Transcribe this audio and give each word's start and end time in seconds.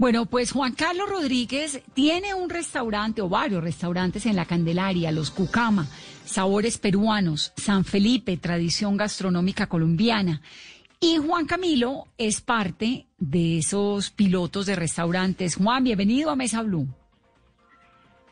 Bueno, 0.00 0.24
pues 0.24 0.52
Juan 0.52 0.72
Carlos 0.72 1.10
Rodríguez 1.10 1.84
tiene 1.92 2.32
un 2.32 2.48
restaurante 2.48 3.20
o 3.20 3.28
varios 3.28 3.62
restaurantes 3.62 4.24
en 4.24 4.34
la 4.34 4.46
Candelaria, 4.46 5.12
los 5.12 5.30
Cucama, 5.30 5.84
sabores 6.24 6.78
peruanos, 6.78 7.52
San 7.58 7.84
Felipe, 7.84 8.38
tradición 8.38 8.96
gastronómica 8.96 9.66
colombiana. 9.66 10.40
Y 11.00 11.18
Juan 11.18 11.44
Camilo 11.44 12.04
es 12.16 12.40
parte 12.40 13.08
de 13.18 13.58
esos 13.58 14.10
pilotos 14.10 14.64
de 14.64 14.74
restaurantes. 14.74 15.56
Juan, 15.56 15.84
bienvenido 15.84 16.30
a 16.30 16.36
Mesa 16.36 16.62
Blue. 16.62 16.88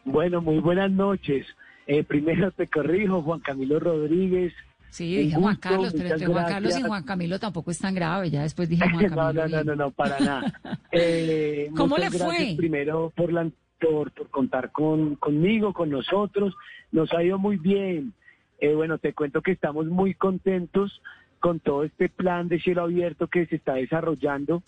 Bueno, 0.06 0.40
muy 0.40 0.60
buenas 0.60 0.90
noches. 0.90 1.46
Eh, 1.86 2.02
primero 2.02 2.50
te 2.50 2.66
corrijo, 2.68 3.20
Juan 3.20 3.40
Camilo 3.40 3.78
Rodríguez, 3.78 4.54
Sí, 4.90 5.16
dije 5.16 5.36
Juan 5.36 5.56
Carlos, 5.56 5.92
pero 5.96 6.10
entre 6.10 6.26
Juan 6.26 6.46
Carlos 6.46 6.78
y 6.78 6.82
Juan 6.82 7.02
Camilo 7.04 7.38
tampoco 7.38 7.70
es 7.70 7.78
tan 7.78 7.94
grave. 7.94 8.30
Ya 8.30 8.42
después 8.42 8.68
dije 8.68 8.84
Juan 8.90 9.08
Camilo. 9.08 9.32
no, 9.32 9.48
no, 9.48 9.64
no, 9.64 9.76
no, 9.76 9.90
para 9.90 10.18
nada. 10.18 10.52
Eh, 10.92 11.70
¿Cómo 11.76 11.98
le 11.98 12.10
fue? 12.10 12.54
Primero 12.56 13.12
por, 13.14 13.30
la, 13.30 13.48
por, 13.78 14.12
contar 14.30 14.72
con, 14.72 15.16
conmigo, 15.16 15.72
con 15.72 15.90
nosotros. 15.90 16.54
Nos 16.90 17.12
ha 17.12 17.22
ido 17.22 17.38
muy 17.38 17.56
bien. 17.56 18.14
Eh, 18.58 18.74
bueno, 18.74 18.98
te 18.98 19.12
cuento 19.12 19.42
que 19.42 19.52
estamos 19.52 19.86
muy 19.86 20.14
contentos 20.14 21.02
con 21.40 21.60
todo 21.60 21.84
este 21.84 22.08
plan 22.08 22.48
de 22.48 22.58
cielo 22.58 22.82
abierto 22.82 23.28
que 23.28 23.46
se 23.46 23.56
está 23.56 23.74
desarrollando. 23.74 24.62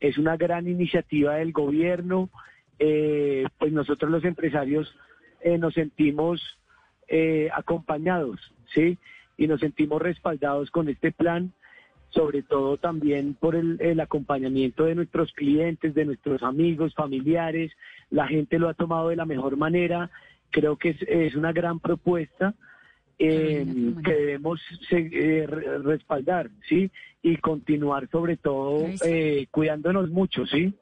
Es 0.00 0.16
una 0.16 0.36
gran 0.36 0.66
iniciativa 0.66 1.34
del 1.34 1.52
gobierno. 1.52 2.30
Eh, 2.78 3.44
pues 3.58 3.72
nosotros 3.72 4.10
los 4.10 4.24
empresarios 4.24 4.92
nos 5.58 5.74
sentimos 5.74 6.40
acompañados, 7.54 8.40
¿sí? 8.74 8.98
Y 9.36 9.46
nos 9.46 9.60
sentimos 9.60 10.00
respaldados 10.00 10.70
con 10.70 10.88
este 10.88 11.12
plan, 11.12 11.52
sobre 12.10 12.42
todo 12.42 12.78
también 12.78 13.34
por 13.34 13.54
el, 13.54 14.00
acompañamiento 14.00 14.84
de 14.84 14.94
nuestros 14.94 15.32
clientes, 15.32 15.94
de 15.94 16.04
nuestros 16.04 16.42
amigos, 16.42 16.94
familiares. 16.94 17.72
La 18.10 18.26
gente 18.26 18.58
lo 18.58 18.68
ha 18.68 18.74
tomado 18.74 19.08
de 19.08 19.16
la 19.16 19.26
mejor 19.26 19.56
manera. 19.56 20.10
Creo 20.50 20.76
que 20.76 20.96
es, 21.06 21.34
una 21.34 21.52
gran 21.52 21.80
propuesta. 21.80 22.54
Eh, 23.18 23.64
que 24.04 24.12
debemos 24.12 24.60
eh, 24.90 25.46
respaldar, 25.82 26.50
¿sí? 26.68 26.90
Y 27.22 27.38
continuar 27.38 28.10
sobre 28.10 28.36
todo 28.36 28.84
eh, 29.06 29.46
cuidándonos 29.50 30.10
mucho, 30.10 30.44
¿sí? 30.46 30.74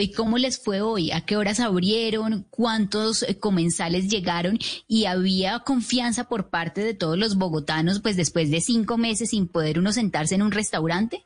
¿Y 0.00 0.12
cómo 0.12 0.38
les 0.38 0.62
fue 0.62 0.80
hoy? 0.80 1.10
¿A 1.10 1.24
qué 1.24 1.36
horas 1.36 1.60
abrieron? 1.60 2.44
¿Cuántos 2.50 3.22
eh, 3.22 3.38
comensales 3.38 4.10
llegaron? 4.10 4.58
¿Y 4.88 5.06
había 5.06 5.60
confianza 5.60 6.28
por 6.28 6.50
parte 6.50 6.82
de 6.82 6.94
todos 6.94 7.18
los 7.18 7.36
bogotanos, 7.36 8.00
pues 8.00 8.16
después 8.16 8.50
de 8.50 8.60
cinco 8.60 8.98
meses 8.98 9.30
sin 9.30 9.48
poder 9.48 9.78
uno 9.78 9.92
sentarse 9.92 10.34
en 10.34 10.42
un 10.42 10.52
restaurante? 10.52 11.22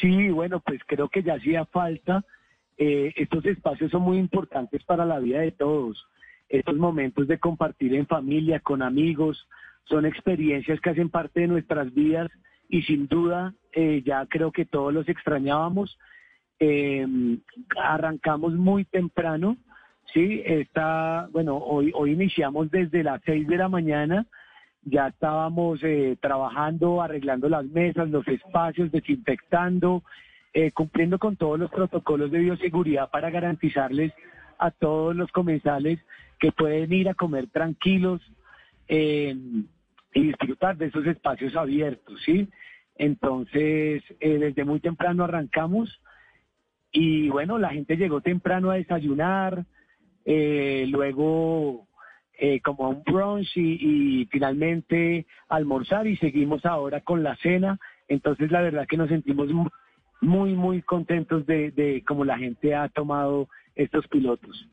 Sí, 0.00 0.30
bueno, 0.30 0.60
pues 0.60 0.80
creo 0.86 1.08
que 1.08 1.22
ya 1.22 1.34
hacía 1.34 1.64
falta. 1.66 2.24
Eh, 2.78 3.12
estos 3.16 3.44
espacios 3.44 3.90
son 3.90 4.02
muy 4.02 4.18
importantes 4.18 4.82
para 4.84 5.04
la 5.04 5.18
vida 5.18 5.40
de 5.40 5.52
todos. 5.52 6.06
Estos 6.48 6.76
momentos 6.76 7.28
de 7.28 7.38
compartir 7.38 7.94
en 7.94 8.06
familia, 8.06 8.60
con 8.60 8.82
amigos, 8.82 9.46
son 9.84 10.06
experiencias 10.06 10.80
que 10.80 10.90
hacen 10.90 11.10
parte 11.10 11.40
de 11.40 11.48
nuestras 11.48 11.92
vidas 11.92 12.30
y 12.68 12.82
sin 12.82 13.08
duda 13.08 13.54
eh, 13.72 14.02
ya 14.04 14.24
creo 14.26 14.52
que 14.52 14.64
todos 14.64 14.94
los 14.94 15.08
extrañábamos 15.08 15.98
eh, 16.60 17.06
arrancamos 17.76 18.52
muy 18.52 18.84
temprano, 18.84 19.56
sí, 20.12 20.42
está, 20.44 21.28
bueno, 21.32 21.56
hoy, 21.56 21.90
hoy 21.94 22.12
iniciamos 22.12 22.70
desde 22.70 23.02
las 23.02 23.20
seis 23.24 23.48
de 23.48 23.56
la 23.56 23.68
mañana, 23.68 24.26
ya 24.82 25.08
estábamos 25.08 25.80
eh, 25.82 26.16
trabajando, 26.20 27.02
arreglando 27.02 27.48
las 27.48 27.64
mesas, 27.66 28.10
los 28.10 28.26
espacios, 28.28 28.92
desinfectando, 28.92 30.02
eh, 30.52 30.70
cumpliendo 30.72 31.18
con 31.18 31.36
todos 31.36 31.58
los 31.58 31.70
protocolos 31.70 32.30
de 32.30 32.40
bioseguridad 32.40 33.10
para 33.10 33.30
garantizarles 33.30 34.12
a 34.58 34.70
todos 34.70 35.16
los 35.16 35.30
comensales 35.32 35.98
que 36.38 36.52
pueden 36.52 36.92
ir 36.92 37.08
a 37.08 37.14
comer 37.14 37.48
tranquilos 37.48 38.20
eh, 38.88 39.34
y 40.12 40.22
disfrutar 40.22 40.76
de 40.76 40.86
esos 40.86 41.06
espacios 41.06 41.56
abiertos, 41.56 42.20
¿sí? 42.24 42.48
Entonces, 42.96 44.02
desde 44.20 44.64
muy 44.64 44.80
temprano 44.80 45.24
arrancamos, 45.24 46.00
y 46.92 47.28
bueno, 47.28 47.58
la 47.58 47.70
gente 47.70 47.96
llegó 47.96 48.20
temprano 48.20 48.70
a 48.70 48.76
desayunar, 48.76 49.64
eh, 50.24 50.86
luego 50.88 51.86
eh, 52.38 52.60
como 52.60 52.86
a 52.86 52.88
un 52.88 53.02
brunch 53.02 53.56
y, 53.56 54.26
finalmente 54.30 55.26
almorzar 55.48 56.06
y 56.06 56.16
seguimos 56.16 56.64
ahora 56.64 57.00
con 57.00 57.22
la 57.22 57.36
cena. 57.36 57.78
Entonces 58.08 58.50
la 58.50 58.60
verdad 58.60 58.86
que 58.88 58.96
nos 58.96 59.08
sentimos 59.08 59.48
muy, 60.20 60.54
muy 60.54 60.82
contentos 60.82 61.46
de, 61.46 61.70
de 61.70 62.02
cómo 62.06 62.24
la 62.24 62.38
gente 62.38 62.74
ha 62.74 62.88
tomado 62.88 63.48
estos 63.74 64.06
pilotos. 64.08 64.68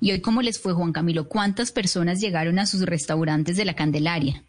¿Y 0.00 0.12
hoy 0.12 0.20
cómo 0.20 0.42
les 0.42 0.60
fue, 0.60 0.72
Juan 0.72 0.92
Camilo? 0.92 1.28
¿Cuántas 1.28 1.72
personas 1.72 2.20
llegaron 2.20 2.58
a 2.58 2.66
sus 2.66 2.86
restaurantes 2.86 3.56
de 3.56 3.64
la 3.64 3.74
Candelaria? 3.74 4.42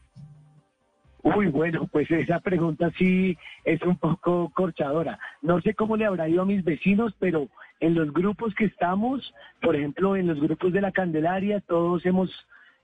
Uy, 1.24 1.48
bueno, 1.48 1.88
pues 1.92 2.10
esa 2.12 2.40
pregunta 2.40 2.92
sí 2.98 3.38
es 3.66 3.82
un 3.82 3.98
poco 3.98 4.52
corchadora. 4.54 5.20
No 5.42 5.60
sé 5.62 5.74
cómo 5.74 5.98
le 5.98 6.06
habrá 6.06 6.30
ido 6.30 6.44
a 6.44 6.46
mis 6.46 6.64
vecinos, 6.64 7.14
pero 7.20 7.50
en 7.80 7.96
los 7.96 8.14
grupos 8.14 8.54
que 8.56 8.66
estamos, 8.66 9.34
por 9.62 9.76
ejemplo, 9.76 10.16
en 10.16 10.28
los 10.28 10.40
grupos 10.40 10.74
de 10.74 10.82
la 10.82 10.92
Candelaria, 10.92 11.60
todos 11.62 12.06
hemos 12.06 12.30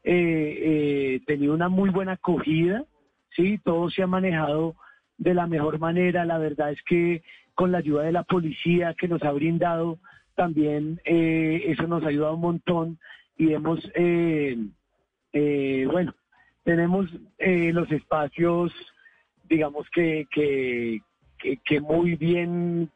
eh, 0.03 0.59
eh, 0.61 1.21
tenido 1.25 1.53
una 1.53 1.69
muy 1.69 1.89
buena 1.89 2.13
acogida, 2.13 2.83
¿sí? 3.35 3.59
Todo 3.63 3.89
se 3.89 4.03
ha 4.03 4.07
manejado 4.07 4.75
de 5.17 5.33
la 5.33 5.47
mejor 5.47 5.79
manera. 5.79 6.25
La 6.25 6.37
verdad 6.37 6.71
es 6.71 6.81
que 6.83 7.23
con 7.55 7.71
la 7.71 7.77
ayuda 7.79 8.03
de 8.03 8.11
la 8.11 8.23
policía 8.23 8.95
que 8.95 9.07
nos 9.07 9.23
ha 9.23 9.31
brindado, 9.31 9.99
también 10.35 10.99
eh, 11.05 11.63
eso 11.67 11.87
nos 11.87 12.03
ha 12.03 12.07
ayudado 12.07 12.33
un 12.35 12.41
montón 12.41 12.99
y 13.37 13.53
hemos, 13.53 13.79
bueno, 15.31 16.13
tenemos 16.63 17.07
eh, 17.37 17.71
los 17.73 17.91
espacios, 17.91 18.73
digamos 19.49 19.87
que, 19.89 20.27
que, 20.31 21.01
que, 21.65 21.81
muy 21.81 22.15
bien 22.15 22.89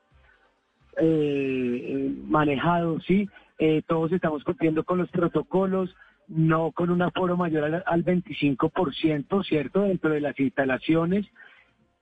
eh, 0.97 2.13
manejados, 2.25 3.03
¿sí? 3.06 3.29
Eh, 3.59 3.81
todos 3.88 4.11
estamos 4.11 4.44
cumpliendo 4.44 4.83
con 4.83 5.00
los 5.00 5.09
protocolos, 5.09 5.94
no 6.27 6.72
con 6.72 6.89
un 6.89 7.01
aforo 7.01 7.38
mayor 7.38 7.63
al, 7.63 7.83
al 7.85 8.06
25%, 8.06 9.45
¿cierto? 9.45 9.81
Dentro 9.81 10.11
de 10.11 10.22
las 10.22 10.39
instalaciones 10.39 11.25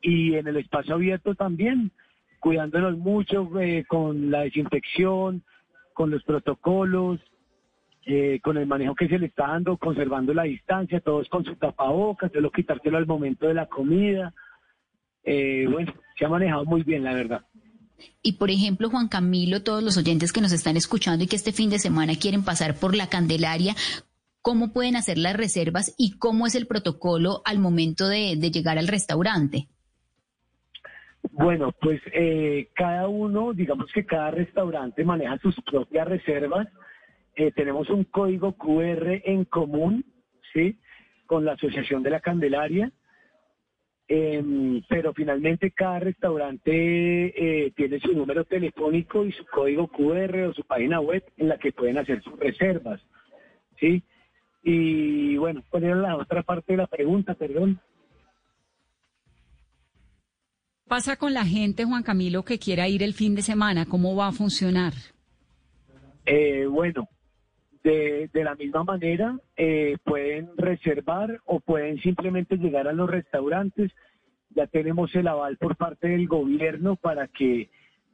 y 0.01 0.35
en 0.35 0.47
el 0.47 0.57
espacio 0.57 0.95
abierto 0.95 1.33
también, 1.33 1.91
cuidándonos 2.39 2.97
mucho 2.97 3.49
eh, 3.59 3.85
con 3.87 4.29
la 4.29 4.41
desinfección, 4.41 5.43
con 5.93 6.11
los 6.11 6.23
protocolos, 6.23 7.19
eh, 8.05 8.39
con 8.43 8.57
el 8.57 8.67
manejo 8.67 8.93
que 8.93 9.07
se 9.07 9.17
le 9.17 9.25
está 9.25 9.47
dando, 9.47 9.77
conservando 9.77 10.33
la 10.33 10.43
distancia, 10.43 10.99
todos 10.99 11.27
con 11.27 11.43
su 11.43 11.55
tapabocas, 11.55 12.31
solo 12.31 12.51
quitártelo 12.51 12.97
al 12.97 13.07
momento 13.07 13.47
de 13.47 13.55
la 13.55 13.65
comida. 13.65 14.31
Eh, 15.23 15.65
bueno, 15.69 15.91
se 16.17 16.25
ha 16.25 16.29
manejado 16.29 16.65
muy 16.65 16.83
bien, 16.83 17.03
la 17.03 17.13
verdad. 17.13 17.41
Y 18.21 18.33
por 18.33 18.51
ejemplo, 18.51 18.89
Juan 18.89 19.07
Camilo, 19.07 19.63
todos 19.63 19.81
los 19.81 19.97
oyentes 19.97 20.31
que 20.31 20.41
nos 20.41 20.51
están 20.51 20.77
escuchando 20.77 21.23
y 21.23 21.27
que 21.27 21.35
este 21.35 21.51
fin 21.51 21.71
de 21.71 21.79
semana 21.79 22.13
quieren 22.15 22.43
pasar 22.43 22.75
por 22.75 22.95
la 22.95 23.09
Candelaria, 23.09 23.73
¿cómo 24.41 24.71
pueden 24.71 24.95
hacer 24.95 25.17
las 25.17 25.35
reservas 25.35 25.95
y 25.97 26.19
cómo 26.19 26.45
es 26.45 26.53
el 26.53 26.67
protocolo 26.67 27.41
al 27.43 27.57
momento 27.57 28.07
de, 28.07 28.35
llegar 28.35 28.77
al 28.77 28.87
restaurante? 28.87 29.67
Bueno, 31.31 31.73
pues 31.81 31.99
eh, 32.13 32.69
cada 32.75 33.07
uno, 33.07 33.53
digamos 33.53 33.91
que 33.91 34.05
cada 34.05 34.29
restaurante 34.29 35.03
maneja 35.03 35.39
sus 35.39 35.55
propias 35.61 36.07
reservas. 36.07 36.67
Eh, 37.35 37.51
tenemos 37.51 37.89
un 37.89 38.05
código 38.05 38.53
QR 38.53 39.21
en 39.25 39.45
común, 39.45 40.05
¿sí? 40.53 40.79
Con 41.25 41.43
la 41.43 41.53
Asociación 41.53 42.03
de 42.03 42.09
la 42.09 42.21
Candelaria. 42.21 42.91
Em, 44.07 44.83
pero 44.87 45.13
finalmente 45.13 45.71
cada 45.71 45.99
restaurante 45.99 46.71
eh, 46.71 47.71
tiene 47.75 47.99
su 47.99 48.13
número 48.13 48.45
telefónico 48.45 49.25
y 49.25 49.31
su 49.31 49.43
código 49.47 49.87
QR 49.87 50.43
o 50.49 50.53
su 50.53 50.63
página 50.63 50.99
web 50.99 51.23
en 51.37 51.49
la 51.49 51.57
que 51.57 51.71
pueden 51.71 51.97
hacer 51.97 52.21
sus 52.21 52.37
reservas, 52.37 53.01
¿sí? 53.79 54.03
Y 54.61 55.37
bueno, 55.37 55.63
¿cuál 55.69 55.85
era 55.85 55.95
la 55.95 56.17
otra 56.17 56.43
parte 56.43 56.73
de 56.73 56.77
la 56.77 56.87
pregunta? 56.87 57.33
Perdón. 57.33 57.79
pasa 60.87 61.17
con 61.17 61.33
la 61.33 61.43
gente, 61.43 61.83
Juan 61.83 62.03
Camilo, 62.03 62.43
que 62.43 62.59
quiera 62.59 62.87
ir 62.87 63.01
el 63.01 63.15
fin 63.15 63.33
de 63.33 63.41
semana? 63.41 63.87
¿Cómo 63.87 64.15
va 64.15 64.27
a 64.27 64.31
funcionar? 64.31 64.93
Eh, 66.27 66.67
bueno, 66.67 67.09
de, 67.85 68.43
la 68.43 68.55
misma 68.55 68.83
manera, 68.83 69.37
eh, 69.55 69.97
pueden 70.03 70.49
reservar 70.57 71.39
o 71.45 71.59
pueden 71.59 71.99
simplemente 71.99 72.57
llegar 72.57 72.87
a 72.87 72.93
los 72.93 73.09
restaurantes. 73.09 73.91
Ya 74.49 74.65
tenemos 74.65 75.13
el 75.13 75.27
aval 75.27 75.57
por 75.57 75.75
parte 75.75 76.07
del 76.07 76.27
gobierno 76.27 76.95
para 76.95 77.27
que 77.27 77.69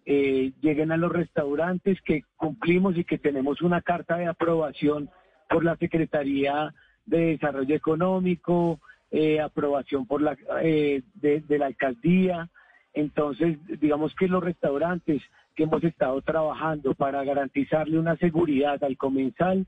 eh, 0.05 0.51
lleguen 0.61 0.91
a 0.91 0.97
los 0.97 1.11
restaurantes, 1.11 2.01
que 2.01 2.23
cumplimos 2.35 2.97
y 2.97 3.05
que 3.05 3.17
tenemos 3.17 3.61
una 3.61 3.81
carta 3.81 4.17
de 4.17 4.25
aprobación 4.25 5.09
por 5.49 5.63
la 5.63 5.77
Secretaría 5.77 6.73
de 7.05 7.37
Desarrollo 7.37 7.75
Económico, 7.75 8.81
eh, 9.09 9.39
aprobación 9.39 10.05
por 10.05 10.21
la 10.21 10.35
de, 10.61 11.43
la 11.47 11.65
alcaldía 11.67 12.49
Entonces, 12.93 13.57
digamos 13.79 14.13
que 14.15 14.27
los 14.27 14.43
restaurantes 14.43 15.21
que 15.55 15.63
hemos 15.63 15.83
estado 15.83 16.21
trabajando 16.21 16.93
para 16.93 17.23
garantizarle 17.23 17.99
una 17.99 18.17
seguridad 18.17 18.83
al 18.83 18.97
comensal, 18.97 19.65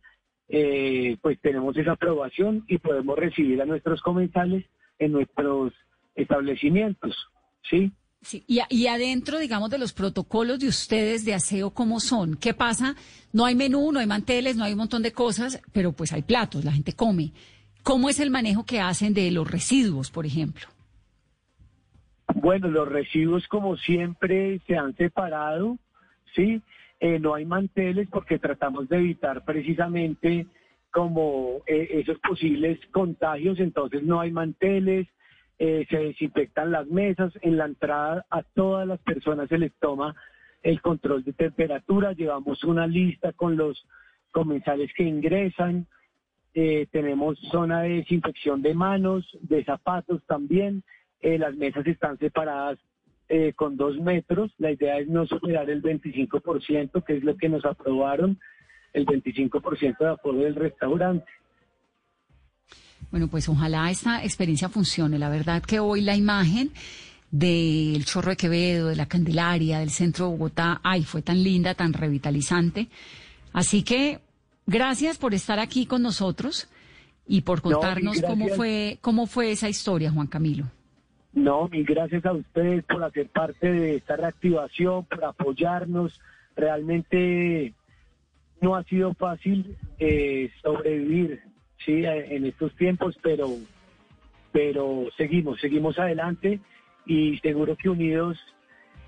eh, 0.50 1.18
pues 1.22 1.40
tenemos 1.42 1.76
esa 1.78 1.94
aprobación 1.94 2.64
y 2.68 2.78
podemos 2.78 3.18
recibir 3.18 3.62
a 3.62 3.66
nuestros 3.66 4.02
comensales 4.02 4.66
en 5.00 5.12
nuestros 5.12 5.74
establecimientos, 6.16 7.16
¿sí? 7.70 7.92
Sí, 8.22 8.46
y, 8.48 8.62
y, 8.70 8.88
adentro, 8.88 9.38
digamos, 9.38 9.70
de 9.70 9.78
los 9.78 9.92
protocolos 9.92 10.58
de 10.60 10.70
ustedes 10.70 11.26
de 11.26 11.34
aseo, 11.34 11.72
¿cómo 11.72 12.00
son? 12.00 12.36
¿Qué 12.36 12.54
pasa? 12.54 12.96
No 13.34 13.46
hay 13.46 13.54
menú, 13.54 13.92
no 13.92 14.00
hay 14.00 14.08
manteles, 14.08 14.56
no 14.56 14.64
hay 14.64 14.72
un 14.72 14.78
montón 14.78 15.04
de 15.04 15.12
cosas, 15.12 15.62
pero 15.74 15.92
pues 15.92 16.14
hay 16.14 16.22
platos, 16.22 16.64
la 16.64 16.72
gente 16.72 16.94
come. 16.94 17.34
¿Cómo 17.84 18.08
es 18.08 18.22
el 18.22 18.30
manejo 18.30 18.66
que 18.66 18.80
hacen 18.80 19.14
de 19.14 19.30
los 19.30 19.50
residuos, 19.50 20.10
por 20.10 20.26
ejemplo? 20.26 20.68
Bueno, 22.36 22.68
los 22.68 22.88
residuos 22.88 23.48
como 23.48 23.78
siempre 23.78 24.60
se 24.68 24.78
han 24.78 24.96
separado, 24.96 25.78
¿sí? 26.36 26.62
Eh, 27.00 27.20
no 27.20 27.36
hay 27.36 27.46
manteles 27.46 28.08
porque 28.10 28.40
tratamos 28.40 28.88
de 28.90 28.98
evitar 28.98 29.44
precisamente 29.44 30.48
como 30.92 31.62
eh, 31.68 31.90
esos 31.92 32.20
posibles 32.20 32.80
contagios, 32.92 33.60
entonces 33.60 34.04
no 34.04 34.20
hay 34.20 34.32
manteles, 34.32 35.08
eh, 35.60 35.86
se 35.90 35.98
desinfectan 35.98 36.72
las 36.72 36.88
mesas, 36.88 37.34
en 37.42 37.58
la 37.58 37.66
entrada 37.66 38.26
a 38.30 38.42
todas 38.44 38.88
las 38.88 39.00
personas 39.00 39.50
se 39.50 39.58
les 39.58 39.74
toma 39.80 40.16
el 40.62 40.82
control 40.82 41.24
de 41.24 41.34
temperatura, 41.34 42.14
llevamos 42.14 42.64
una 42.64 42.88
lista 42.88 43.34
con 43.34 43.58
los 43.58 43.86
comensales 44.32 44.92
que 44.96 45.04
ingresan, 45.04 45.88
tenemos 46.54 47.40
zona 47.52 47.82
de 47.82 47.96
desinfección 47.96 48.62
de 48.62 48.76
manos, 48.76 49.28
de 49.42 49.64
zapatos 49.66 50.24
también, 50.28 50.84
eh, 51.24 51.40
las 51.40 51.56
mesas 51.56 51.88
están 51.88 52.18
separadas 52.20 52.78
eh, 53.30 53.54
con 53.56 53.78
dos 53.78 53.98
metros. 53.98 54.52
La 54.58 54.72
idea 54.72 55.00
es 55.00 55.08
no 55.08 55.26
superar 55.26 55.70
el 55.70 55.82
25%, 55.82 57.04
que 57.04 57.18
es 57.18 57.24
lo 57.24 57.38
que 57.38 57.48
nos 57.48 57.64
aprobaron, 57.64 58.40
el 58.92 59.06
25% 59.06 59.98
de 59.98 60.08
aforo 60.08 60.40
del 60.40 60.56
restaurante. 60.56 61.26
Bueno, 63.10 63.30
pues 63.30 63.48
ojalá 63.48 63.90
esta 63.90 64.22
experiencia 64.24 64.68
funcione. 64.68 65.18
La 65.18 65.30
verdad 65.30 65.64
que 65.64 65.80
hoy 65.80 66.02
la 66.02 66.16
imagen 66.16 66.72
del 67.32 68.04
Chorro 68.04 68.32
de 68.32 68.38
Quevedo, 68.38 68.90
de 68.90 68.98
la 68.98 69.08
Candelaria, 69.08 69.80
del 69.80 69.92
centro 69.92 70.26
de 70.26 70.32
Bogotá, 70.32 70.82
ay, 70.84 71.04
fue 71.04 71.22
tan 71.22 71.42
linda, 71.42 71.74
tan 71.74 71.94
revitalizante. 71.94 72.90
Así 73.54 73.84
que 73.84 74.20
gracias 74.68 75.18
por 75.18 75.34
estar 75.34 75.60
aquí 75.60 75.86
con 75.86 76.02
nosotros 76.02 76.68
y 77.26 77.42
por 77.42 77.62
contarnos 77.62 78.22
cómo 78.22 78.50
fue 78.50 78.98
cómo 79.00 79.26
fue 79.26 79.52
esa 79.52 79.70
historia, 79.70 80.12
Juan 80.12 80.28
Camilo. 80.28 80.66
No, 81.34 81.68
mil 81.68 81.84
gracias 81.84 82.26
a 82.26 82.34
ustedes 82.34 82.84
por 82.86 83.04
hacer 83.04 83.28
parte 83.28 83.72
de 83.72 83.96
esta 83.96 84.16
reactivación, 84.16 85.06
por 85.06 85.26
apoyarnos. 85.26 86.22
Realmente 86.56 87.74
no 88.62 88.76
ha 88.76 88.84
sido 88.84 89.14
fácil 89.16 89.76
eh, 90.00 90.52
sobrevivir 90.62 91.42
sí 91.84 92.06
en 92.06 92.46
estos 92.46 92.74
tiempos, 92.76 93.18
pero 93.22 93.50
pero 94.52 95.08
seguimos, 95.18 95.60
seguimos 95.60 95.98
adelante 95.98 96.60
y 97.08 97.40
seguro 97.40 97.76
que 97.76 97.90
unidos 97.90 98.38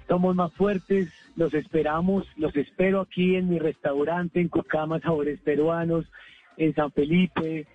somos 0.08 0.36
más 0.36 0.52
fuertes. 0.54 1.14
Los 1.36 1.54
esperamos, 1.54 2.28
los 2.36 2.56
espero 2.56 3.02
aquí 3.02 3.36
en 3.36 3.50
mi 3.50 3.60
restaurante 3.60 4.42
en 4.42 4.50
Cocama 4.50 5.00
Sabores 5.00 5.40
Peruanos, 5.42 6.06
en 6.58 6.74
San 6.74 6.92
Felipe, 6.92 7.68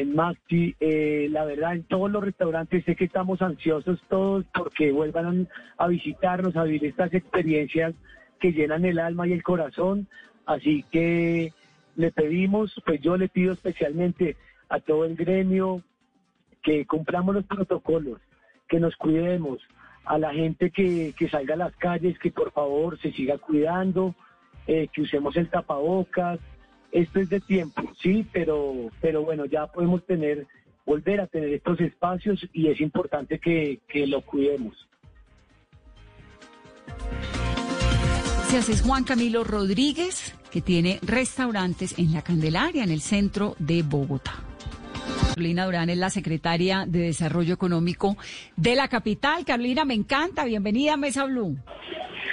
en 0.00 0.14
Maxi, 0.14 0.74
eh, 0.80 1.28
la 1.30 1.44
verdad 1.44 1.74
en 1.74 1.84
todos 1.84 2.10
los 2.10 2.24
restaurantes 2.24 2.84
sé 2.84 2.96
que 2.96 3.04
estamos 3.04 3.42
ansiosos 3.42 4.00
todos 4.08 4.44
porque 4.54 4.92
vuelvan 4.92 5.48
a 5.76 5.86
visitarnos, 5.88 6.56
a 6.56 6.64
vivir 6.64 6.86
estas 6.86 7.12
experiencias 7.14 7.94
que 8.38 8.52
llenan 8.52 8.84
el 8.84 8.98
alma 8.98 9.26
y 9.26 9.32
el 9.32 9.42
corazón, 9.42 10.08
así 10.46 10.84
que 10.90 11.52
le 11.96 12.10
pedimos, 12.12 12.74
pues 12.86 13.00
yo 13.00 13.16
le 13.16 13.28
pido 13.28 13.52
especialmente 13.52 14.36
a 14.68 14.80
todo 14.80 15.04
el 15.04 15.16
gremio 15.16 15.82
que 16.62 16.86
cumplamos 16.86 17.34
los 17.34 17.44
protocolos, 17.44 18.20
que 18.68 18.80
nos 18.80 18.96
cuidemos, 18.96 19.60
a 20.04 20.18
la 20.18 20.32
gente 20.32 20.70
que, 20.70 21.14
que 21.16 21.28
salga 21.28 21.54
a 21.54 21.58
las 21.58 21.76
calles, 21.76 22.18
que 22.18 22.30
por 22.30 22.52
favor 22.52 22.98
se 23.00 23.12
siga 23.12 23.38
cuidando, 23.38 24.14
eh, 24.66 24.88
que 24.92 25.02
usemos 25.02 25.36
el 25.36 25.48
tapabocas, 25.48 26.38
esto 26.92 27.20
es 27.20 27.28
de 27.28 27.40
tiempo, 27.40 27.82
sí, 28.02 28.26
pero, 28.32 28.90
pero 29.00 29.22
bueno, 29.22 29.44
ya 29.44 29.66
podemos 29.66 30.04
tener, 30.06 30.46
volver 30.84 31.20
a 31.20 31.26
tener 31.26 31.52
estos 31.52 31.80
espacios 31.80 32.46
y 32.52 32.68
es 32.68 32.80
importante 32.80 33.38
que, 33.38 33.80
que 33.88 34.06
lo 34.06 34.20
cuidemos. 34.22 34.88
Gracias, 38.52 38.68
es 38.68 38.82
Juan 38.82 39.04
Camilo 39.04 39.44
Rodríguez, 39.44 40.36
que 40.50 40.60
tiene 40.60 40.98
restaurantes 41.02 41.96
en 41.98 42.12
La 42.12 42.22
Candelaria, 42.22 42.82
en 42.82 42.90
el 42.90 43.00
centro 43.00 43.54
de 43.60 43.82
Bogotá. 43.82 44.32
Carolina 45.28 45.66
Durán 45.66 45.88
es 45.88 45.98
la 45.98 46.10
secretaria 46.10 46.84
de 46.86 46.98
Desarrollo 46.98 47.54
Económico 47.54 48.16
de 48.56 48.74
la 48.74 48.88
capital. 48.88 49.44
Carolina, 49.44 49.84
me 49.84 49.94
encanta. 49.94 50.44
Bienvenida 50.44 50.94
a 50.94 50.96
Mesa 50.96 51.26
Blue. 51.26 51.56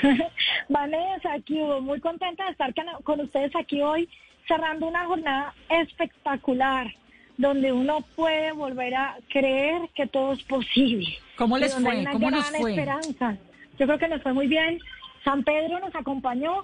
Vanessa, 0.69 1.33
aquí 1.33 1.59
muy 1.81 1.99
contenta 1.99 2.45
de 2.45 2.51
estar 2.51 2.73
con 3.03 3.21
ustedes 3.21 3.55
aquí 3.55 3.81
hoy 3.81 4.09
cerrando 4.47 4.87
una 4.87 5.05
jornada 5.05 5.53
espectacular 5.69 6.93
donde 7.37 7.71
uno 7.71 8.01
puede 8.15 8.51
volver 8.51 8.95
a 8.95 9.17
creer 9.29 9.89
que 9.93 10.07
todo 10.07 10.33
es 10.33 10.43
posible. 10.43 11.07
¿Cómo 11.35 11.57
les 11.57 11.73
fue? 11.75 12.05
¿Cómo 12.11 12.31
nos 12.31 12.49
fue? 12.49 12.71
esperanza. 12.71 13.37
Yo 13.77 13.85
creo 13.85 13.99
que 13.99 14.07
nos 14.07 14.23
fue 14.23 14.33
muy 14.33 14.47
bien. 14.47 14.79
San 15.23 15.43
Pedro 15.43 15.79
nos 15.79 15.93
acompañó 15.93 16.63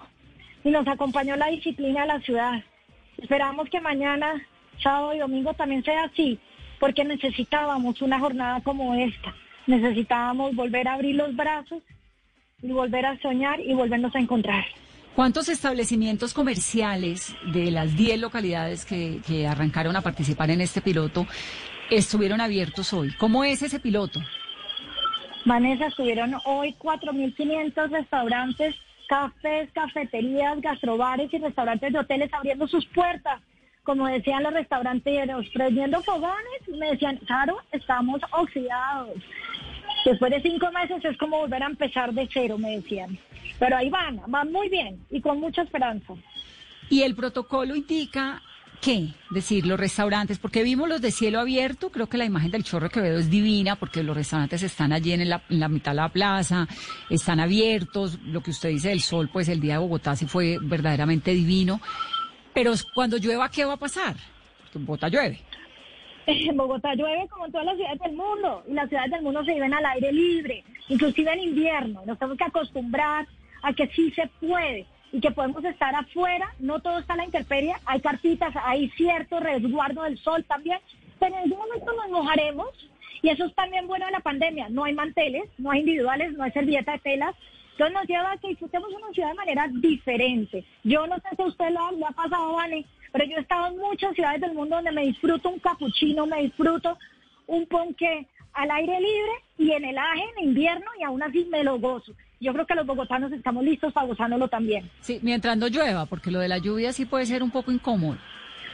y 0.63 0.71
nos 0.71 0.87
acompañó 0.87 1.35
la 1.35 1.47
disciplina 1.47 2.01
de 2.01 2.07
la 2.07 2.19
ciudad. 2.21 2.63
Esperamos 3.17 3.69
que 3.69 3.79
mañana, 3.79 4.41
sábado 4.81 5.13
y 5.13 5.19
domingo 5.19 5.53
también 5.53 5.83
sea 5.83 6.05
así, 6.05 6.39
porque 6.79 7.03
necesitábamos 7.03 8.01
una 8.01 8.19
jornada 8.19 8.61
como 8.61 8.95
esta. 8.95 9.35
Necesitábamos 9.67 10.55
volver 10.55 10.87
a 10.87 10.93
abrir 10.93 11.15
los 11.15 11.35
brazos 11.35 11.83
y 12.61 12.71
volver 12.71 13.05
a 13.05 13.19
soñar 13.19 13.59
y 13.59 13.73
volvernos 13.73 14.15
a 14.15 14.19
encontrar. 14.19 14.65
¿Cuántos 15.15 15.47
establecimientos 15.47 16.33
comerciales 16.33 17.35
de 17.53 17.69
las 17.69 17.95
10 17.95 18.19
localidades 18.19 18.83
que, 18.83 19.47
arrancaron 19.47 19.95
a 19.95 20.01
participar 20.01 20.49
en 20.49 20.59
este 20.59 20.81
piloto 20.81 21.27
estuvieron 21.91 22.41
abiertos 22.41 22.93
hoy? 22.93 23.13
¿Cómo 23.19 23.43
es 23.43 23.61
ese 23.61 23.79
piloto? 23.79 24.19
Vanessa, 25.45 25.87
estuvieron 25.87 26.33
hoy 26.45 26.75
4.500 26.79 27.91
restaurantes, 27.91 28.75
cafés, 29.07 29.69
cafeterías, 29.73 30.59
gastrobares 30.61 31.31
y 31.31 31.37
restaurantes 31.37 31.93
de 31.93 31.99
hoteles 31.99 32.33
abriendo 32.33 32.67
sus 32.67 32.85
puertas. 32.87 33.39
Como 33.83 34.07
decían 34.07 34.41
los 34.41 34.53
restauranteros, 34.53 35.45
prendiendo 35.53 36.01
fogones, 36.01 36.61
me 36.79 36.91
decían, 36.91 37.17
claro, 37.17 37.57
estamos 37.71 38.19
oxidados. 38.31 39.19
Después 40.05 40.31
de 40.31 40.41
cinco 40.41 40.69
meses 40.71 41.03
es 41.05 41.17
como 41.17 41.39
volver 41.39 41.63
a 41.63 41.67
empezar 41.67 42.13
de 42.13 42.27
cero, 42.31 42.57
me 42.57 42.77
decían. 42.77 43.17
Pero 43.59 43.77
ahí 43.77 43.89
van, 43.89 44.21
van 44.27 44.51
muy 44.51 44.69
bien 44.69 45.05
y 45.09 45.21
con 45.21 45.39
mucha 45.39 45.61
esperanza. 45.61 46.13
Y 46.89 47.03
el 47.03 47.15
protocolo 47.15 47.75
indica 47.75 48.41
qué, 48.81 49.13
decir, 49.29 49.65
los 49.65 49.79
restaurantes, 49.79 50.39
porque 50.39 50.61
vimos 50.61 50.89
los 50.89 50.99
de 50.99 51.11
cielo 51.11 51.39
abierto, 51.39 51.89
creo 51.89 52.07
que 52.07 52.17
la 52.17 52.25
imagen 52.25 52.51
del 52.51 52.65
Chorro 52.65 52.89
Quevedo 52.89 53.17
es 53.17 53.29
divina, 53.29 53.77
porque 53.77 54.03
los 54.03 54.15
restaurantes 54.15 54.61
están 54.61 54.91
allí 54.91 55.13
en 55.13 55.29
la, 55.29 55.41
en 55.49 55.61
la, 55.61 55.69
mitad 55.69 55.91
de 55.91 55.97
la 55.97 56.09
plaza, 56.09 56.67
están 57.09 57.39
abiertos, 57.39 58.19
lo 58.25 58.41
que 58.41 58.51
usted 58.51 58.69
dice 58.69 58.89
del 58.89 58.99
sol, 58.99 59.29
pues 59.31 59.47
el 59.47 59.61
día 59.61 59.73
de 59.73 59.79
Bogotá 59.79 60.17
sí 60.17 60.25
fue 60.25 60.57
verdaderamente 60.61 61.31
divino, 61.31 61.79
pero 62.53 62.73
cuando 62.93 63.15
llueva, 63.17 63.49
¿qué 63.49 63.63
va 63.63 63.73
a 63.73 63.77
pasar? 63.77 64.17
Porque 64.61 64.79
en 64.79 64.85
Bogotá 64.85 65.07
llueve. 65.07 65.39
En 66.49 66.57
Bogotá 66.57 66.93
llueve 66.95 67.27
como 67.29 67.45
en 67.45 67.51
todas 67.51 67.65
las 67.65 67.75
ciudades 67.75 67.99
del 67.99 68.13
mundo, 68.13 68.63
y 68.67 68.73
las 68.73 68.89
ciudades 68.89 69.11
del 69.11 69.21
mundo 69.21 69.43
se 69.43 69.53
viven 69.53 69.73
al 69.73 69.85
aire 69.85 70.11
libre, 70.11 70.63
inclusive 70.89 71.33
en 71.33 71.39
invierno, 71.39 72.03
nos 72.05 72.17
tenemos 72.17 72.37
que 72.37 72.43
acostumbrar 72.45 73.27
a 73.61 73.73
que 73.73 73.87
sí 73.87 74.11
se 74.11 74.27
puede 74.39 74.85
y 75.11 75.21
que 75.21 75.31
podemos 75.31 75.63
estar 75.63 75.93
afuera, 75.95 76.53
no 76.59 76.79
todo 76.79 76.99
está 76.99 77.13
a 77.13 77.17
la 77.17 77.25
intemperie, 77.25 77.73
hay 77.85 78.01
cartitas, 78.01 78.53
hay 78.63 78.89
cierto 78.91 79.39
resguardo 79.39 80.03
del 80.03 80.17
sol 80.17 80.43
también, 80.45 80.79
pero 81.19 81.35
en 81.35 81.43
algún 81.43 81.59
momento 81.59 81.93
nos 81.93 82.09
mojaremos 82.09 82.67
y 83.21 83.29
eso 83.29 83.45
es 83.45 83.55
también 83.55 83.87
bueno 83.87 84.05
de 84.05 84.11
la 84.11 84.19
pandemia, 84.19 84.69
no 84.69 84.83
hay 84.83 84.93
manteles, 84.93 85.43
no 85.57 85.71
hay 85.71 85.81
individuales, 85.81 86.33
no 86.33 86.43
hay 86.43 86.51
servilleta 86.51 86.93
de 86.93 86.99
telas, 86.99 87.35
entonces 87.73 87.93
nos 87.93 88.07
lleva 88.07 88.31
a 88.31 88.37
que 88.37 88.49
disfrutemos 88.49 88.89
una 88.93 89.11
ciudad 89.13 89.29
de 89.29 89.35
manera 89.35 89.67
diferente. 89.71 90.63
Yo 90.83 91.07
no 91.07 91.15
sé 91.15 91.35
si 91.35 91.41
a 91.41 91.45
usted 91.45 91.69
lo, 91.71 92.07
ha 92.07 92.11
pasado, 92.11 92.53
Vale, 92.53 92.85
pero 93.13 93.23
yo 93.23 93.37
he 93.37 93.41
estado 93.41 93.67
en 93.67 93.77
muchas 93.77 94.13
ciudades 94.13 94.41
del 94.41 94.53
mundo 94.53 94.75
donde 94.75 94.91
me 94.91 95.03
disfruto 95.03 95.49
un 95.49 95.59
capuchino, 95.59 96.25
me 96.25 96.41
disfruto 96.41 96.97
un 97.47 97.65
ponqué 97.67 98.27
al 98.51 98.69
aire 98.69 98.99
libre 98.99 99.31
y 99.57 99.71
en 99.71 99.85
el 99.85 99.97
aje 99.97 100.23
en 100.35 100.49
invierno 100.49 100.85
y 100.99 101.03
aún 101.03 101.23
así 101.23 101.47
me 101.49 101.63
lo 101.63 101.79
gozo 101.79 102.13
yo 102.43 102.53
creo 102.53 102.65
que 102.65 102.75
los 102.75 102.85
bogotanos 102.85 103.31
estamos 103.31 103.63
listos 103.63 103.93
para 103.93 104.05
gozándolo 104.05 104.49
también. 104.49 104.89
Sí, 104.99 105.19
mientras 105.21 105.57
no 105.57 105.67
llueva, 105.67 106.05
porque 106.05 106.29
lo 106.29 106.39
de 106.39 106.49
la 106.49 106.57
lluvia 106.57 106.91
sí 106.91 107.05
puede 107.05 107.25
ser 107.25 107.41
un 107.41 107.51
poco 107.51 107.71
incómodo. 107.71 108.17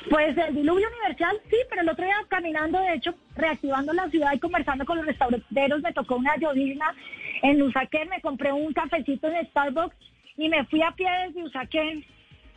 Pues 0.10 0.36
el 0.36 0.55
diluvio 0.55 0.88
universal 0.88 1.38
sí, 1.50 1.58
pero 1.69 1.84
el 1.84 1.89
otro 1.89 2.03
día 2.03 2.15
caminando, 2.29 2.79
de 2.79 2.96
hecho, 2.96 3.13
reactivando 3.36 3.93
la 3.93 4.10
ciudad 4.10 4.34
y 4.34 4.39
conversando 4.39 4.86
con 4.86 4.98
los 4.98 5.05
restauranteros, 5.05 5.81
me 5.81 5.93
tocó 5.93 6.15
una 6.15 6.36
llovizna 6.38 6.96
en 7.43 7.62
Usaquén, 7.62 8.10
me 8.10 8.22
compré 8.22 8.51
un 8.51 8.74
cafecito 8.74 9.27
en 9.27 9.46
Starbucks 9.48 9.96
y 10.38 10.50
me 10.50 10.65
fui 10.65 10.81
a 10.81 10.91
pie 10.91 11.08
desde 11.27 11.43
Usaquén 11.43 12.05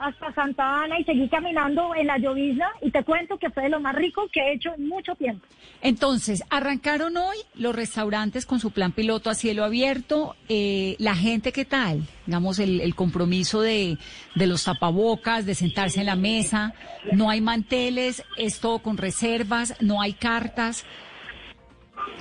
hasta 0.02 0.32
Santa 0.32 0.82
Ana 0.82 0.98
y 0.98 1.04
seguí 1.04 1.28
caminando 1.28 1.94
en 1.94 2.08
la 2.08 2.18
llovizna 2.18 2.68
y 2.80 2.90
te 2.90 3.04
cuento 3.04 3.38
que 3.38 3.50
fue 3.50 3.64
de 3.64 3.68
lo 3.68 3.80
más 3.80 3.94
rico 3.94 4.28
que 4.32 4.40
he 4.40 4.54
hecho 4.54 4.74
en 4.76 4.88
mucho 4.88 5.14
tiempo. 5.14 5.46
Entonces, 5.80 6.42
arrancaron 6.50 7.16
hoy 7.16 7.36
los 7.54 7.74
restaurantes 7.74 8.44
con 8.44 8.58
su 8.58 8.72
plan 8.72 8.90
piloto 8.90 9.30
a 9.30 9.34
cielo 9.34 9.64
abierto. 9.64 10.34
Eh, 10.48 10.96
la 10.98 11.14
gente, 11.14 11.52
¿qué 11.52 11.64
tal? 11.64 12.02
Digamos, 12.26 12.58
el, 12.58 12.80
el 12.80 12.96
compromiso 12.96 13.60
de, 13.60 13.96
de, 14.34 14.46
los 14.48 14.64
tapabocas, 14.64 15.46
de 15.46 15.54
sentarse 15.54 16.00
en 16.00 16.06
la 16.06 16.16
mesa. 16.16 16.74
No 17.12 17.30
hay 17.30 17.40
manteles, 17.40 18.24
es 18.36 18.58
todo 18.58 18.80
con 18.80 18.96
reservas, 18.96 19.76
no 19.80 20.02
hay 20.02 20.14
cartas. 20.14 20.84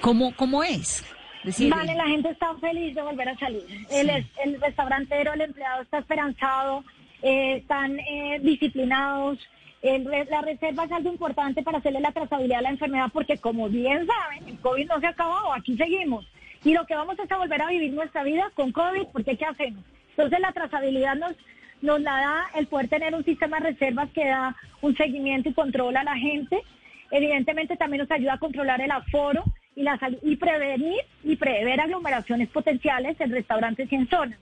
¿Cómo, 0.02 0.36
cómo 0.36 0.64
es? 0.64 1.04
Decir, 1.44 1.72
vale, 1.72 1.96
la 1.96 2.06
gente 2.06 2.30
está 2.30 2.54
feliz 2.58 2.94
de 2.94 3.02
volver 3.02 3.28
a 3.30 3.38
salir. 3.40 3.64
Sí. 3.68 3.98
El, 3.98 4.10
el 4.44 4.62
restaurantero, 4.62 5.34
el 5.34 5.42
empleado 5.42 5.82
está 5.82 5.98
esperanzado 5.98 6.84
eh, 7.22 7.58
están 7.58 8.00
eh, 8.00 8.40
disciplinados. 8.42 9.40
El, 9.82 10.04
la 10.30 10.42
reserva 10.42 10.86
es 10.86 10.92
algo 10.92 11.12
importante 11.12 11.64
para 11.64 11.80
hacerle 11.80 12.02
la 12.02 12.12
trazabilidad 12.12 12.60
a 12.60 12.64
la 12.64 12.70
enfermedad 12.70 13.10
porque 13.12 13.38
como 13.38 13.68
bien 13.68 14.06
saben, 14.06 14.48
el 14.48 14.60
COVID 14.60 14.88
no 14.88 15.00
se 15.00 15.08
ha 15.08 15.10
acabado, 15.10 15.54
aquí 15.54 15.76
seguimos. 15.76 16.28
Y 16.64 16.74
lo 16.74 16.86
que 16.86 16.96
vamos 16.96 17.18
es 17.18 17.32
a 17.32 17.38
volver 17.38 17.62
a 17.62 17.70
vivir 17.70 17.92
nuestra 17.92 18.24
vida 18.24 18.52
con 18.54 18.72
COVID, 18.72 19.08
porque 19.12 19.36
¿qué 19.36 19.46
hacemos? 19.46 19.84
Entonces 20.10 20.40
la 20.40 20.52
trazabilidad 20.52 21.16
nos, 21.16 21.36
nos 21.82 22.00
la 22.02 22.12
da 22.12 22.46
el 22.56 22.68
poder 22.68 22.90
tener 22.90 23.16
un 23.16 23.26
sistema 23.26 23.60
de 23.60 23.72
reservas 23.72 24.10
que 24.12 24.26
da 24.26 24.56
un 24.82 24.96
seguimiento 24.96 25.50
y 25.50 25.54
control 25.54 25.98
a 25.98 26.04
la 26.04 26.16
gente. 26.16 26.62
Evidentemente 27.10 27.78
también 27.78 28.02
nos 28.02 28.12
ayuda 28.12 28.34
a 28.34 28.40
controlar 28.40 28.82
el 28.82 28.92
aforo 28.92 29.44
y, 29.76 29.82
la, 29.82 30.00
y 30.22 30.36
prevenir 30.36 31.02
y 31.24 31.36
prever 31.36 31.80
aglomeraciones 31.82 32.50
potenciales 32.50 33.20
en 33.20 33.32
restaurantes 33.32 33.92
y 33.92 33.96
en 33.96 34.08
zonas. 34.08 34.40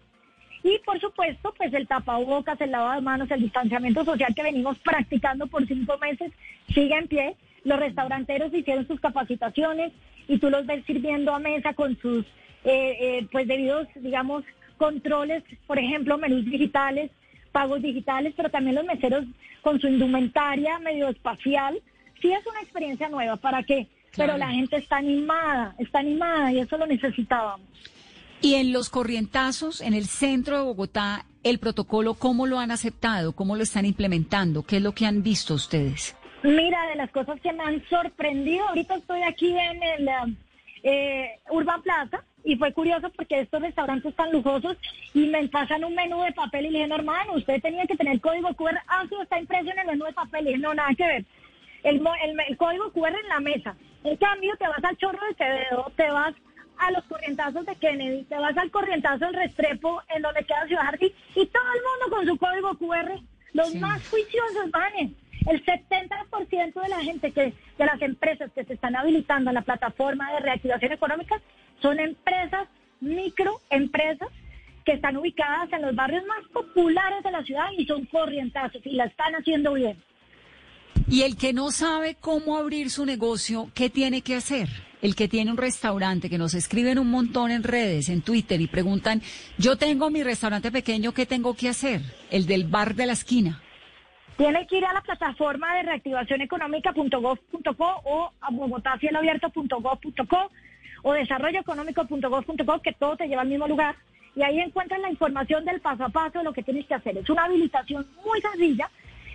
Y 0.63 0.79
por 0.79 0.99
supuesto, 0.99 1.53
pues 1.57 1.73
el 1.73 1.87
tapabocas, 1.87 2.59
el 2.61 2.71
lavado 2.71 2.95
de 2.95 3.01
manos, 3.01 3.31
el 3.31 3.41
distanciamiento 3.41 4.03
social 4.03 4.33
que 4.35 4.43
venimos 4.43 4.77
practicando 4.79 5.47
por 5.47 5.65
cinco 5.65 5.97
meses 5.97 6.31
sigue 6.67 6.97
en 6.97 7.07
pie. 7.07 7.35
Los 7.63 7.79
restauranteros 7.79 8.53
hicieron 8.53 8.87
sus 8.87 8.99
capacitaciones 8.99 9.91
y 10.27 10.37
tú 10.37 10.49
los 10.49 10.65
ves 10.65 10.83
sirviendo 10.85 11.33
a 11.33 11.39
mesa 11.39 11.73
con 11.73 11.97
sus 11.99 12.25
eh, 12.65 12.97
eh, 12.99 13.27
pues 13.31 13.47
debidos, 13.47 13.87
digamos, 13.95 14.43
controles, 14.77 15.43
por 15.65 15.79
ejemplo, 15.79 16.17
menús 16.17 16.45
digitales, 16.45 17.11
pagos 17.51 17.81
digitales, 17.81 18.33
pero 18.35 18.49
también 18.49 18.75
los 18.75 18.85
meseros 18.85 19.25
con 19.61 19.79
su 19.79 19.87
indumentaria 19.87 20.79
medio 20.79 21.09
espacial. 21.09 21.79
Sí 22.21 22.31
es 22.31 22.45
una 22.45 22.61
experiencia 22.61 23.07
nueva, 23.09 23.37
¿para 23.37 23.63
qué? 23.63 23.87
Pero 24.15 24.37
la 24.37 24.49
gente 24.49 24.77
está 24.77 24.97
animada, 24.97 25.75
está 25.77 25.99
animada 25.99 26.51
y 26.51 26.59
eso 26.59 26.77
lo 26.77 26.85
necesitábamos. 26.85 27.67
Y 28.41 28.55
en 28.55 28.71
los 28.71 28.89
corrientazos, 28.89 29.81
en 29.81 29.93
el 29.93 30.05
centro 30.05 30.57
de 30.57 30.63
Bogotá, 30.63 31.25
el 31.43 31.59
protocolo, 31.59 32.13
¿cómo 32.13 32.47
lo 32.47 32.59
han 32.59 32.71
aceptado? 32.71 33.33
¿Cómo 33.33 33.55
lo 33.55 33.63
están 33.63 33.85
implementando? 33.85 34.63
¿Qué 34.63 34.77
es 34.77 34.81
lo 34.81 34.93
que 34.93 35.05
han 35.05 35.23
visto 35.23 35.53
ustedes? 35.53 36.15
Mira, 36.43 36.87
de 36.87 36.95
las 36.95 37.11
cosas 37.11 37.39
que 37.41 37.51
me 37.51 37.63
han 37.63 37.83
sorprendido, 37.89 38.65
ahorita 38.69 38.95
estoy 38.95 39.23
aquí 39.23 39.49
en 39.57 39.83
el 39.83 40.09
eh, 40.83 41.39
Urban 41.51 41.81
Plaza 41.81 42.23
y 42.45 42.55
fue 42.55 42.71
curioso 42.71 43.09
porque 43.09 43.41
estos 43.41 43.61
restaurantes 43.61 44.15
tan 44.15 44.31
lujosos 44.31 44.77
y 45.13 45.27
me 45.27 45.45
pasan 45.49 45.83
un 45.83 45.93
menú 45.95 46.21
de 46.21 46.31
papel 46.31 46.67
y 46.67 46.69
le 46.69 46.79
dije, 46.79 46.93
hermano, 46.93 47.33
usted 47.33 47.61
tenía 47.61 47.85
que 47.85 47.97
tener 47.97 48.21
código 48.21 48.53
QR, 48.53 48.79
ah, 48.87 49.03
sí, 49.09 49.15
está 49.21 49.37
impreso 49.37 49.69
en 49.71 49.79
el 49.79 49.87
menú 49.87 50.05
de 50.05 50.13
papel 50.13 50.43
y 50.43 50.47
dije, 50.47 50.59
no, 50.59 50.73
nada 50.73 50.93
que 50.97 51.05
ver. 51.05 51.25
El, 51.83 51.97
el, 51.97 52.39
el 52.47 52.57
código 52.57 52.91
QR 52.91 53.15
en 53.21 53.29
la 53.29 53.39
mesa. 53.41 53.75
En 54.03 54.15
cambio, 54.15 54.55
te 54.57 54.67
vas 54.67 54.83
al 54.83 54.97
chorro 54.97 55.19
de 55.27 55.35
Quevedo, 55.35 55.91
te 55.97 56.09
vas 56.09 56.33
a 56.79 56.91
los 56.91 57.03
corrientazos 57.05 57.65
de 57.65 57.75
Kennedy, 57.75 58.23
te 58.23 58.35
vas 58.35 58.57
al 58.57 58.71
corrientazo 58.71 59.25
del 59.25 59.35
Restrepo, 59.35 60.01
en 60.15 60.21
donde 60.21 60.43
queda 60.45 60.65
Ciudad 60.67 60.85
Jardín, 60.85 61.11
y 61.35 61.45
todo 61.45 61.63
el 61.75 61.81
mundo 61.81 62.15
con 62.15 62.25
su 62.25 62.37
código 62.37 62.77
QR, 62.77 63.21
los 63.53 63.75
más 63.75 64.07
juiciosos 64.09 64.71
van. 64.71 65.15
El 65.47 65.65
70% 65.65 66.81
de 66.81 66.89
la 66.89 66.99
gente 66.99 67.31
que, 67.31 67.53
de 67.77 67.85
las 67.85 68.01
empresas 68.01 68.51
que 68.53 68.65
se 68.65 68.73
están 68.73 68.95
habilitando 68.95 69.49
en 69.49 69.55
la 69.55 69.61
plataforma 69.61 70.31
de 70.33 70.41
reactivación 70.41 70.91
económica 70.91 71.41
son 71.81 71.99
empresas, 71.99 72.67
microempresas, 72.99 74.29
que 74.85 74.93
están 74.93 75.17
ubicadas 75.17 75.71
en 75.71 75.81
los 75.83 75.95
barrios 75.95 76.25
más 76.25 76.45
populares 76.51 77.23
de 77.23 77.31
la 77.31 77.43
ciudad 77.43 77.67
y 77.77 77.85
son 77.85 78.05
corrientazos 78.05 78.81
y 78.85 78.95
la 78.95 79.05
están 79.05 79.33
haciendo 79.35 79.73
bien. 79.73 80.01
Y 81.07 81.23
el 81.23 81.37
que 81.37 81.53
no 81.53 81.71
sabe 81.71 82.15
cómo 82.15 82.57
abrir 82.57 82.89
su 82.89 83.05
negocio, 83.05 83.71
¿qué 83.73 83.89
tiene 83.89 84.21
que 84.21 84.35
hacer? 84.35 84.67
El 85.01 85.15
que 85.15 85.27
tiene 85.27 85.51
un 85.51 85.57
restaurante, 85.57 86.29
que 86.29 86.37
nos 86.37 86.53
escriben 86.53 86.99
un 86.99 87.09
montón 87.09 87.51
en 87.51 87.63
redes, 87.63 88.09
en 88.09 88.21
Twitter, 88.21 88.59
y 88.61 88.67
preguntan, 88.67 89.21
yo 89.57 89.77
tengo 89.77 90.09
mi 90.09 90.23
restaurante 90.23 90.71
pequeño, 90.71 91.13
¿qué 91.13 91.25
tengo 91.25 91.55
que 91.55 91.69
hacer? 91.69 92.01
El 92.31 92.45
del 92.45 92.65
bar 92.65 92.95
de 92.95 93.05
la 93.05 93.13
esquina. 93.13 93.61
Tiene 94.37 94.65
que 94.67 94.77
ir 94.77 94.85
a 94.85 94.93
la 94.93 95.01
plataforma 95.01 95.75
de 95.75 95.83
reactivación 95.83 96.41
económica.gov.co 96.41 98.01
o 98.05 98.31
a 98.39 98.51
bogotacielabierto.gov.co 98.51 100.51
o 101.03 101.13
desarrolloeconómico.gov.co, 101.13 102.81
que 102.81 102.93
todo 102.93 103.17
te 103.17 103.27
lleva 103.27 103.41
al 103.41 103.49
mismo 103.49 103.67
lugar. 103.67 103.95
Y 104.35 104.43
ahí 104.43 104.59
encuentran 104.59 105.01
la 105.01 105.09
información 105.09 105.65
del 105.65 105.81
paso 105.81 106.05
a 106.05 106.09
paso 106.09 106.39
de 106.39 106.45
lo 106.45 106.53
que 106.53 106.63
tienes 106.63 106.85
que 106.85 106.93
hacer. 106.93 107.17
Es 107.17 107.29
una 107.29 107.45
habilitación 107.45 108.05
muy 108.25 108.39
sencilla 108.41 108.89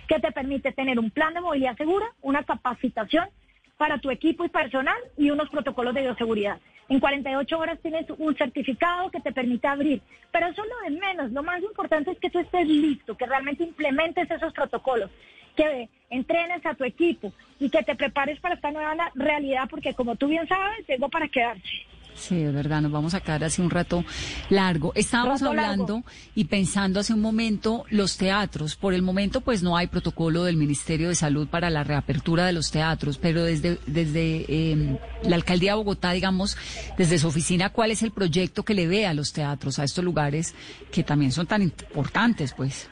que 0.07 0.19
te 0.19 0.31
permite 0.31 0.71
tener 0.71 0.97
un 0.97 1.11
plan 1.11 1.33
de 1.33 1.41
movilidad 1.41 1.77
segura, 1.77 2.05
una 2.21 2.43
capacitación 2.43 3.27
para 3.77 3.97
tu 3.99 4.09
equipo 4.09 4.45
y 4.45 4.49
personal 4.49 4.97
y 5.17 5.31
unos 5.31 5.49
protocolos 5.49 5.93
de 5.93 6.01
bioseguridad. 6.01 6.59
En 6.87 6.99
48 6.99 7.57
horas 7.57 7.79
tienes 7.81 8.05
un 8.17 8.35
certificado 8.35 9.09
que 9.09 9.19
te 9.19 9.31
permite 9.31 9.67
abrir, 9.67 10.01
pero 10.31 10.47
eso 10.47 10.61
es 10.63 10.69
lo 10.69 10.93
de 10.93 10.99
menos. 11.01 11.31
Lo 11.31 11.41
más 11.41 11.61
importante 11.61 12.11
es 12.11 12.19
que 12.19 12.29
tú 12.29 12.39
estés 12.39 12.67
listo, 12.67 13.17
que 13.17 13.25
realmente 13.25 13.63
implementes 13.63 14.29
esos 14.29 14.53
protocolos, 14.53 15.09
que 15.55 15.89
entrenes 16.09 16.63
a 16.65 16.75
tu 16.75 16.83
equipo 16.83 17.33
y 17.59 17.69
que 17.69 17.81
te 17.81 17.95
prepares 17.95 18.39
para 18.39 18.55
esta 18.55 18.71
nueva 18.71 18.95
realidad, 19.15 19.67
porque 19.69 19.93
como 19.93 20.15
tú 20.15 20.27
bien 20.27 20.47
sabes, 20.47 20.87
llegó 20.87 21.09
para 21.09 21.27
quedarse. 21.27 21.85
Sí, 22.15 22.41
es 22.41 22.53
verdad, 22.53 22.81
nos 22.81 22.91
vamos 22.91 23.13
a 23.13 23.19
quedar 23.19 23.43
hace 23.43 23.61
un 23.61 23.69
rato 23.69 24.03
largo. 24.49 24.93
Estábamos 24.95 25.43
hablando 25.43 26.03
y 26.33 26.45
pensando 26.45 26.99
hace 26.99 27.13
un 27.13 27.21
momento 27.21 27.83
los 27.89 28.17
teatros. 28.17 28.75
Por 28.75 28.93
el 28.93 29.01
momento, 29.01 29.41
pues 29.41 29.61
no 29.61 29.75
hay 29.75 29.87
protocolo 29.87 30.45
del 30.45 30.55
Ministerio 30.55 31.09
de 31.09 31.15
Salud 31.15 31.47
para 31.47 31.69
la 31.69 31.83
reapertura 31.83 32.45
de 32.45 32.53
los 32.53 32.71
teatros, 32.71 33.17
pero 33.17 33.43
desde, 33.43 33.79
desde 33.85 34.45
eh, 34.47 34.99
la 35.23 35.35
Alcaldía 35.35 35.71
de 35.71 35.77
Bogotá, 35.77 36.11
digamos, 36.11 36.57
desde 36.97 37.19
su 37.19 37.27
oficina, 37.27 37.69
¿cuál 37.69 37.91
es 37.91 38.01
el 38.01 38.11
proyecto 38.11 38.63
que 38.63 38.73
le 38.73 38.87
ve 38.87 39.05
a 39.05 39.13
los 39.13 39.33
teatros, 39.33 39.77
a 39.79 39.83
estos 39.83 40.03
lugares 40.03 40.55
que 40.91 41.03
también 41.03 41.31
son 41.31 41.47
tan 41.47 41.61
importantes, 41.61 42.53
pues? 42.53 42.89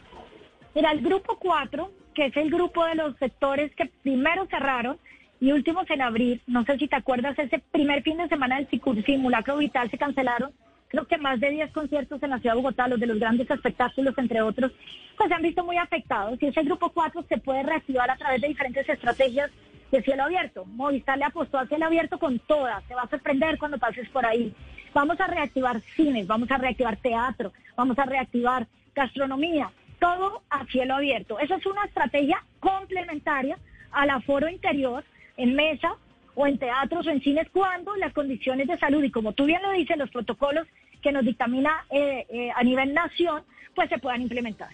Mira, 0.76 0.92
el 0.92 1.02
grupo 1.02 1.38
4, 1.40 1.92
que 2.14 2.26
es 2.28 2.38
el 2.38 2.50
grupo 2.50 2.84
de 2.86 2.96
los 2.96 3.18
sectores 3.18 3.74
que 3.76 3.86
primero 4.04 4.46
cerraron, 4.48 4.98
y 5.44 5.52
últimos 5.52 5.90
en 5.90 6.02
abril, 6.02 6.42
no 6.48 6.64
sé 6.64 6.78
si 6.78 6.88
te 6.88 6.96
acuerdas, 6.96 7.38
ese 7.38 7.60
primer 7.60 8.02
fin 8.02 8.16
de 8.16 8.30
semana 8.30 8.56
del 8.56 9.04
simulacro 9.06 9.58
vital 9.58 9.92
se 9.92 9.98
cancelaron, 9.98 10.54
creo 10.88 11.06
que 11.06 11.18
más 11.18 11.38
de 11.42 11.50
10 11.50 11.74
conciertos 11.74 12.24
en 12.24 12.30
la 12.30 12.40
ciudad 12.40 12.56
de 12.56 12.62
Bogotá, 12.62 12.88
los 12.88 12.98
de 12.98 13.08
los 13.08 13.20
grandes 13.20 13.52
espectáculos, 13.52 14.18
entre 14.18 14.42
otros, 14.42 14.72
pues 15.18 15.28
se 15.28 15.36
han 15.36 15.42
visto 15.42 15.66
muy 15.66 15.76
afectados. 15.76 16.42
Y 16.42 16.46
ese 16.46 16.64
grupo 16.64 16.92
4 16.92 17.26
se 17.28 17.40
puede 17.40 17.62
reactivar 17.62 18.10
a 18.10 18.16
través 18.16 18.40
de 18.40 18.48
diferentes 18.48 18.88
estrategias 18.88 19.52
de 19.92 20.02
cielo 20.02 20.24
abierto. 20.24 20.64
Movistar 20.64 21.18
le 21.18 21.26
apostó 21.26 21.58
a 21.58 21.68
cielo 21.68 21.88
abierto 21.88 22.18
con 22.20 22.40
todas, 22.40 22.82
te 22.88 22.96
va 22.96 23.02
a 23.02 23.10
sorprender 23.10 23.58
cuando 23.58 23.78
pases 23.78 24.08
por 24.12 24.26
ahí. 24.26 24.56
Vamos 24.94 25.20
a 25.20 25.28
reactivar 25.28 25.82
cines, 25.98 26.26
vamos 26.26 26.50
a 26.52 26.58
reactivar 26.58 26.96
teatro, 26.96 27.52
vamos 27.76 28.00
a 28.00 28.06
reactivar 28.06 28.66
gastronomía, 28.96 29.72
todo 30.00 30.42
a 30.50 30.64
cielo 30.68 30.96
abierto. 30.96 31.38
Esa 31.38 31.56
es 31.58 31.66
una 31.66 31.84
estrategia 31.84 32.42
complementaria 32.62 33.58
al 33.92 34.10
aforo 34.10 34.48
interior 34.48 35.04
en 35.38 35.56
mesa 35.56 35.96
o 36.36 36.48
en 36.48 36.58
teatros 36.58 37.06
o 37.08 37.10
en 37.10 37.22
cines 37.22 37.48
cuando 37.52 37.96
las 37.96 38.14
condiciones 38.14 38.68
de 38.68 38.78
salud 38.78 39.04
y 39.04 39.12
como 39.12 39.34
tú 39.34 39.46
bien 39.46 39.62
lo 39.62 39.72
dices, 39.72 39.98
los 39.98 40.10
protocolos 40.10 40.68
que 41.02 41.12
nos 41.12 41.26
dictamina 41.26 41.86
eh, 41.90 42.26
eh, 42.30 42.50
a 42.56 42.64
nivel 42.64 42.94
nación, 42.94 43.44
pues 43.76 43.90
se 43.90 44.00
puedan 44.00 44.22
implementar. 44.22 44.70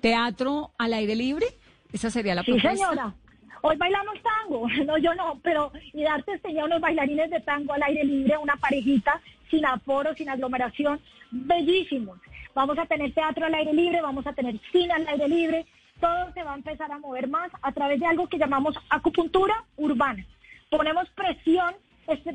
¿Teatro 0.00 0.70
al 0.78 0.92
aire 0.94 1.14
libre? 1.14 1.46
Esa 1.92 2.10
sería 2.10 2.34
la 2.34 2.42
sí, 2.42 2.58
señora. 2.60 3.14
Hoy 3.62 3.76
bailamos 3.76 4.14
tango, 4.22 4.68
no 4.86 4.98
yo 4.98 5.14
no, 5.14 5.38
pero 5.42 5.72
y 5.92 6.02
darte 6.02 6.32
enseñar 6.32 6.64
unos 6.64 6.80
bailarines 6.80 7.30
de 7.30 7.40
tango 7.40 7.72
al 7.72 7.82
aire 7.82 8.04
libre, 8.04 8.36
una 8.38 8.56
parejita, 8.56 9.20
sin 9.50 9.64
aforo, 9.64 10.14
sin 10.14 10.28
aglomeración, 10.28 11.00
bellísimos. 11.30 12.18
Vamos 12.54 12.78
a 12.78 12.86
tener 12.86 13.12
teatro 13.12 13.46
al 13.46 13.54
aire 13.54 13.72
libre, 13.72 14.00
vamos 14.00 14.26
a 14.26 14.32
tener 14.32 14.58
cine 14.72 14.92
al 14.92 15.06
aire 15.08 15.28
libre, 15.28 15.66
todo 16.00 16.32
se 16.34 16.42
va 16.42 16.52
a 16.52 16.56
empezar 16.56 16.90
a 16.92 16.98
mover 16.98 17.28
más 17.28 17.50
a 17.62 17.72
través 17.72 18.00
de 18.00 18.06
algo 18.06 18.28
que 18.28 18.38
llamamos 18.38 18.74
acupuntura 18.90 19.64
urbana. 19.76 20.24
Ponemos 20.70 21.08
presión 21.10 21.74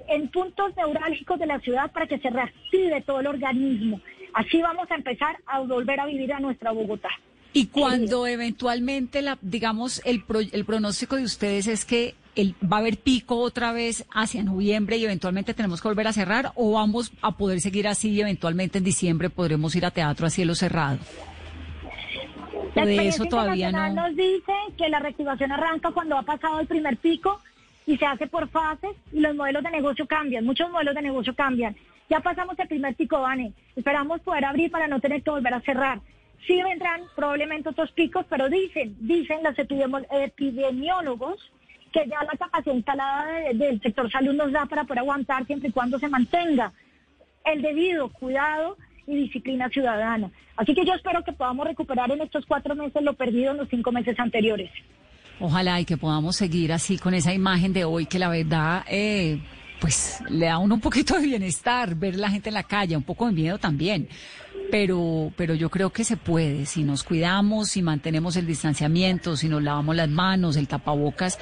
en 0.08 0.30
puntos 0.30 0.76
neurálgicos 0.76 1.40
de 1.40 1.46
la 1.46 1.60
ciudad 1.60 1.92
para 1.92 2.08
que 2.08 2.20
se 2.20 2.30
reactive 2.30 3.02
todo 3.02 3.20
el 3.20 3.28
organismo. 3.28 4.02
Así 4.34 4.62
vamos 4.62 4.90
a 4.92 4.96
empezar 4.96 5.38
a 5.46 5.60
volver 5.60 6.00
a 6.00 6.06
vivir 6.06 6.34
a 6.34 6.40
nuestra 6.40 6.72
Bogotá. 6.72 7.10
Y 7.54 7.68
cuando 7.68 8.28
eventualmente, 8.28 9.22
la, 9.22 9.38
digamos, 9.42 10.02
el, 10.06 10.24
el 10.54 10.66
pronóstico 10.66 11.18
de 11.18 11.24
ustedes 11.24 11.68
es 11.68 11.84
que 11.84 12.16
el, 12.36 12.56
¿va 12.64 12.78
a 12.78 12.80
haber 12.80 12.98
pico 12.98 13.38
otra 13.38 13.74
vez 13.74 14.06
hacia 14.14 14.42
noviembre 14.42 14.96
y 14.98 15.04
eventualmente 15.04 15.54
tenemos 15.54 15.82
que 15.82 15.90
volver 15.90 16.08
a 16.08 16.14
cerrar 16.14 16.54
o 16.56 16.72
vamos 16.72 17.12
a 17.22 17.36
poder 17.36 17.60
seguir 17.60 17.90
así 17.90 18.12
y 18.12 18.22
eventualmente 18.22 18.78
en 18.78 18.86
diciembre 18.86 19.30
podremos 19.30 19.76
ir 19.76 19.86
a 19.86 19.92
teatro 19.92 20.28
a 20.28 20.30
cielo 20.30 20.56
cerrado? 20.56 21.00
La 22.76 22.86
de 22.86 23.08
eso 23.08 23.26
todavía 23.26 23.72
no. 23.72 23.90
nos 23.94 24.16
dice 24.16 24.54
que 24.78 24.90
la 24.90 25.00
reactivación 25.00 25.52
arranca 25.52 25.92
cuando 25.92 26.18
ha 26.18 26.24
pasado 26.24 26.60
el 26.60 26.68
primer 26.68 26.98
pico 26.98 27.42
y 27.86 27.98
se 27.98 28.06
hace 28.06 28.28
por 28.28 28.48
fases 28.50 28.92
y 29.12 29.20
los 29.20 29.36
modelos 29.36 29.64
de 29.64 29.72
negocio 29.72 30.06
cambian, 30.08 30.46
muchos 30.46 30.70
modelos 30.72 30.96
de 30.96 31.02
negocio 31.02 31.36
cambian. 31.36 31.76
Ya 32.10 32.20
pasamos 32.20 32.58
el 32.60 32.68
primer 32.68 32.96
pico, 32.96 33.22
Vane. 33.22 33.54
Esperamos 33.76 34.22
poder 34.22 34.46
abrir 34.46 34.70
para 34.70 34.88
no 34.88 35.00
tener 35.00 35.24
que 35.24 35.32
volver 35.32 35.54
a 35.54 35.62
cerrar. 35.62 36.02
Sí 36.46 36.62
vendrán 36.62 37.02
probablemente 37.16 37.70
otros 37.70 37.92
picos, 37.92 38.26
pero 38.30 38.50
dicen, 38.50 38.96
dicen 39.00 39.40
los 39.44 39.58
epidemiólogos 39.58 41.52
que 41.92 42.08
ya 42.08 42.24
la 42.24 42.38
capacidad 42.38 42.76
instalada 42.76 43.26
del 43.54 43.82
sector 43.82 44.10
salud 44.10 44.34
nos 44.34 44.52
da 44.52 44.66
para 44.66 44.84
poder 44.84 45.00
aguantar 45.00 45.46
siempre 45.46 45.70
y 45.70 45.72
cuando 45.72 46.00
se 46.00 46.10
mantenga 46.10 46.74
el 47.46 47.62
debido 47.62 48.10
cuidado 48.10 48.78
y 49.08 49.16
disciplina 49.16 49.70
ciudadana. 49.70 50.32
Así 50.56 50.74
que 50.74 50.86
yo 50.86 50.94
espero 50.94 51.24
que 51.24 51.34
podamos 51.34 51.68
recuperar 51.68 52.12
en 52.12 52.22
estos 52.22 52.46
cuatro 52.46 52.76
meses 52.76 53.02
lo 53.02 53.14
perdido 53.14 53.52
en 53.52 53.58
los 53.58 53.70
cinco 53.70 53.92
meses 53.92 54.20
anteriores. 54.20 54.70
Ojalá 55.40 55.80
y 55.80 55.86
que 55.86 55.98
podamos 55.98 56.36
seguir 56.36 56.72
así 56.72 56.98
con 56.98 57.14
esa 57.14 57.34
imagen 57.34 57.74
de 57.74 57.84
hoy 57.84 58.06
que 58.06 58.20
la 58.20 58.30
verdad, 58.30 58.86
eh, 58.88 59.40
pues 59.82 60.24
le 60.30 60.46
da 60.46 60.60
uno 60.60 60.76
un 60.76 60.82
poquito 60.82 61.16
de 61.16 61.26
bienestar 61.26 61.96
ver 61.96 62.16
la 62.16 62.30
gente 62.30 62.50
en 62.50 62.54
la 62.54 62.64
calle, 62.64 62.96
un 62.96 63.04
poco 63.04 63.26
de 63.26 63.34
miedo 63.34 63.58
también 63.58 64.08
pero, 64.72 65.32
pero 65.36 65.54
yo 65.54 65.70
creo 65.70 65.92
que 65.92 66.04
se 66.04 66.18
puede, 66.18 66.66
si 66.66 66.84
nos 66.84 67.04
cuidamos, 67.04 67.70
si 67.70 67.82
mantenemos 67.82 68.38
el 68.38 68.48
distanciamiento, 68.48 69.36
si 69.36 69.50
nos 69.50 69.62
lavamos 69.62 69.96
las 69.96 70.10
manos, 70.10 70.56
el 70.56 70.68
tapabocas, 70.68 71.38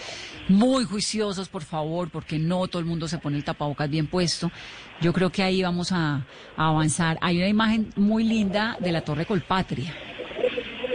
muy 0.49 0.83
juiciosos, 0.83 1.47
por 1.47 1.63
favor, 1.63 2.09
porque 2.09 2.39
no 2.39 2.67
todo 2.67 2.79
el 2.79 2.87
mundo 2.87 3.07
se 3.07 3.19
pone 3.19 3.37
el 3.37 3.43
tapabocas 3.43 3.89
bien 3.89 4.07
puesto. 4.07 4.51
Yo 4.99 5.13
creo 5.13 5.29
que 5.29 5.43
ahí 5.43 5.61
vamos 5.61 5.91
a, 5.91 6.25
avanzar. 6.57 7.17
Hay 7.21 7.37
una 7.37 7.47
imagen 7.47 7.89
muy 7.95 8.23
linda 8.23 8.75
de 8.79 8.91
la 8.91 9.01
Torre 9.01 9.25
Colpatria, 9.25 9.93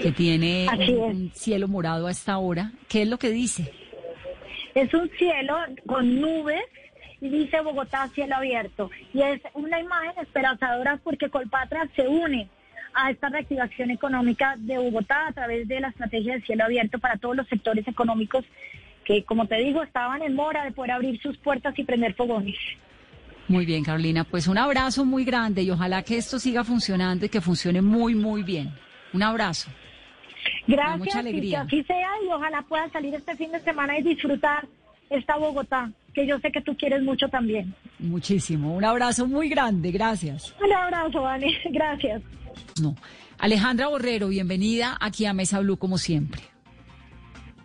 que 0.02 0.12
tiene 0.12 0.66
un 0.98 1.30
cielo 1.34 1.68
morado 1.68 2.08
a 2.08 2.10
esta 2.10 2.36
hora. 2.38 2.72
¿Qué 2.88 3.02
es 3.02 3.08
lo 3.08 3.18
que 3.18 3.30
dice? 3.30 3.72
Es 4.74 4.92
un 4.92 5.08
cielo 5.16 5.56
con 5.86 6.20
nubes 6.20 6.64
dice 7.28 7.60
Bogotá 7.60 8.08
cielo 8.08 8.36
abierto. 8.36 8.90
Y 9.12 9.22
es 9.22 9.40
una 9.54 9.80
imagen 9.80 10.12
esperanzadora 10.22 10.98
porque 11.02 11.30
Colpatra 11.30 11.88
se 11.94 12.06
une 12.06 12.48
a 12.94 13.10
esta 13.10 13.28
reactivación 13.28 13.90
económica 13.90 14.54
de 14.58 14.78
Bogotá 14.78 15.28
a 15.28 15.32
través 15.32 15.66
de 15.66 15.80
la 15.80 15.88
estrategia 15.88 16.34
de 16.34 16.42
cielo 16.42 16.64
abierto 16.64 16.98
para 16.98 17.16
todos 17.16 17.36
los 17.36 17.48
sectores 17.48 17.86
económicos 17.88 18.44
que, 19.04 19.24
como 19.24 19.46
te 19.46 19.56
digo, 19.56 19.82
estaban 19.82 20.22
en 20.22 20.34
mora 20.34 20.64
de 20.64 20.72
poder 20.72 20.92
abrir 20.92 21.20
sus 21.20 21.36
puertas 21.38 21.78
y 21.78 21.84
prender 21.84 22.14
fogones. 22.14 22.56
Muy 23.48 23.66
bien, 23.66 23.84
Carolina. 23.84 24.24
Pues 24.24 24.48
un 24.48 24.56
abrazo 24.56 25.04
muy 25.04 25.24
grande 25.24 25.62
y 25.62 25.70
ojalá 25.70 26.02
que 26.02 26.16
esto 26.16 26.38
siga 26.38 26.64
funcionando 26.64 27.26
y 27.26 27.28
que 27.28 27.40
funcione 27.40 27.82
muy, 27.82 28.14
muy 28.14 28.42
bien. 28.42 28.72
Un 29.12 29.22
abrazo. 29.22 29.70
Gracias, 30.66 30.98
mucha 30.98 31.18
alegría. 31.18 31.66
que 31.68 31.76
así 31.78 31.86
sea 31.86 32.10
y 32.24 32.28
ojalá 32.32 32.62
pueda 32.62 32.88
salir 32.90 33.14
este 33.14 33.36
fin 33.36 33.52
de 33.52 33.60
semana 33.60 33.98
y 33.98 34.02
disfrutar 34.02 34.66
esta 35.10 35.36
Bogotá 35.36 35.90
que 36.14 36.26
yo 36.26 36.38
sé 36.38 36.50
que 36.50 36.62
tú 36.62 36.76
quieres 36.76 37.02
mucho 37.02 37.28
también. 37.28 37.74
Muchísimo. 37.98 38.74
Un 38.74 38.84
abrazo 38.84 39.26
muy 39.26 39.48
grande. 39.48 39.90
Gracias. 39.90 40.54
Un 40.64 40.72
abrazo, 40.72 41.22
Vani. 41.22 41.54
Gracias. 41.70 42.22
No. 42.80 42.94
Alejandra 43.38 43.88
Borrero, 43.88 44.28
bienvenida 44.28 44.96
aquí 45.00 45.26
a 45.26 45.34
Mesa 45.34 45.60
Blue 45.60 45.76
como 45.76 45.98
siempre. 45.98 46.40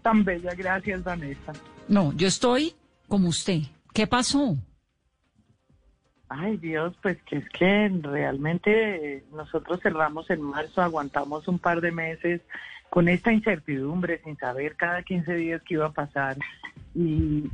Tan 0.01 0.23
bella, 0.23 0.51
gracias, 0.55 1.03
Vanessa. 1.03 1.53
No, 1.87 2.11
yo 2.13 2.27
estoy 2.27 2.73
como 3.07 3.29
usted. 3.29 3.61
¿Qué 3.93 4.07
pasó? 4.07 4.57
Ay 6.29 6.57
Dios, 6.57 6.95
pues 7.01 7.17
que 7.23 7.37
es 7.37 7.49
que 7.49 7.89
realmente 8.03 9.25
nosotros 9.31 9.79
cerramos 9.81 10.29
en 10.29 10.41
marzo, 10.41 10.81
aguantamos 10.81 11.47
un 11.47 11.57
par 11.57 11.81
de 11.81 11.91
meses 11.91 12.41
con 12.89 13.07
esta 13.07 13.31
incertidumbre, 13.31 14.21
sin 14.23 14.37
saber 14.37 14.75
cada 14.75 15.03
15 15.03 15.35
días 15.35 15.61
qué 15.63 15.75
iba 15.75 15.87
a 15.87 15.91
pasar. 15.91 16.37
Y, 16.95 17.49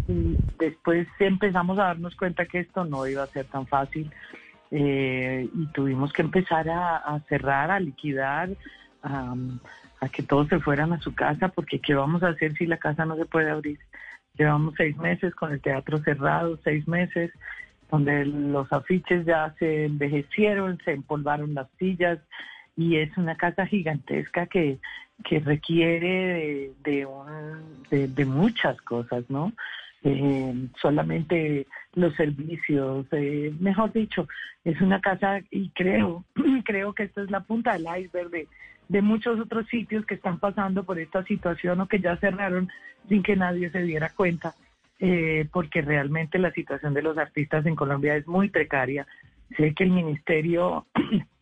después 0.57 1.07
empezamos 1.19 1.77
a 1.77 1.85
darnos 1.85 2.15
cuenta 2.15 2.45
que 2.45 2.59
esto 2.59 2.85
no 2.85 3.05
iba 3.05 3.23
a 3.23 3.27
ser 3.27 3.45
tan 3.45 3.67
fácil 3.67 4.09
eh, 4.71 5.47
y 5.53 5.65
tuvimos 5.67 6.13
que 6.13 6.21
empezar 6.21 6.69
a, 6.69 7.19
cerrar, 7.27 7.69
a 7.69 7.79
liquidar, 7.79 8.49
a, 9.03 9.35
que 10.11 10.23
todos 10.23 10.47
se 10.47 10.59
fueran 10.59 10.93
a 10.93 11.01
su 11.01 11.15
casa, 11.15 11.49
porque 11.49 11.79
¿qué 11.79 11.95
vamos 11.95 12.21
a 12.23 12.29
hacer 12.29 12.53
si 12.53 12.65
la 12.65 12.77
casa 12.77 13.05
no 13.05 13.15
se 13.17 13.25
puede 13.25 13.49
abrir? 13.49 13.79
Llevamos 14.37 14.75
seis 14.77 14.95
meses 14.97 15.33
con 15.33 15.51
el 15.51 15.61
teatro 15.61 15.97
cerrado, 15.99 16.59
seis 16.63 16.87
meses 16.87 17.31
donde 17.89 18.25
los 18.25 18.71
afiches 18.71 19.25
ya 19.25 19.53
se 19.57 19.85
envejecieron, 19.85 20.79
se 20.83 20.91
empolvaron 20.91 21.53
las 21.53 21.67
sillas 21.77 22.19
y 22.77 22.97
es 22.97 23.15
una 23.17 23.35
casa 23.35 23.65
gigantesca 23.65 24.47
que 24.47 24.79
que 25.23 25.39
requiere 25.39 26.71
de, 26.83 27.07
de, 27.89 28.25
muchas 28.25 28.79
cosas, 28.81 29.23
¿no? 29.29 29.53
Eh, 30.03 30.67
solamente 30.81 31.65
los 31.93 32.13
servicios, 32.15 33.07
eh, 33.11 33.53
mejor 33.59 33.91
dicho, 33.91 34.27
es 34.63 34.79
una 34.81 35.01
casa 35.01 35.39
y 35.49 35.69
creo, 35.69 36.25
creo 36.65 36.93
que 36.93 37.03
esta 37.03 37.23
es 37.23 37.31
la 37.31 37.41
punta 37.41 37.73
del 37.73 37.87
iceberg 38.01 38.29
de, 38.29 38.47
de 38.87 39.01
muchos 39.01 39.39
otros 39.39 39.67
sitios 39.67 40.05
que 40.05 40.15
están 40.15 40.39
pasando 40.39 40.83
por 40.83 40.99
esta 40.99 41.23
situación 41.23 41.81
o 41.81 41.87
que 41.87 41.99
ya 41.99 42.17
cerraron 42.17 42.69
sin 43.09 43.23
que 43.23 43.35
nadie 43.35 43.71
se 43.71 43.81
diera 43.81 44.09
cuenta, 44.09 44.53
eh, 44.99 45.47
porque 45.51 45.81
realmente 45.81 46.37
la 46.37 46.51
situación 46.51 46.93
de 46.93 47.01
los 47.01 47.17
artistas 47.17 47.65
en 47.65 47.75
Colombia 47.75 48.15
es 48.15 48.27
muy 48.27 48.49
precaria. 48.49 49.07
Sé 49.57 49.73
que 49.73 49.85
el 49.85 49.91
ministerio 49.91 50.85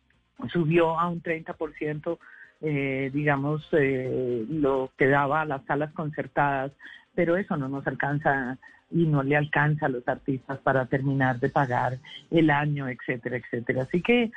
subió 0.48 0.98
a 0.98 1.08
un 1.08 1.22
30% 1.22 2.18
eh, 2.66 3.10
digamos, 3.12 3.68
eh, 3.72 4.46
lo 4.48 4.90
que 4.96 5.06
daba 5.06 5.42
a 5.42 5.44
las 5.44 5.62
salas 5.66 5.92
concertadas, 5.92 6.72
pero 7.14 7.36
eso 7.36 7.58
no 7.58 7.68
nos 7.68 7.86
alcanza 7.86 8.56
y 8.90 9.04
no 9.04 9.22
le 9.22 9.36
alcanza 9.36 9.84
a 9.84 9.90
los 9.90 10.08
artistas 10.08 10.58
para 10.60 10.86
terminar 10.86 11.38
de 11.40 11.50
pagar 11.50 11.98
el 12.30 12.48
año, 12.48 12.88
etcétera, 12.88 13.36
etcétera. 13.36 13.82
Así 13.82 14.00
que 14.00 14.30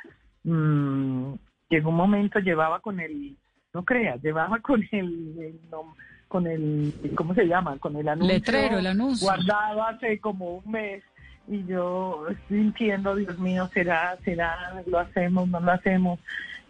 mmm, 0.44 1.32
llegó 1.70 1.88
un 1.88 1.96
momento, 1.96 2.38
llevaba 2.40 2.80
con 2.80 3.00
el, 3.00 3.34
no 3.72 3.82
creas, 3.84 4.20
llevaba 4.22 4.58
con 4.62 4.82
el, 4.92 5.58
con 6.28 6.46
el, 6.46 6.92
¿cómo 7.14 7.34
se 7.34 7.46
llama? 7.46 7.78
Con 7.78 7.96
el 7.96 8.08
anuncio. 8.08 8.34
Letrero, 8.34 8.78
el 8.78 8.88
anuncio. 8.88 9.26
Guardado 9.26 9.84
hace 9.84 10.20
como 10.20 10.56
un 10.56 10.70
mes 10.70 11.02
y 11.48 11.64
yo 11.66 12.26
sintiendo, 12.48 13.14
Dios 13.14 13.38
mío, 13.38 13.68
será, 13.72 14.16
será, 14.24 14.82
lo 14.86 14.98
hacemos, 14.98 15.48
no 15.48 15.60
lo 15.60 15.72
hacemos. 15.72 16.20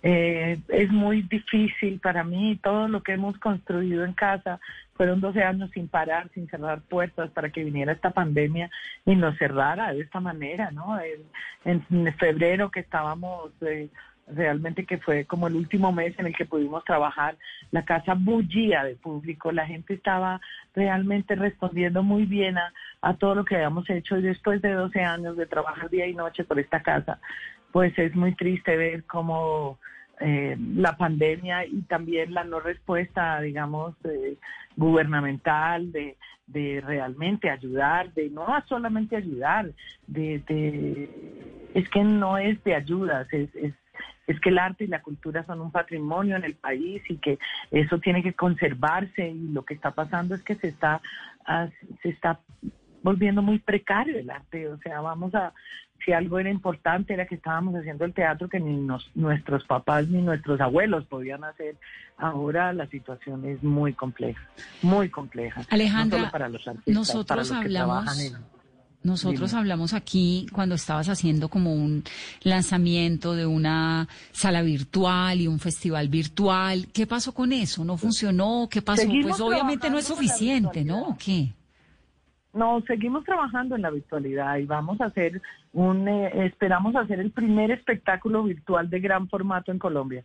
Eh, 0.02 0.58
es 0.68 0.90
muy 0.90 1.22
difícil 1.22 1.98
para 1.98 2.22
mí, 2.22 2.58
todo 2.62 2.86
lo 2.86 3.02
que 3.02 3.12
hemos 3.12 3.36
construido 3.38 4.04
en 4.04 4.12
casa, 4.12 4.60
fueron 4.94 5.20
12 5.20 5.42
años 5.42 5.70
sin 5.72 5.88
parar, 5.88 6.28
sin 6.34 6.48
cerrar 6.48 6.80
puertas 6.82 7.30
para 7.30 7.50
que 7.50 7.64
viniera 7.64 7.92
esta 7.92 8.10
pandemia 8.10 8.70
y 9.04 9.16
nos 9.16 9.36
cerrara 9.38 9.92
de 9.92 10.00
esta 10.00 10.20
manera, 10.20 10.70
¿no? 10.70 10.98
En, 11.64 12.14
febrero 12.14 12.70
que 12.70 12.80
estábamos... 12.80 13.50
Eh, 13.62 13.88
realmente 14.32 14.84
que 14.84 14.98
fue 14.98 15.24
como 15.24 15.48
el 15.48 15.56
último 15.56 15.92
mes 15.92 16.18
en 16.18 16.26
el 16.26 16.36
que 16.36 16.46
pudimos 16.46 16.84
trabajar, 16.84 17.36
la 17.70 17.84
casa 17.84 18.14
bullía 18.14 18.84
de 18.84 18.96
público, 18.96 19.52
la 19.52 19.66
gente 19.66 19.94
estaba 19.94 20.40
realmente 20.74 21.34
respondiendo 21.34 22.02
muy 22.02 22.24
bien 22.26 22.58
a, 22.58 22.72
a, 23.00 23.14
todo 23.14 23.34
lo 23.34 23.44
que 23.44 23.56
habíamos 23.56 23.88
hecho. 23.90 24.18
Y 24.18 24.22
después 24.22 24.62
de 24.62 24.72
12 24.72 25.00
años 25.00 25.36
de 25.36 25.46
trabajar 25.46 25.90
día 25.90 26.06
y 26.06 26.14
noche 26.14 26.44
por 26.44 26.58
esta 26.58 26.82
casa, 26.82 27.20
pues 27.72 27.98
es 27.98 28.14
muy 28.14 28.34
triste 28.34 28.76
ver 28.76 29.04
cómo 29.04 29.78
eh, 30.20 30.56
la 30.74 30.96
pandemia 30.96 31.64
y 31.64 31.82
también 31.82 32.34
la 32.34 32.42
no 32.42 32.58
respuesta, 32.58 33.40
digamos, 33.40 33.94
eh, 34.04 34.36
gubernamental 34.76 35.92
de, 35.92 36.16
de 36.48 36.82
realmente 36.84 37.50
ayudar, 37.50 38.12
de 38.14 38.28
no 38.30 38.46
solamente 38.66 39.16
ayudar, 39.16 39.70
de, 40.06 40.40
de 40.40 41.70
es 41.74 41.88
que 41.90 42.02
no 42.02 42.36
es 42.38 42.62
de 42.64 42.74
ayudas, 42.74 43.32
es, 43.32 43.54
es, 43.54 43.74
es 44.28 44.38
que 44.40 44.50
el 44.50 44.58
arte 44.58 44.84
y 44.84 44.88
la 44.88 45.02
cultura 45.02 45.44
son 45.44 45.60
un 45.60 45.72
patrimonio 45.72 46.36
en 46.36 46.44
el 46.44 46.54
país 46.54 47.02
y 47.08 47.16
que 47.16 47.38
eso 47.70 47.98
tiene 47.98 48.22
que 48.22 48.34
conservarse 48.34 49.26
y 49.26 49.48
lo 49.48 49.64
que 49.64 49.74
está 49.74 49.90
pasando 49.90 50.34
es 50.34 50.42
que 50.42 50.54
se 50.54 50.68
está 50.68 51.00
se 52.02 52.10
está 52.10 52.38
volviendo 53.02 53.40
muy 53.40 53.58
precario 53.58 54.18
el 54.18 54.28
arte, 54.28 54.68
o 54.68 54.76
sea, 54.78 55.00
vamos 55.00 55.34
a 55.34 55.54
si 56.04 56.12
algo 56.12 56.38
era 56.38 56.50
importante 56.50 57.14
era 57.14 57.26
que 57.26 57.34
estábamos 57.34 57.74
haciendo 57.74 58.04
el 58.04 58.12
teatro 58.12 58.48
que 58.48 58.60
ni 58.60 58.86
nuestros 59.14 59.64
papás 59.64 60.08
ni 60.08 60.22
nuestros 60.22 60.60
abuelos 60.60 61.04
podían 61.06 61.42
hacer. 61.42 61.76
Ahora 62.16 62.72
la 62.72 62.86
situación 62.86 63.44
es 63.44 63.62
muy 63.64 63.94
compleja, 63.94 64.40
muy 64.82 65.08
compleja. 65.08 65.62
Alejandra, 65.70 66.30
para 66.30 66.48
los 66.48 66.66
artistas, 66.68 66.94
nosotros 66.94 67.50
hablamos... 67.50 68.04
Nosotros 69.02 69.54
hablamos 69.54 69.92
aquí 69.92 70.46
cuando 70.52 70.74
estabas 70.74 71.08
haciendo 71.08 71.48
como 71.48 71.72
un 71.72 72.04
lanzamiento 72.42 73.34
de 73.34 73.46
una 73.46 74.08
sala 74.32 74.62
virtual 74.62 75.40
y 75.40 75.46
un 75.46 75.60
festival 75.60 76.08
virtual. 76.08 76.88
¿Qué 76.92 77.06
pasó 77.06 77.32
con 77.32 77.52
eso? 77.52 77.84
¿No 77.84 77.96
funcionó? 77.96 78.68
¿Qué 78.70 78.82
pasó? 78.82 79.02
pues 79.22 79.40
obviamente 79.40 79.88
no 79.88 79.98
es 79.98 80.06
suficiente, 80.06 80.84
¿no? 80.84 81.16
¿Qué? 81.18 81.52
No, 82.58 82.82
seguimos 82.88 83.24
trabajando 83.24 83.76
en 83.76 83.82
la 83.82 83.90
virtualidad 83.90 84.56
y 84.56 84.66
vamos 84.66 85.00
a 85.00 85.04
hacer 85.04 85.40
un, 85.74 86.08
eh, 86.08 86.44
esperamos 86.44 86.96
hacer 86.96 87.20
el 87.20 87.30
primer 87.30 87.70
espectáculo 87.70 88.42
virtual 88.42 88.90
de 88.90 88.98
gran 88.98 89.28
formato 89.28 89.70
en 89.70 89.78
Colombia. 89.78 90.24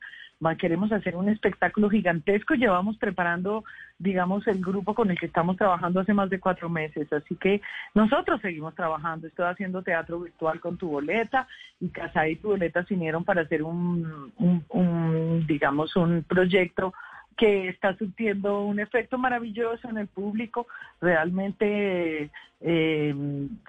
queremos 0.58 0.92
hacer 0.92 1.16
un 1.16 1.30
espectáculo 1.30 1.92
gigantesco. 1.92 2.56
Llevamos 2.56 2.98
preparando, 2.98 3.64
digamos, 4.00 4.48
el 4.48 4.62
grupo 4.62 4.96
con 4.96 5.12
el 5.12 5.20
que 5.20 5.28
estamos 5.28 5.58
trabajando 5.58 6.00
hace 6.00 6.16
más 6.16 6.32
de 6.32 6.40
cuatro 6.40 6.70
meses. 6.70 7.14
Así 7.14 7.36
que 7.36 7.62
nosotros 7.94 8.42
seguimos 8.42 8.74
trabajando. 8.74 9.28
Estoy 9.28 9.46
haciendo 9.46 9.84
teatro 9.84 10.20
virtual 10.22 10.60
con 10.60 10.76
tu 10.76 10.90
boleta 10.90 11.48
y 11.80 11.90
Casa 11.90 12.28
y 12.28 12.38
tu 12.38 12.48
boleta 12.48 12.84
se 12.86 12.96
unieron 12.96 13.24
para 13.24 13.44
hacer 13.44 13.62
un, 13.62 14.34
un 14.70 15.46
digamos, 15.46 15.96
un 15.96 16.24
proyecto 16.24 16.96
que 17.38 17.70
está 17.70 17.98
surtiendo 17.98 18.66
un 18.66 18.80
efecto 18.80 19.18
maravilloso 19.18 19.90
en 19.90 19.98
el 19.98 20.08
público. 20.08 20.68
Realmente 21.02 22.30
eh, 22.62 23.16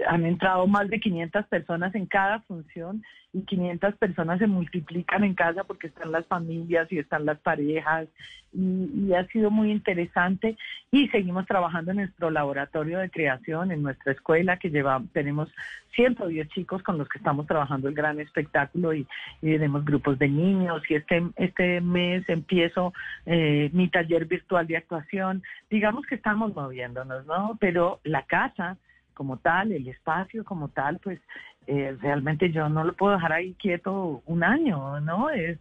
han 0.07 0.25
entrado 0.25 0.67
más 0.67 0.89
de 0.89 1.01
500 1.01 1.47
personas 1.47 1.95
en 1.95 2.07
cada 2.07 2.41
función 2.41 3.03
y 3.33 3.43
500 3.43 3.97
personas 3.97 4.39
se 4.39 4.47
multiplican 4.47 5.25
en 5.25 5.35
casa 5.35 5.65
porque 5.65 5.89
están 5.89 6.13
las 6.13 6.27
familias 6.27 6.91
y 6.93 6.99
están 6.99 7.25
las 7.25 7.39
parejas 7.41 8.09
y, 8.55 9.13
ha 9.15 9.27
sido 9.27 9.51
muy 9.51 9.71
interesante 9.71 10.57
y 10.91 11.09
seguimos 11.09 11.47
trabajando 11.47 11.91
en 11.91 11.99
nuestro 11.99 12.31
laboratorio 12.31 12.99
de 12.99 13.11
creación, 13.11 13.73
en 13.73 13.83
nuestra 13.83 14.13
escuela 14.13 14.59
que 14.59 14.71
lleva, 14.71 15.03
tenemos 15.13 15.49
110 15.95 16.49
chicos 16.49 16.83
con 16.83 16.99
los 16.99 17.09
que 17.09 17.19
estamos 17.19 17.47
trabajando 17.47 17.89
el 17.89 17.95
gran 17.95 18.21
espectáculo 18.21 18.95
y, 18.95 19.07
tenemos 19.41 19.85
grupos 19.85 20.19
de 20.19 20.29
niños 20.29 20.83
y 20.89 20.95
este, 20.95 21.23
este 21.37 21.81
mes 21.81 22.29
empiezo 22.29 22.93
eh, 23.27 23.71
mi 23.73 23.89
taller 23.89 24.27
virtual 24.27 24.67
de 24.67 24.77
actuación. 24.77 25.43
Digamos 25.71 26.07
que 26.07 26.17
estamos 26.17 26.55
moviéndonos, 26.55 27.25
¿no? 27.27 27.57
Pero 27.61 28.01
la 28.05 28.23
casa 28.23 28.77
como 29.15 29.39
tal, 29.39 29.73
el 29.73 29.87
espacio 29.89 30.45
como 30.45 30.69
tal, 30.69 30.99
pues 30.99 31.21
eh, 31.67 31.97
realmente 32.01 32.51
yo 32.51 32.69
no 32.69 32.85
lo 32.85 32.93
puedo 32.95 33.15
dejar 33.15 33.33
ahí 33.33 33.55
quieto 33.55 34.23
un 34.27 34.45
año, 34.45 35.01
¿no? 35.01 35.31
Es, 35.31 35.59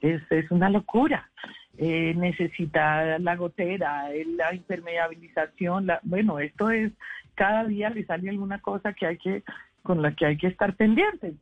es, 0.00 0.22
es 0.30 0.50
una 0.50 0.70
locura. 0.70 1.30
Eh, 1.78 2.14
necesita 2.16 3.18
la 3.18 3.36
gotera, 3.36 4.08
la 4.36 4.54
impermeabilización, 4.54 5.86
la, 5.86 6.00
bueno, 6.02 6.38
esto 6.38 6.70
es, 6.70 6.92
cada 7.34 7.64
día 7.64 7.88
le 7.90 8.04
sale 8.04 8.28
alguna 8.28 8.60
cosa 8.60 8.92
que 8.92 9.06
hay 9.06 9.16
que 9.16 9.42
con 9.82 10.02
la 10.02 10.14
que 10.14 10.26
hay 10.26 10.36
que 10.36 10.48
estar 10.48 10.74
pendiente. 10.76 11.34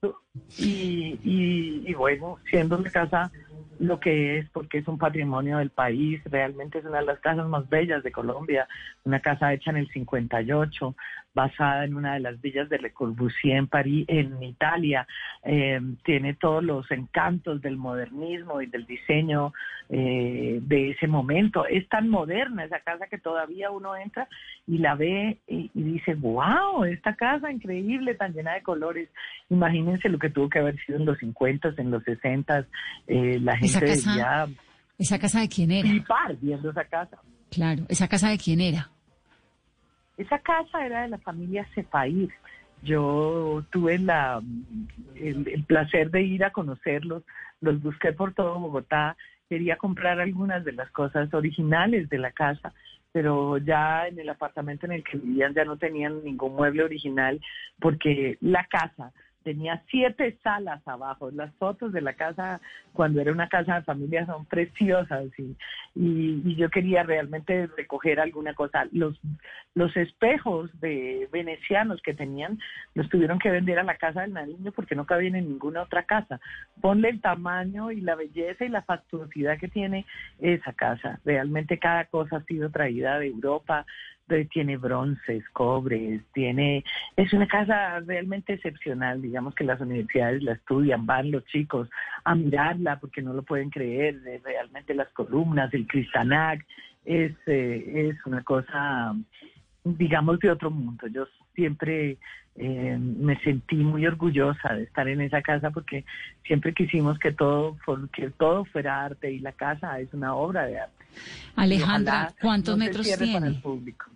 Y, 0.59 1.19
y, 1.25 1.83
y 1.87 1.95
bueno, 1.95 2.39
siendo 2.49 2.79
la 2.79 2.91
casa 2.91 3.33
lo 3.79 4.01
que 4.01 4.39
es, 4.39 4.49
porque 4.51 4.79
es 4.79 4.89
un 4.89 4.99
patrimonio 4.99 5.59
del 5.59 5.71
país, 5.71 6.21
realmente 6.25 6.79
es 6.79 6.85
una 6.85 6.99
de 6.99 7.07
las 7.07 7.21
casas 7.21 7.49
más 7.49 7.69
bellas 7.69 8.03
de 8.03 8.13
Colombia, 8.13 8.67
una 9.05 9.21
casa 9.21 9.53
hecha 9.53 9.71
en 9.71 9.79
el 9.79 9.89
58, 9.89 10.95
basada 11.39 11.85
en 11.85 11.95
una 11.95 12.15
de 12.15 12.21
las 12.21 12.41
villas 12.41 12.69
de 12.69 12.81
Le 12.81 12.93
Corbusier 12.93 13.59
en 13.59 13.69
París, 13.69 14.05
en 14.09 14.43
Italia. 14.43 15.07
Eh, 15.45 15.81
tiene 16.05 16.35
todos 16.35 16.65
los 16.65 16.91
encantos 16.91 17.63
del 17.63 17.77
modernismo 17.77 18.61
y 18.61 18.67
del 18.67 18.85
diseño 18.87 19.53
eh, 19.89 20.59
de 20.61 20.91
ese 20.91 21.07
momento. 21.07 21.65
Es 21.65 21.89
tan 21.89 22.09
moderna 22.09 22.65
esa 22.65 22.81
casa 22.81 23.07
que 23.07 23.19
todavía 23.19 23.71
uno 23.71 23.95
entra 23.95 24.27
y 24.67 24.79
la 24.79 24.97
ve 24.97 25.39
y, 25.47 25.71
dice, 25.75 26.17
wow, 26.17 26.83
esta 26.83 27.15
casa 27.15 27.53
increíble, 27.53 28.17
tan 28.17 28.33
llena 28.33 28.55
de 28.55 28.63
colores. 28.65 29.09
Imagínense 29.49 30.09
lo 30.09 30.19
que 30.19 30.31
tuvo 30.31 30.49
que 30.49 30.59
haber 30.59 30.77
sido 30.85 30.99
en 30.99 31.07
los 31.07 31.19
50, 31.19 31.75
en 31.77 31.93
los 31.93 32.03
60, 32.03 32.67
eh, 33.07 33.39
la 33.41 33.57
gente 33.57 33.93
¿Esa 33.93 34.11
casa, 34.11 34.49
¿Esa 34.99 35.19
casa 35.21 35.41
de 35.41 35.49
quién 35.49 35.71
era? 35.71 35.89
viendo 36.41 36.71
esa 36.71 36.85
casa. 36.85 37.17
Claro, 37.49 37.85
¿esa 37.89 38.09
casa 38.09 38.29
de 38.29 38.39
quién 38.39 38.61
era? 38.61 38.91
Esa 40.19 40.41
casa 40.41 40.85
era 40.85 41.03
de 41.03 41.09
la 41.09 41.19
familia 41.19 41.65
Cefair. 41.75 42.29
Yo 42.83 43.65
tuve 43.71 43.95
el, 43.95 45.65
placer 45.67 46.11
de 46.11 46.23
ir 46.23 46.45
a 46.45 46.51
conocerlos, 46.51 47.23
los 47.61 47.81
busqué 47.81 48.13
por 48.13 48.35
todo 48.35 48.59
Bogotá, 48.59 49.17
quería 49.49 49.77
comprar 49.77 50.21
algunas 50.21 50.65
de 50.65 50.73
las 50.73 50.91
cosas 50.91 51.33
originales 51.33 52.09
de 52.09 52.19
la 52.19 52.33
casa, 52.33 52.73
pero 53.13 53.59
ya 53.59 54.07
en 54.07 54.19
el 54.19 54.29
apartamento 54.29 54.87
en 54.87 54.93
el 54.93 55.05
que 55.05 55.19
vivían 55.19 55.55
ya 55.55 55.65
no 55.65 55.77
tenían 55.77 56.23
ningún 56.23 56.55
mueble 56.55 56.85
original 56.85 57.41
porque 57.81 58.37
la 58.41 58.65
casa 58.65 59.13
tenía 59.43 59.83
siete 59.91 60.39
salas 60.43 60.87
abajo. 60.87 61.31
Las 61.31 61.55
fotos 61.55 61.93
de 61.93 62.01
la 62.01 62.15
casa, 62.15 62.61
cuando 62.93 63.21
era 63.21 63.33
una 63.33 63.49
casa 63.49 63.77
de 63.77 63.83
familia, 63.83 64.27
son 64.27 64.45
preciosas 64.47 65.27
y, 65.39 65.57
y, 65.95 66.57
yo 66.57 66.69
quería 66.71 67.03
realmente 67.03 67.69
recoger 67.77 68.21
alguna 68.21 68.55
cosa. 68.55 68.87
Los, 68.93 69.19
los 69.75 69.97
espejos 69.97 70.71
de 70.81 71.29
venecianos 71.33 72.03
que 72.03 72.15
tenían 72.15 72.59
los 72.95 73.09
tuvieron 73.09 73.39
que 73.39 73.51
vender 73.51 73.79
a 73.79 73.85
la 73.85 73.97
casa 73.97 74.23
del 74.23 74.33
Nariño 74.33 74.73
porque 74.73 74.95
no 74.95 75.07
cabían 75.07 75.37
en 75.37 75.49
ninguna 75.49 75.83
otra 75.83 76.05
casa. 76.05 76.41
Ponle 76.81 77.09
el 77.09 77.21
tamaño 77.21 77.91
y 77.91 78.01
la 78.01 78.17
belleza 78.17 78.65
y 78.65 78.69
la 78.69 78.83
fastuosidad 78.83 79.59
que 79.59 79.69
tiene 79.69 80.05
esa 80.39 80.73
casa. 80.73 81.21
Realmente 81.25 81.79
cada 81.79 82.05
cosa 82.07 82.37
ha 82.37 82.45
sido 82.45 82.71
traída 82.71 83.19
de 83.19 83.29
Europa, 83.29 83.87
tiene 84.51 84.77
bronces, 84.77 85.45
cobres, 85.53 86.23
tiene, 86.33 86.85
es 87.17 87.33
una 87.33 87.47
casa 87.47 88.01
realmente 88.01 88.55
excepcional, 88.55 89.23
digamos 89.23 89.55
que 89.55 89.65
las 89.65 89.81
universidades 89.81 90.43
la 90.43 90.53
estudian, 90.53 91.07
van 91.07 91.31
los 91.31 91.45
chicos 91.47 91.89
a 92.25 92.35
mirarla 92.35 92.99
porque 93.01 93.23
no 93.23 93.33
lo 93.33 93.43
pueden 93.43 93.71
creer, 93.71 94.21
realmente 94.45 94.95
las 94.95 95.09
columnas, 95.09 95.73
el 95.73 95.87
cristanac, 95.87 96.65
es, 97.05 97.33
eh, 97.47 98.11
es 98.11 98.27
una 98.27 98.43
cosa, 98.45 99.15
digamos, 99.85 100.39
de 100.41 100.51
otro 100.51 100.71
mundo. 100.71 101.07
Yo 101.07 101.27
siempre 101.55 102.19
eh, 102.55 102.99
me 102.99 103.39
sentí 103.41 103.77
muy 103.77 104.07
orgullosa 104.07 104.75
de 104.75 104.83
estar 104.83 105.09
en 105.09 105.21
esa 105.21 105.41
casa 105.43 105.71
porque 105.71 106.05
siempre 106.45 106.75
quisimos 106.75 107.19
que 107.19 107.33
todo, 107.33 107.77
que 108.13 108.31
todo 108.31 108.65
fuera 108.67 109.05
arte 109.05 109.31
y 109.31 109.39
la 109.39 109.53
casa 109.53 109.99
es 110.01 110.13
una 110.13 110.35
obra 110.35 110.67
de 110.67 110.81
arte. 110.81 111.05
Alejandra, 111.57 112.33
¿cuántos 112.41 112.77
metros 112.77 113.07
tiene? 113.07 113.33
Para 113.33 113.47
el 113.47 113.61
público. 113.61 114.07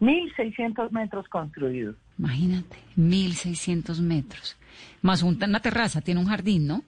1.600 0.00 0.90
metros 0.90 1.28
construidos. 1.28 1.96
Imagínate, 2.18 2.76
1.600 2.96 4.00
metros. 4.00 4.56
Más 5.02 5.22
una 5.22 5.60
terraza, 5.60 6.00
tiene 6.00 6.20
un 6.20 6.26
jardín, 6.26 6.66
¿no? 6.66 6.82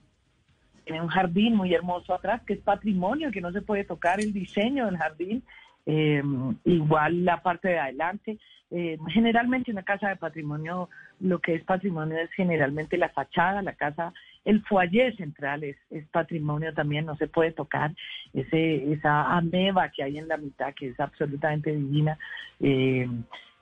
Tiene 0.84 1.02
un 1.02 1.08
jardín 1.08 1.54
muy 1.54 1.72
hermoso 1.74 2.14
atrás, 2.14 2.42
que 2.46 2.54
es 2.54 2.60
patrimonio, 2.60 3.30
que 3.30 3.40
no 3.40 3.52
se 3.52 3.62
puede 3.62 3.84
tocar 3.84 4.20
el 4.20 4.32
diseño 4.32 4.86
del 4.86 4.96
jardín. 4.96 5.42
Eh, 5.86 6.22
igual 6.64 7.24
la 7.24 7.42
parte 7.42 7.68
de 7.68 7.78
adelante. 7.78 8.38
Eh, 8.70 8.98
generalmente 9.08 9.72
una 9.72 9.82
casa 9.82 10.08
de 10.08 10.16
patrimonio, 10.16 10.88
lo 11.18 11.40
que 11.40 11.54
es 11.54 11.64
patrimonio 11.64 12.18
es 12.18 12.30
generalmente 12.32 12.96
la 12.96 13.08
fachada, 13.08 13.62
la 13.62 13.72
casa 13.72 14.12
el 14.44 14.62
foyer 14.64 15.16
central 15.16 15.64
es, 15.64 15.76
patrimonio 16.10 16.72
también, 16.74 17.06
no 17.06 17.16
se 17.16 17.28
puede 17.28 17.52
tocar. 17.52 17.92
Ese, 18.32 18.92
esa 18.92 19.36
ameba 19.36 19.90
que 19.90 20.02
hay 20.02 20.18
en 20.18 20.28
la 20.28 20.36
mitad, 20.36 20.74
que 20.74 20.88
es 20.88 21.00
absolutamente 21.00 21.74
divina, 21.74 22.18
eh, 22.60 23.08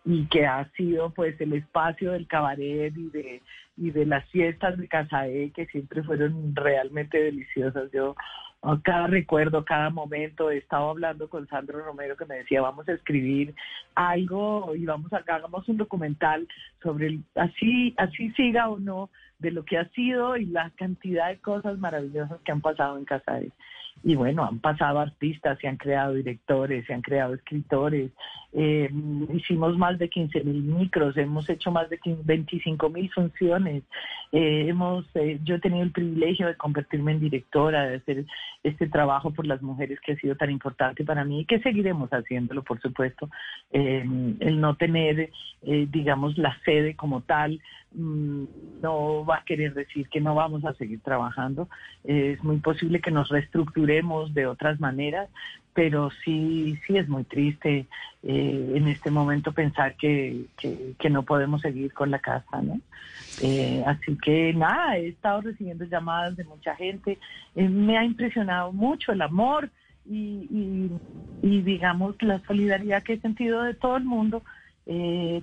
y 0.05 0.27
que 0.27 0.47
ha 0.47 0.71
sido 0.73 1.11
pues 1.11 1.39
el 1.41 1.53
espacio 1.53 2.13
del 2.13 2.27
cabaret 2.27 2.97
y 2.97 3.11
de, 3.11 3.43
y 3.77 3.91
de 3.91 4.07
las 4.07 4.25
fiestas 4.31 4.79
de 4.79 4.89
Casaé, 4.89 5.51
que 5.51 5.67
siempre 5.67 6.03
fueron 6.03 6.55
realmente 6.55 7.23
deliciosas. 7.23 7.91
Yo 7.93 8.15
cada 8.83 9.07
recuerdo, 9.07 9.65
cada 9.65 9.91
momento. 9.91 10.51
He 10.51 10.59
estado 10.59 10.91
hablando 10.91 11.29
con 11.29 11.47
Sandro 11.49 11.85
Romero 11.85 12.17
que 12.17 12.27
me 12.27 12.37
decía, 12.37 12.61
vamos 12.61 12.89
a 12.89 12.93
escribir 12.93 13.55
algo 13.95 14.75
y 14.75 14.85
vamos 14.85 15.13
a 15.13 15.19
hagamos 15.19 15.69
un 15.69 15.77
documental 15.77 16.47
sobre 16.83 17.09
el, 17.09 17.25
así, 17.35 17.95
así 17.97 18.31
siga 18.33 18.69
o 18.69 18.79
no, 18.79 19.11
de 19.39 19.51
lo 19.51 19.65
que 19.65 19.79
ha 19.79 19.89
sido 19.91 20.37
y 20.37 20.47
la 20.47 20.71
cantidad 20.71 21.29
de 21.29 21.39
cosas 21.39 21.79
maravillosas 21.79 22.41
que 22.45 22.53
han 22.53 22.61
pasado 22.61 22.99
en 22.99 23.05
Casares 23.05 23.53
y 24.05 24.15
bueno, 24.15 24.45
han 24.45 24.61
pasado 24.61 25.01
artistas, 25.01 25.59
se 25.61 25.67
han 25.67 25.77
creado 25.77 26.15
directores, 26.15 26.87
se 26.87 26.95
han 26.95 27.03
creado 27.03 27.35
escritores, 27.35 28.13
eh, 28.53 28.89
hicimos 29.35 29.77
más 29.77 29.99
de 29.99 30.09
15 30.09 30.45
mil 30.45 30.63
micros, 30.63 31.17
hemos 31.17 31.49
hecho 31.51 31.71
más 31.71 31.91
de 31.91 31.99
25 32.05 32.91
mil 32.91 33.11
funciones, 33.11 33.83
eh, 34.33 34.67
hemos, 34.69 35.05
eh, 35.15 35.41
yo 35.43 35.57
he 35.57 35.61
tenido 35.61 35.83
el 35.83 35.91
privilegio 35.91 36.47
de 36.47 36.57
convertirme 36.57 37.13
en 37.13 37.21
directora, 37.21 37.89
de 37.89 37.97
hacer 37.97 38.25
este 38.63 38.89
trabajo 38.89 39.33
por 39.33 39.47
las 39.47 39.63
mujeres 39.63 39.99
que 40.01 40.13
ha 40.13 40.17
sido 40.17 40.37
tan 40.37 40.51
importante 40.51 41.05
para 41.05 41.25
mí 41.25 41.41
y 41.41 41.45
que 41.45 41.61
seguiremos 41.61 42.11
haciéndolo, 42.11 42.63
por 42.63 42.81
supuesto, 42.81 43.29
el 43.73 44.61
no 44.61 44.77
tener, 44.77 45.31
digamos, 45.63 46.39
la 46.39 46.57
sede 46.65 46.95
como 46.95 47.23
tal, 47.23 47.61
no 47.93 49.25
va 49.25 49.37
a 49.37 49.45
querer 49.45 49.75
decir 49.75 50.09
que 50.09 50.21
no 50.21 50.35
vamos 50.35 50.65
a 50.65 50.75
seguir 50.75 51.01
trabajando, 51.01 51.69
es 52.05 52.43
muy 52.45 52.59
posible 52.59 53.01
que 53.01 53.11
nos 53.11 53.29
reestructuremos 53.29 54.35
de 54.35 54.47
otras 54.47 54.79
maneras, 54.79 55.29
pero 55.79 56.11
sí, 56.25 56.77
sí 56.85 56.97
es 56.97 57.09
muy 57.09 57.23
triste 57.23 57.87
eh, 58.25 58.73
en 58.75 58.89
este 58.89 59.13
momento 59.13 59.53
pensar 59.53 59.95
que, 59.95 60.47
que, 60.57 61.09
no 61.09 61.23
podemos 61.23 61.61
seguir 61.61 61.93
con 61.93 62.11
la 62.11 62.19
casa, 62.19 62.61
¿no? 62.61 62.81
Eh, 63.41 63.85
así 63.87 64.19
que 64.19 64.53
nada, 64.55 64.97
he 64.97 65.07
estado 65.07 65.43
recibiendo 65.43 65.85
llamadas 65.85 66.37
de 66.37 66.43
mucha 66.43 66.75
gente, 66.75 67.17
eh, 67.55 67.69
me 67.69 67.97
ha 67.97 68.03
impresionado 68.03 68.73
mucho 68.73 69.13
el 69.13 69.23
amor 69.23 69.71
y, 70.05 70.91
digamos 71.43 72.21
la 72.23 72.41
solidaridad 72.41 73.05
que 73.05 73.13
he 73.13 73.21
sentido 73.21 73.63
de 73.63 73.75
todo 73.75 73.99
el 73.99 74.05
mundo 74.05 74.43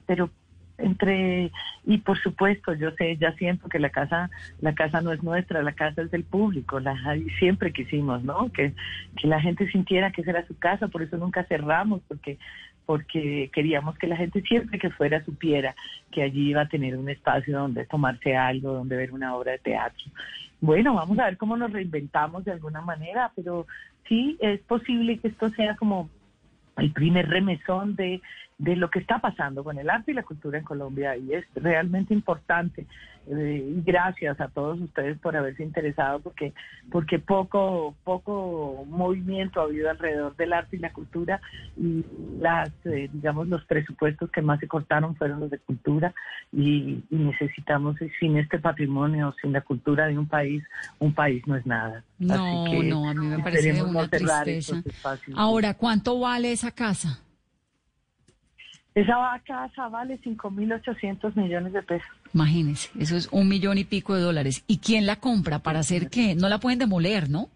pero 0.08 0.32
entre 0.78 1.52
y 1.86 1.98
por 2.00 2.20
supuesto 2.22 2.74
yo 2.74 2.92
sé 2.92 3.18
ya 3.18 3.32
siento 3.34 3.70
que 3.70 3.80
la 3.80 3.90
casa 3.90 4.30
la 4.60 4.74
casa 4.76 5.02
no 5.02 5.12
es 5.12 5.24
nuestra 5.24 5.64
la 5.64 5.74
casa 5.74 6.02
es 6.02 6.12
del 6.12 6.24
público 6.24 6.80
la 6.80 6.98
siempre 7.40 7.72
quisimos 7.72 8.24
no 8.24 8.52
que, 8.52 8.74
que 9.16 9.28
la 9.28 9.40
gente 9.40 9.70
sintiera 9.72 10.12
que 10.12 10.22
esa 10.22 10.32
era 10.32 10.48
su 10.48 10.58
casa 10.58 10.88
por 10.88 11.02
eso 11.02 11.18
nunca 11.18 11.44
cerramos 11.46 12.02
porque 12.08 12.38
porque 12.86 13.50
queríamos 13.54 13.98
que 13.98 14.08
la 14.08 14.18
gente 14.18 14.42
siempre 14.42 14.78
que 14.78 14.92
fuera 14.92 15.24
supiera 15.24 15.76
que 16.12 16.22
allí 16.22 16.50
iba 16.50 16.62
a 16.62 16.68
tener 16.68 16.98
un 16.98 17.10
espacio 17.10 17.58
donde 17.58 17.86
tomarse 17.86 18.36
algo 18.36 18.74
donde 18.74 18.98
ver 18.98 19.12
una 19.12 19.36
obra 19.36 19.54
de 19.54 19.60
teatro. 19.60 20.06
Bueno 20.62 20.94
vamos 20.94 21.18
a 21.20 21.26
ver 21.26 21.38
cómo 21.38 21.58
nos 21.58 21.72
reinventamos 21.72 22.44
de 22.46 22.52
alguna 22.52 22.82
manera 22.82 23.32
pero 23.36 23.66
sí 24.08 24.38
es 24.42 24.60
posible 24.62 25.20
que 25.20 25.30
esto 25.30 25.50
sea 25.52 25.76
como 25.78 26.10
el 26.78 26.92
primer 26.92 27.30
remesón 27.30 27.96
de, 27.96 28.22
de 28.58 28.76
lo 28.76 28.90
que 28.90 29.00
está 29.00 29.20
pasando 29.20 29.64
con 29.64 29.78
el 29.78 29.90
arte 29.90 30.12
y 30.12 30.16
la 30.16 30.24
cultura 30.24 30.58
en 30.58 30.64
Colombia 30.64 31.18
y 31.18 31.34
es 31.34 31.46
realmente 31.56 32.14
importante. 32.14 32.88
Eh, 33.28 33.76
y 33.76 33.82
gracias 33.82 34.40
a 34.40 34.50
todos 34.50 34.80
ustedes 34.80 35.18
por 35.18 35.36
haberse 35.36 35.64
interesado 35.64 36.20
porque 36.20 36.54
porque 36.92 37.18
poco 37.18 37.96
poco 38.04 38.86
movimiento 38.88 39.60
ha 39.60 39.64
habido 39.64 39.90
alrededor 39.90 40.36
del 40.36 40.54
arte 40.54 40.76
y 40.76 40.80
la 40.80 40.94
cultura 40.94 41.42
y 41.76 42.06
las 42.40 42.70
eh, 42.86 43.10
digamos 43.12 43.48
los 43.48 43.66
presupuestos 43.66 44.30
que 44.30 44.44
más 44.44 44.60
se 44.60 44.68
cortaron 44.68 45.16
fueron 45.16 45.40
los 45.40 45.50
de 45.50 45.58
cultura 45.58 46.14
y, 46.54 47.04
necesitamos 47.10 47.96
sin 48.20 48.38
este 48.38 48.60
patrimonio 48.60 49.34
sin 49.42 49.54
la 49.54 49.62
cultura 49.62 50.06
de 50.06 50.20
un 50.20 50.28
país 50.28 50.64
un 51.00 51.12
país 51.12 51.42
no 51.48 51.56
es 51.56 51.66
nada. 51.66 52.04
No 52.20 52.68
no 52.84 53.10
a 53.10 53.14
mí 53.16 53.26
me 53.26 53.40
parece 53.40 53.82
una 53.82 54.08
tristeza. 54.08 54.84
ahora 55.36 55.74
cuánto 55.74 56.20
vale 56.20 56.52
esa 56.52 56.70
casa 56.70 57.25
esa 58.96 59.42
casa 59.46 59.90
vale 59.90 60.20
5.800 60.22 61.36
millones 61.36 61.74
de 61.74 61.84
pesos. 61.84 62.10
Imagínense, 62.34 62.90
eso 62.98 63.18
es 63.18 63.28
un 63.30 63.50
millón 63.50 63.78
y 63.78 63.84
pico 63.84 64.16
de 64.16 64.22
dólares. 64.22 64.64
¿Y 64.68 64.78
quién 64.78 65.06
la 65.06 65.18
compra? 65.18 65.60
¿Para 65.60 65.80
hacer 65.80 66.10
qué? 66.10 66.34
No 66.34 66.48
la 66.48 66.60
pueden 66.60 66.80
demoler, 66.80 67.30
¿no? 67.30 67.50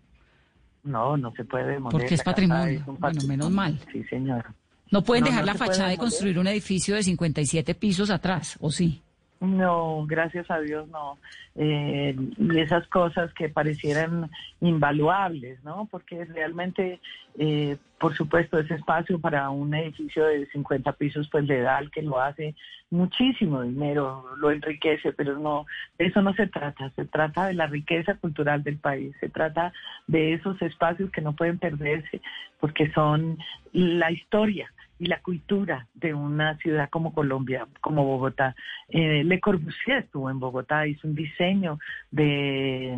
No, 0.84 1.15
no 1.15 1.32
se 1.32 1.45
puede 1.45 1.65
demoler. 1.73 1.91
Porque 1.91 2.15
es 2.15 2.23
patrimonio. 2.23 2.84
Bueno, 2.86 3.21
menos 3.25 3.49
mal. 3.52 3.80
Sí, 3.91 4.04
señor. 4.04 4.45
No 4.91 5.04
pueden 5.04 5.23
dejar 5.23 5.45
la 5.45 5.54
fachada 5.54 5.93
y 5.93 5.97
construir 5.97 6.39
un 6.39 6.47
edificio 6.47 6.95
de 6.95 7.04
57 7.04 7.73
pisos 7.75 8.10
atrás, 8.10 8.58
¿o 8.60 8.69
sí? 8.69 9.02
No, 9.41 10.06
gracias 10.06 10.52
a 10.52 10.60
Dios 10.60 10.89
no. 10.89 11.17
Eh, 11.56 12.13
y 12.38 12.60
esas 12.60 12.86
cosas 12.88 13.34
que 13.34 13.47
parecieran 13.47 14.30
invaluables, 14.60 15.63
¿no? 15.63 15.88
Porque 15.89 16.25
realmente, 16.25 16.99
eh, 17.38 17.78
por 17.99 18.15
supuesto, 18.15 18.60
ese 18.60 18.75
espacio 18.75 19.17
para 19.19 19.49
un 19.49 19.73
edificio 19.73 20.25
de 20.25 20.45
50 20.47 20.91
pisos, 20.93 21.30
pues 21.32 21.45
le 21.45 21.62
da 21.62 21.78
al 21.78 21.89
que 21.89 22.02
lo 22.02 22.19
hace 22.19 22.54
muchísimo 22.89 23.62
dinero, 23.62 24.25
lo 24.38 24.52
enriquece, 24.52 25.13
pero 25.13 25.39
no, 25.39 25.65
de 25.97 26.08
eso 26.08 26.21
no 26.21 26.34
se 26.34 26.47
trata. 26.47 26.89
Se 26.97 27.06
trata 27.06 27.47
de 27.47 27.54
la 27.54 27.67
riqueza 27.67 28.15
cultural 28.15 28.62
del 28.63 28.78
país, 28.78 29.15
se 29.21 29.30
trata 29.30 29.71
de 30.08 30.34
esos 30.34 30.62
espacios 30.62 31.12
que 31.12 31.21
no 31.21 31.34
pueden 31.34 31.60
perderse, 31.60 32.21
porque 32.60 32.91
son 32.91 33.38
la 33.71 34.12
historia 34.12 34.69
y 35.00 35.06
la 35.06 35.22
cultura 35.22 35.88
de 35.94 36.14
una 36.14 36.58
ciudad 36.58 36.90
como 36.90 37.14
Colombia, 37.14 37.68
como 37.82 38.06
Bogotá. 38.06 38.56
Eh, 38.90 39.24
Le 39.24 39.40
Corbusier 39.40 40.00
estuvo 40.00 40.30
en 40.30 40.40
Bogotá, 40.40 40.86
hizo 40.86 41.08
un 41.08 41.16
diseño 41.16 41.80
de 42.12 42.98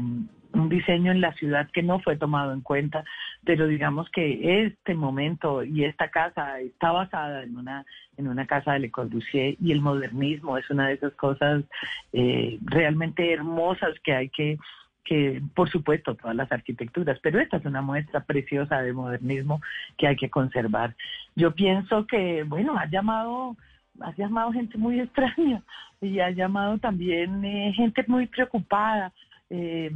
un 0.53 0.67
diseño 0.67 1.11
en 1.11 1.21
la 1.21 1.33
ciudad 1.33 1.69
que 1.71 1.81
no 1.81 1.99
fue 1.99 2.17
tomado 2.17 2.53
en 2.53 2.61
cuenta, 2.61 3.05
pero 3.45 3.67
digamos 3.67 4.09
que 4.09 4.65
este 4.65 4.93
momento 4.95 5.63
y 5.63 5.85
esta 5.85 6.09
casa 6.09 6.59
está 6.59 6.91
basada 6.91 7.43
en 7.43 7.55
una 7.55 7.85
en 8.17 8.27
una 8.27 8.45
casa 8.45 8.73
de 8.73 8.79
Le 8.79 8.91
Corbusier 8.91 9.55
y 9.61 9.71
el 9.71 9.81
modernismo 9.81 10.57
es 10.57 10.69
una 10.69 10.87
de 10.87 10.95
esas 10.95 11.13
cosas 11.13 11.63
eh, 12.11 12.59
realmente 12.63 13.31
hermosas 13.31 13.95
que 14.03 14.13
hay 14.13 14.29
que 14.29 14.57
que 15.03 15.41
por 15.55 15.69
supuesto 15.69 16.15
todas 16.15 16.35
las 16.35 16.51
arquitecturas, 16.51 17.19
pero 17.21 17.39
esta 17.39 17.57
es 17.57 17.65
una 17.65 17.81
muestra 17.81 18.21
preciosa 18.21 18.81
de 18.81 18.93
modernismo 18.93 19.61
que 19.97 20.07
hay 20.07 20.15
que 20.15 20.29
conservar. 20.29 20.95
Yo 21.35 21.51
pienso 21.53 22.05
que, 22.05 22.43
bueno, 22.43 22.77
ha 22.77 22.87
llamado, 22.87 23.55
ha 23.99 24.15
llamado 24.15 24.51
gente 24.51 24.77
muy 24.77 24.99
extraña 24.99 25.61
y 26.01 26.19
ha 26.19 26.31
llamado 26.31 26.77
también 26.77 27.43
eh, 27.43 27.73
gente 27.75 28.03
muy 28.07 28.27
preocupada. 28.27 29.11
Eh, 29.49 29.91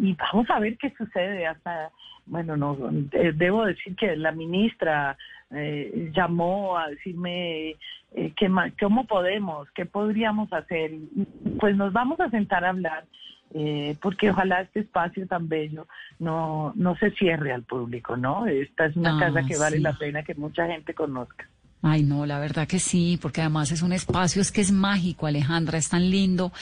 y 0.00 0.14
vamos 0.14 0.50
a 0.50 0.58
ver 0.58 0.76
qué 0.76 0.92
sucede 0.96 1.46
hasta, 1.46 1.90
bueno, 2.26 2.56
no 2.56 2.76
debo 3.34 3.64
decir 3.64 3.94
que 3.94 4.16
la 4.16 4.32
ministra 4.32 5.16
eh, 5.50 6.10
llamó 6.14 6.76
a 6.76 6.88
decirme 6.88 7.76
eh, 8.12 8.32
que, 8.36 8.50
cómo 8.80 9.06
podemos, 9.06 9.70
qué 9.72 9.86
podríamos 9.86 10.52
hacer. 10.52 10.92
Pues 11.58 11.76
nos 11.76 11.92
vamos 11.92 12.20
a 12.20 12.30
sentar 12.30 12.64
a 12.64 12.70
hablar 12.70 13.04
eh, 13.54 13.96
porque 14.00 14.30
ojalá 14.30 14.60
este 14.60 14.80
espacio 14.80 15.26
tan 15.26 15.48
bello 15.48 15.86
no, 16.18 16.72
no 16.76 16.96
se 16.96 17.10
cierre 17.12 17.52
al 17.52 17.62
público, 17.62 18.16
¿no? 18.16 18.46
Esta 18.46 18.86
es 18.86 18.96
una 18.96 19.16
ah, 19.16 19.20
casa 19.20 19.46
que 19.46 19.56
vale 19.56 19.80
la 19.80 19.96
pena 19.96 20.22
que 20.22 20.34
mucha 20.34 20.66
gente 20.66 20.94
conozca. 20.94 21.48
Ay, 21.80 22.02
no, 22.02 22.26
la 22.26 22.40
verdad 22.40 22.66
que 22.66 22.80
sí, 22.80 23.18
porque 23.22 23.40
además 23.40 23.70
es 23.70 23.82
un 23.82 23.92
espacio, 23.92 24.42
es 24.42 24.50
que 24.50 24.60
es 24.60 24.72
mágico, 24.72 25.26
Alejandra, 25.26 25.78
es 25.78 25.88
tan 25.88 26.10
lindo, 26.10 26.52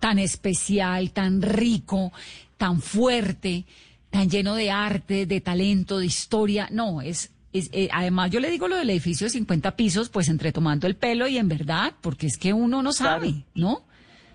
tan 0.00 0.18
especial, 0.18 1.12
tan 1.12 1.40
rico, 1.40 2.12
tan 2.58 2.80
fuerte, 2.80 3.64
tan 4.10 4.28
lleno 4.28 4.54
de 4.54 4.70
arte, 4.70 5.24
de 5.26 5.40
talento, 5.40 5.98
de 5.98 6.06
historia. 6.06 6.68
No, 6.70 7.00
es, 7.00 7.32
es 7.54 7.70
eh, 7.72 7.88
además 7.90 8.30
yo 8.30 8.38
le 8.38 8.50
digo 8.50 8.68
lo 8.68 8.76
del 8.76 8.90
edificio 8.90 9.26
de 9.26 9.30
50 9.30 9.76
pisos, 9.76 10.10
pues 10.10 10.28
entre 10.28 10.52
tomando 10.52 10.86
el 10.86 10.94
pelo 10.94 11.26
y 11.26 11.38
en 11.38 11.48
verdad, 11.48 11.94
porque 12.02 12.26
es 12.26 12.36
que 12.36 12.52
uno 12.52 12.82
no 12.82 12.92
sabe, 12.92 13.44
¿no? 13.54 13.82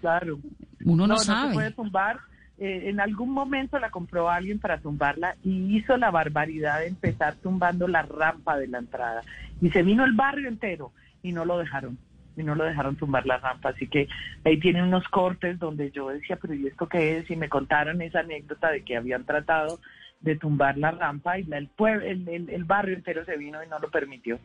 Claro. 0.01 0.39
Uno 0.83 1.07
no, 1.07 1.17
sabe. 1.17 1.41
No 1.41 1.47
se 1.49 1.53
puede 1.53 1.71
tumbar. 1.71 2.19
Eh, 2.57 2.89
en 2.89 2.99
algún 2.99 3.29
momento 3.31 3.79
la 3.79 3.89
compró 3.89 4.29
alguien 4.29 4.59
para 4.59 4.79
tumbarla 4.79 5.35
y 5.43 5.77
hizo 5.77 5.97
la 5.97 6.11
barbaridad 6.11 6.79
de 6.79 6.87
empezar 6.87 7.35
tumbando 7.35 7.87
la 7.87 8.01
rampa 8.03 8.57
de 8.57 8.67
la 8.67 8.79
entrada. 8.79 9.21
Y 9.61 9.69
se 9.69 9.81
vino 9.83 10.03
el 10.03 10.13
barrio 10.13 10.47
entero 10.47 10.91
y 11.23 11.31
no 11.31 11.45
lo 11.45 11.57
dejaron. 11.57 11.97
Y 12.35 12.43
no 12.43 12.55
lo 12.55 12.63
dejaron 12.63 12.95
tumbar 12.95 13.25
la 13.25 13.37
rampa. 13.37 13.69
Así 13.69 13.87
que 13.87 14.07
ahí 14.43 14.59
tiene 14.59 14.83
unos 14.83 15.07
cortes 15.07 15.59
donde 15.59 15.91
yo 15.91 16.09
decía, 16.09 16.37
pero 16.41 16.53
¿y 16.53 16.67
esto 16.67 16.87
qué 16.87 17.17
es? 17.17 17.29
Y 17.29 17.35
me 17.35 17.49
contaron 17.49 18.01
esa 18.01 18.19
anécdota 18.19 18.69
de 18.69 18.83
que 18.83 18.97
habían 18.97 19.25
tratado 19.25 19.79
de 20.19 20.35
tumbar 20.35 20.77
la 20.77 20.91
rampa 20.91 21.39
y 21.39 21.47
el, 21.51 21.69
el, 21.79 22.49
el 22.49 22.63
barrio 22.63 22.95
entero 22.95 23.25
se 23.25 23.37
vino 23.37 23.63
y 23.63 23.67
no 23.67 23.79
lo 23.79 23.89
permitió. 23.89 24.39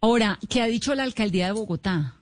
Ahora, 0.00 0.38
¿qué 0.48 0.62
ha 0.62 0.66
dicho 0.66 0.94
la 0.94 1.04
alcaldía 1.04 1.46
de 1.46 1.52
Bogotá? 1.52 2.14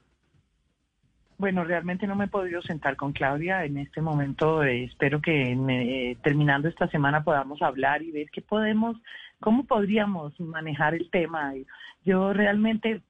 Bueno, 1.40 1.64
realmente 1.64 2.07
no 2.07 2.16
me 2.16 2.26
he 2.26 2.29
podido 2.29 2.61
sentar 2.61 2.96
con 2.96 3.12
Claudia 3.12 3.64
en 3.64 3.79
este 3.79 4.03
momento. 4.03 4.62
Eh, 4.62 4.85
espero 4.85 5.22
que 5.22 5.53
eh, 5.53 6.18
terminando 6.22 6.68
esta 6.68 6.87
semana 6.88 7.24
podamos 7.24 7.62
hablar 7.62 8.03
y 8.03 8.11
ver 8.11 8.29
qué 8.31 8.42
podemos, 8.42 8.98
cómo 9.40 9.64
podríamos 9.64 10.38
manejar 10.38 10.94
el 10.94 11.09
tema. 11.09 11.55
Yo 12.05 12.35
realmente 12.35 13.00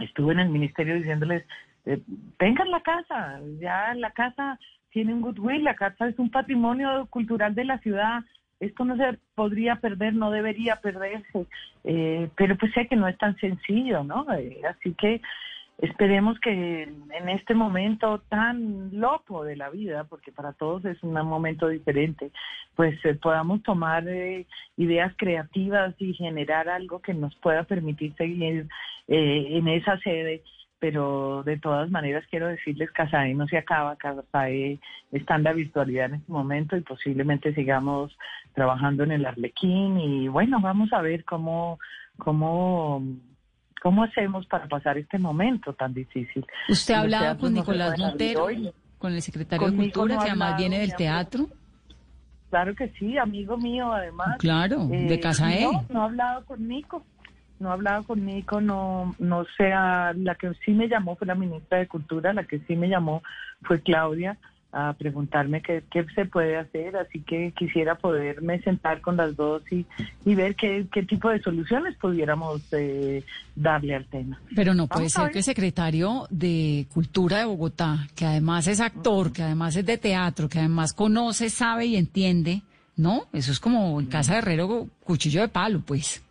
estuve 0.00 0.34
en 0.34 0.38
el 0.38 0.48
ministerio 0.48 0.94
diciéndoles, 0.94 1.44
eh, 1.86 2.00
tengan 2.38 2.70
la 2.70 2.82
casa, 2.82 3.40
ya 3.58 3.92
la 3.94 4.12
casa 4.12 4.60
tiene 4.90 5.12
un 5.12 5.22
goodwill, 5.22 5.64
la 5.64 5.74
casa 5.74 6.06
es 6.06 6.16
un 6.20 6.30
patrimonio 6.30 7.08
cultural 7.10 7.56
de 7.56 7.64
la 7.64 7.78
ciudad. 7.78 8.22
Esto 8.60 8.84
no 8.84 8.96
se 8.96 9.18
podría 9.34 9.74
perder, 9.74 10.14
no 10.14 10.30
debería 10.30 10.76
perderse, 10.76 11.46
pero 11.82 12.56
pues 12.56 12.72
sé 12.74 12.86
que 12.86 12.94
no 12.94 13.08
es 13.08 13.18
tan 13.18 13.36
sencillo, 13.38 14.04
¿no? 14.04 14.24
así 14.70 14.94
que 14.94 15.20
Esperemos 15.78 16.40
que 16.40 16.84
en 16.84 17.28
este 17.28 17.54
momento 17.54 18.22
tan 18.30 18.98
loco 18.98 19.44
de 19.44 19.56
la 19.56 19.68
vida, 19.68 20.04
porque 20.04 20.32
para 20.32 20.54
todos 20.54 20.86
es 20.86 21.02
un 21.02 21.12
momento 21.12 21.68
diferente, 21.68 22.30
pues 22.74 22.98
eh, 23.04 23.14
podamos 23.14 23.62
tomar 23.62 24.08
eh, 24.08 24.46
ideas 24.78 25.12
creativas 25.18 25.94
y 25.98 26.14
generar 26.14 26.70
algo 26.70 27.00
que 27.02 27.12
nos 27.12 27.34
pueda 27.36 27.64
permitir 27.64 28.14
seguir 28.16 28.66
eh, 29.08 29.46
en 29.50 29.68
esa 29.68 29.98
sede. 29.98 30.42
Pero 30.78 31.42
de 31.42 31.58
todas 31.58 31.90
maneras 31.90 32.24
quiero 32.30 32.48
decirles, 32.48 32.90
Casae 32.92 33.34
no 33.34 33.46
se 33.46 33.58
acaba, 33.58 33.96
Casae 33.96 34.78
está 35.12 35.36
en 35.36 35.42
la 35.42 35.52
virtualidad 35.52 36.06
en 36.06 36.16
este 36.16 36.32
momento 36.32 36.76
y 36.76 36.82
posiblemente 36.82 37.54
sigamos 37.54 38.16
trabajando 38.54 39.04
en 39.04 39.12
el 39.12 39.26
Arlequín 39.26 39.98
y 39.98 40.28
bueno, 40.28 40.60
vamos 40.60 40.92
a 40.92 41.00
ver 41.00 41.24
cómo, 41.24 41.78
cómo 42.18 43.02
¿Cómo 43.86 44.02
hacemos 44.02 44.44
para 44.46 44.66
pasar 44.66 44.98
este 44.98 45.16
momento 45.16 45.72
tan 45.72 45.94
difícil? 45.94 46.44
¿Usted 46.68 46.92
ha 46.94 47.02
hablado 47.02 47.38
con 47.38 47.54
Nicolás 47.54 47.96
Montero, 47.96 48.48
con 48.98 49.12
el 49.12 49.22
secretario 49.22 49.70
de 49.70 49.76
Cultura, 49.76 50.18
que 50.18 50.24
además 50.24 50.56
viene 50.56 50.80
del 50.80 50.96
teatro? 50.96 51.46
Claro 52.50 52.74
que 52.74 52.88
sí, 52.98 53.16
amigo 53.16 53.56
mío 53.56 53.92
además. 53.92 54.38
Claro, 54.40 54.88
de 54.88 55.14
eh, 55.14 55.20
casa 55.20 55.54
él. 55.54 55.68
No, 55.70 55.84
no 55.88 56.02
ha 56.02 56.04
hablado 56.06 56.44
con 56.46 56.66
Nico. 56.66 57.04
No 57.60 57.70
ha 57.70 57.74
hablado 57.74 58.02
con 58.02 58.26
Nico, 58.26 58.60
no, 58.60 59.14
no 59.20 59.44
sea, 59.56 60.12
la 60.14 60.34
que 60.34 60.52
sí 60.64 60.72
me 60.72 60.88
llamó 60.88 61.14
fue 61.14 61.28
la 61.28 61.36
ministra 61.36 61.78
de 61.78 61.86
Cultura, 61.86 62.32
la 62.32 62.42
que 62.42 62.58
sí 62.66 62.74
me 62.74 62.88
llamó 62.88 63.22
fue 63.62 63.82
Claudia, 63.82 64.36
a 64.76 64.92
preguntarme 64.92 65.62
qué, 65.62 65.82
qué, 65.90 66.04
se 66.14 66.26
puede 66.26 66.58
hacer, 66.58 66.98
así 66.98 67.22
que 67.22 67.52
quisiera 67.56 67.94
poderme 67.94 68.60
sentar 68.60 69.00
con 69.00 69.16
las 69.16 69.34
dos 69.34 69.62
y, 69.72 69.86
y 70.26 70.34
ver 70.34 70.54
qué, 70.54 70.86
qué 70.92 71.02
tipo 71.02 71.30
de 71.30 71.40
soluciones 71.40 71.96
pudiéramos 71.96 72.60
eh, 72.72 73.24
darle 73.54 73.94
al 73.94 74.04
tema. 74.04 74.38
Pero 74.54 74.74
no 74.74 74.86
puede 74.86 75.08
ser 75.08 75.30
que 75.30 75.38
el 75.38 75.44
secretario 75.44 76.26
de 76.28 76.86
Cultura 76.92 77.38
de 77.38 77.46
Bogotá, 77.46 78.06
que 78.14 78.26
además 78.26 78.66
es 78.66 78.80
actor, 78.80 79.32
que 79.32 79.42
además 79.42 79.76
es 79.76 79.86
de 79.86 79.96
teatro, 79.96 80.46
que 80.46 80.58
además 80.58 80.92
conoce, 80.92 81.48
sabe 81.48 81.86
y 81.86 81.96
entiende, 81.96 82.60
¿no? 82.96 83.28
Eso 83.32 83.52
es 83.52 83.60
como 83.60 83.98
en 83.98 84.06
casa 84.06 84.34
de 84.34 84.38
herrero 84.40 84.88
cuchillo 85.04 85.40
de 85.40 85.48
palo, 85.48 85.80
pues. 85.86 86.22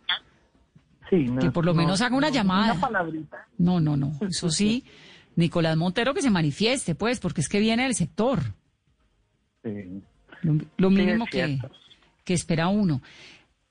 Sí, 1.10 1.26
que 1.40 1.50
por 1.50 1.64
lo 1.64 1.74
menos 1.74 2.00
haga 2.00 2.16
una 2.16 2.30
llamada. 2.30 2.74
Una 2.74 2.80
palabrita. 2.80 3.44
No, 3.58 3.80
no, 3.80 3.96
no. 3.96 4.12
Eso 4.20 4.50
sí. 4.50 4.84
Nicolás 5.36 5.76
Montero 5.76 6.14
que 6.14 6.22
se 6.22 6.30
manifieste, 6.30 6.94
pues, 6.94 7.20
porque 7.20 7.40
es 7.40 7.48
que 7.48 7.60
viene 7.60 7.84
del 7.84 7.94
sector. 7.94 8.40
Sí. 9.62 10.02
Lo, 10.76 10.90
mínimo 10.90 11.26
que, 11.26 11.58
que, 12.24 12.34
espera 12.34 12.68
uno. 12.68 13.02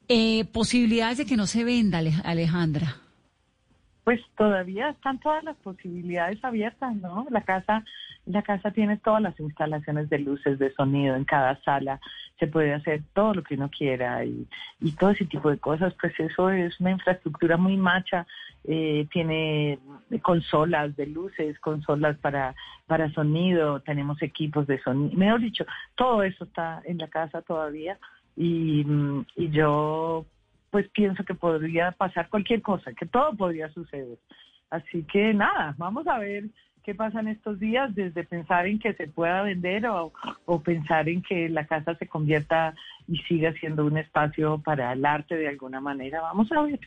Eh, 0.07 0.45
posibilidades 0.45 1.19
de 1.19 1.25
que 1.25 1.37
no 1.37 1.47
se 1.47 1.63
venda, 1.63 2.01
Alejandra. 2.23 3.01
Pues 4.05 4.21
todavía 4.37 4.91
están 4.91 5.19
todas 5.19 5.43
las 5.43 5.57
posibilidades 5.57 6.41
abiertas, 6.45 6.95
¿no? 6.95 7.27
La 7.29 7.41
casa 7.41 7.83
la 8.25 8.41
casa 8.41 8.71
tiene 8.71 8.97
todas 8.97 9.21
las 9.21 9.39
instalaciones 9.39 10.09
de 10.09 10.19
luces, 10.19 10.57
de 10.57 10.73
sonido 10.73 11.15
en 11.15 11.25
cada 11.25 11.61
sala. 11.61 11.99
Se 12.39 12.47
puede 12.47 12.73
hacer 12.73 13.03
todo 13.13 13.35
lo 13.35 13.43
que 13.43 13.53
uno 13.53 13.69
quiera 13.69 14.25
y, 14.25 14.47
y 14.81 14.91
todo 14.93 15.11
ese 15.11 15.25
tipo 15.25 15.49
de 15.49 15.59
cosas. 15.59 15.93
Pues 16.01 16.19
eso 16.19 16.49
es 16.49 16.79
una 16.79 16.91
infraestructura 16.91 17.55
muy 17.57 17.77
macha. 17.77 18.25
Eh, 18.63 19.07
tiene 19.11 19.77
consolas 20.23 20.95
de 20.95 21.05
luces, 21.05 21.59
consolas 21.59 22.17
para, 22.17 22.55
para 22.87 23.11
sonido, 23.11 23.81
tenemos 23.81 24.19
equipos 24.23 24.65
de 24.65 24.81
sonido. 24.81 25.15
Mejor 25.15 25.41
dicho, 25.41 25.65
todo 25.95 26.23
eso 26.23 26.45
está 26.45 26.81
en 26.85 26.97
la 26.97 27.07
casa 27.07 27.43
todavía. 27.43 27.99
Y, 28.35 28.85
y 29.35 29.49
yo 29.49 30.25
pues 30.75 30.89
pienso 30.89 31.23
que 31.23 31.33
podría 31.33 31.93
pasar 31.93 32.27
cualquier 32.27 32.61
cosa, 32.61 32.91
que 32.91 33.05
todo 33.05 33.33
podría 33.37 33.69
suceder. 33.69 34.17
Así 34.69 35.03
que 35.03 35.33
nada, 35.33 35.73
vamos 35.77 36.05
a 36.05 36.17
ver 36.17 36.49
qué 36.83 36.93
pasa 36.93 37.21
en 37.21 37.29
estos 37.29 37.61
días, 37.61 37.95
desde 37.95 38.25
pensar 38.25 38.67
en 38.67 38.77
que 38.77 38.93
se 38.93 39.07
pueda 39.07 39.41
vender 39.43 39.87
o, 39.87 40.11
pensar 40.65 41.07
en 41.07 41.21
que 41.21 41.47
la 41.47 41.65
casa 41.65 41.95
se 41.95 42.09
convierta 42.09 42.73
y 43.07 43.19
siga 43.19 43.53
siendo 43.53 43.85
un 43.85 43.97
espacio 43.97 44.61
para 44.65 44.91
el 44.91 45.05
arte 45.05 45.37
de 45.37 45.47
alguna 45.47 45.79
manera. 45.79 46.19
Vamos 46.19 46.51
a 46.51 46.63
ver. 46.63 46.81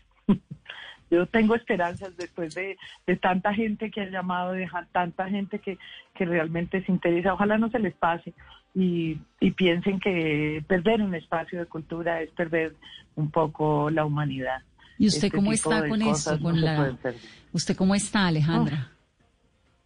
Yo 1.10 1.26
tengo 1.26 1.54
esperanzas 1.54 2.16
después 2.16 2.54
de, 2.54 2.76
tanta 3.20 3.54
gente 3.54 3.90
que 3.90 4.02
ha 4.02 4.10
llamado, 4.10 4.52
de 4.52 4.68
tanta 4.92 5.28
gente 5.28 5.58
que, 5.58 5.78
que 6.14 6.24
realmente 6.24 6.84
se 6.84 6.92
interesa. 6.92 7.34
Ojalá 7.34 7.58
no 7.58 7.70
se 7.70 7.78
les 7.78 7.94
pase 7.94 8.34
y, 8.74 9.18
y 9.40 9.50
piensen 9.52 10.00
que 10.00 10.62
perder 10.66 11.02
un 11.02 11.14
espacio 11.14 11.58
de 11.58 11.66
cultura 11.66 12.20
es 12.20 12.30
perder 12.30 12.74
un 13.16 13.30
poco 13.30 13.90
la 13.90 14.04
humanidad. 14.04 14.62
¿Y 14.98 15.06
usted 15.06 15.26
este 15.26 15.36
cómo 15.36 15.52
está 15.52 15.88
con 15.88 16.02
eso? 16.02 16.38
Con 16.40 16.60
la... 16.60 16.96
¿Usted 17.52 17.76
cómo 17.76 17.94
está, 17.94 18.26
Alejandra? 18.26 18.90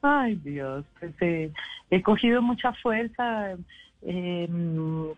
Ay, 0.01 0.35
Dios, 0.37 0.85
pues, 0.99 1.15
eh, 1.21 1.53
he 1.91 2.03
cogido 2.03 2.43
mucha 2.43 2.73
fuerza, 2.73 3.57
he 4.05 4.49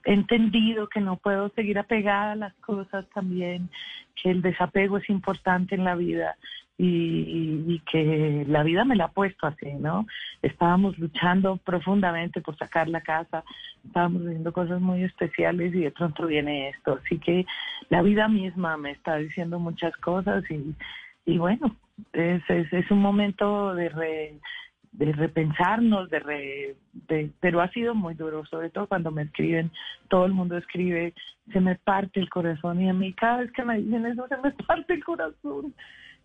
entendido 0.05 0.89
que 0.89 1.01
no 1.01 1.17
puedo 1.17 1.49
seguir 1.51 1.79
apegada 1.79 2.33
a 2.33 2.37
las 2.37 2.55
cosas 2.55 3.07
también, 3.15 3.71
que 4.21 4.31
el 4.31 4.43
desapego 4.43 4.99
es 4.99 5.09
importante 5.09 5.75
en 5.75 5.85
la 5.85 5.95
vida 5.95 6.37
y, 6.77 7.81
que 7.91 8.45
la 8.49 8.63
vida 8.63 8.85
me 8.85 8.97
la 8.97 9.05
ha 9.05 9.13
puesto 9.13 9.47
así, 9.47 9.73
¿no? 9.75 10.07
Estábamos 10.43 10.99
luchando 10.99 11.57
profundamente 11.59 12.41
por 12.41 12.57
sacar 12.57 12.89
la 12.89 13.01
casa, 13.01 13.45
estábamos 13.85 14.25
viendo 14.25 14.53
cosas 14.53 14.81
muy 14.81 15.05
especiales 15.05 15.75
y 15.75 15.81
de 15.81 15.91
pronto 15.91 16.27
viene 16.27 16.71
esto, 16.71 16.99
así 17.05 17.19
que 17.19 17.47
la 17.91 18.03
vida 18.03 18.29
misma 18.29 18.77
me 18.77 18.91
está 18.91 19.17
diciendo 19.17 19.59
muchas 19.59 19.97
cosas 19.99 20.45
y, 20.51 20.75
y 21.27 21.39
bueno, 21.39 21.77
es, 22.13 22.43
es, 22.49 22.73
es 22.73 22.91
un 22.91 23.01
momento 23.01 23.75
de... 23.75 23.89
Re, 23.89 24.35
de 24.95 25.13
repensarnos, 25.13 26.09
de, 26.09 26.77
pero 27.41 27.61
ha 27.61 27.69
sido 27.71 27.95
muy 27.95 28.15
duro, 28.15 28.45
sobre 28.47 28.71
todo 28.71 28.87
cuando 28.87 29.11
me 29.11 29.23
escriben, 29.23 29.71
todo 30.09 30.25
el 30.25 30.33
mundo 30.33 30.57
escribe, 30.57 31.15
se 31.53 31.61
me 31.61 31.75
parte 31.75 32.21
el 32.21 32.31
corazón 32.31 32.81
y 32.81 32.89
a 32.89 32.93
mí 32.93 33.13
cada 33.13 33.39
vez 33.39 33.53
que 33.53 33.65
me 33.65 33.79
dicen 33.79 34.07
eso 34.07 34.27
se 34.29 34.37
me 34.39 34.51
parte 34.53 34.95
el 34.95 35.05
corazón. 35.05 35.75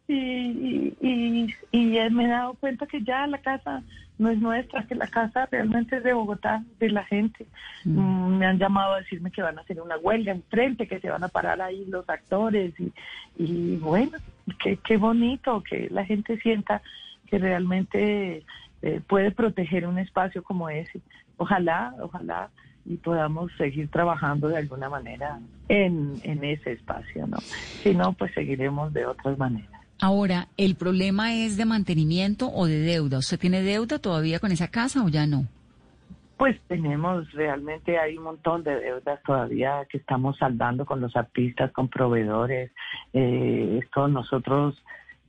Y, 0.08 0.96
y, 1.02 1.56
y, 1.72 2.10
me 2.10 2.26
he 2.26 2.28
dado 2.30 2.56
cuenta 2.56 2.88
que 2.88 3.04
ya 3.04 3.28
la 3.28 3.38
casa 3.38 3.84
no 4.18 4.32
es 4.32 4.40
nuestra, 4.40 4.88
que 4.88 4.96
la 4.96 5.06
casa 5.06 5.48
realmente 5.52 5.98
es 5.98 6.04
de 6.04 6.14
Bogotá, 6.14 6.64
de 6.80 6.90
la 6.90 7.04
gente. 7.06 7.46
Mm. 7.86 8.00
Mm, 8.00 8.38
me 8.40 8.46
han 8.48 8.58
llamado 8.58 8.94
a 8.94 9.00
decirme 9.02 9.30
que 9.30 9.44
van 9.44 9.60
a 9.60 9.62
hacer 9.62 9.80
una 9.80 9.98
huelga 9.98 10.32
enfrente, 10.32 10.88
que 10.88 11.00
se 11.00 11.12
van 11.12 11.24
a 11.24 11.28
parar 11.28 11.62
ahí 11.62 11.86
los 11.86 12.10
actores 12.10 12.74
y, 12.80 12.92
y 13.38 13.76
bueno, 13.78 14.18
qué, 14.64 14.78
qué 14.78 14.98
bonito 14.98 15.62
que 15.62 15.90
la 15.92 16.04
gente 16.06 16.40
sienta 16.40 16.82
que 17.30 17.38
realmente 17.38 18.44
eh, 18.82 19.02
puede 19.08 19.32
proteger 19.32 19.88
un 19.88 20.00
espacio 20.00 20.44
como 20.44 20.70
ese. 20.70 21.02
Ojalá, 21.38 21.94
ojalá 22.02 22.50
y 22.86 22.98
podamos 22.98 23.52
seguir 23.58 23.90
trabajando 23.90 24.48
de 24.48 24.58
alguna 24.58 24.90
manera 24.90 25.40
en, 25.68 26.16
en 26.24 26.44
ese 26.44 26.72
espacio, 26.74 27.28
¿no? 27.28 27.38
Si 27.38 27.94
no, 27.94 28.14
pues 28.14 28.34
seguiremos 28.34 28.92
de 28.94 29.06
otras 29.06 29.38
maneras. 29.38 29.70
Ahora, 30.02 30.48
¿el 30.58 30.76
problema 30.76 31.34
es 31.34 31.58
de 31.58 31.66
mantenimiento 31.66 32.50
o 32.50 32.66
de 32.66 32.80
deuda? 32.80 33.18
¿Usted 33.20 33.38
tiene 33.38 33.62
deuda 33.62 34.00
todavía 34.00 34.40
con 34.40 34.52
esa 34.52 34.70
casa 34.70 35.04
o 35.04 35.10
ya 35.10 35.28
no? 35.28 35.46
Pues 36.38 36.58
tenemos, 36.70 37.30
realmente 37.34 38.00
hay 38.00 38.18
un 38.18 38.24
montón 38.24 38.64
de 38.64 38.80
deudas 38.80 39.22
todavía 39.24 39.86
que 39.90 39.98
estamos 39.98 40.38
saldando 40.38 40.86
con 40.86 41.02
los 41.02 41.18
artistas, 41.18 41.72
con 41.74 41.90
proveedores. 41.90 42.72
Eh, 43.12 43.82
esto 43.84 44.08
nosotros 44.08 44.82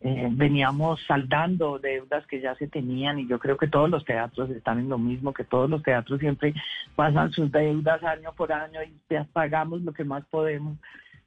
eh, 0.02 0.28
veníamos 0.30 0.98
saldando 1.06 1.78
deudas 1.78 2.26
que 2.26 2.40
ya 2.40 2.54
se 2.54 2.68
tenían 2.68 3.18
y 3.18 3.26
yo 3.26 3.38
creo 3.38 3.58
que 3.58 3.68
todos 3.68 3.90
los 3.90 4.02
teatros 4.06 4.48
están 4.48 4.78
en 4.78 4.88
lo 4.88 4.96
mismo, 4.96 5.34
que 5.34 5.44
todos 5.44 5.68
los 5.68 5.82
teatros 5.82 6.20
siempre 6.20 6.54
pasan 6.96 7.30
sus 7.32 7.52
deudas 7.52 8.02
año 8.02 8.32
por 8.32 8.50
año 8.50 8.82
y 8.82 8.94
ya 9.10 9.26
pagamos 9.30 9.82
lo 9.82 9.92
que 9.92 10.04
más 10.04 10.24
podemos. 10.26 10.78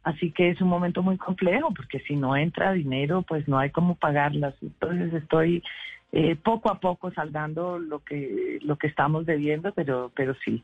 Así 0.02 0.32
que 0.32 0.50
es 0.50 0.60
un 0.60 0.70
momento 0.70 1.04
muy 1.04 1.18
complejo 1.18 1.72
porque 1.72 2.00
si 2.00 2.16
no 2.16 2.36
entra 2.36 2.74
dinero 2.74 3.22
pues 3.22 3.48
no 3.48 3.60
hay 3.60 3.70
cómo 3.70 3.94
pagarlas. 3.94 4.56
Entonces 4.60 5.14
estoy 5.14 5.62
eh, 6.12 6.36
poco 6.36 6.72
a 6.72 6.80
poco 6.80 7.12
saldando 7.12 7.78
lo 7.78 8.00
que 8.00 8.58
lo 8.64 8.78
que 8.78 8.88
estamos 8.88 9.28
debiendo, 9.28 9.72
pero 9.74 10.12
pero 10.16 10.34
sí 10.44 10.64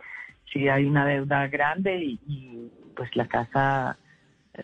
sí 0.51 0.67
hay 0.67 0.85
una 0.85 1.05
deuda 1.05 1.47
grande 1.47 2.03
y, 2.03 2.19
y 2.27 2.71
pues 2.95 3.15
la 3.15 3.27
casa 3.27 3.99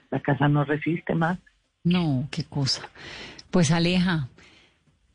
la 0.09 0.19
casa 0.19 0.47
no 0.47 0.63
resiste 0.63 1.13
más. 1.13 1.37
No, 1.85 2.27
qué 2.31 2.43
cosa. 2.45 2.89
Pues 3.55 3.71
Aleja, 3.71 4.27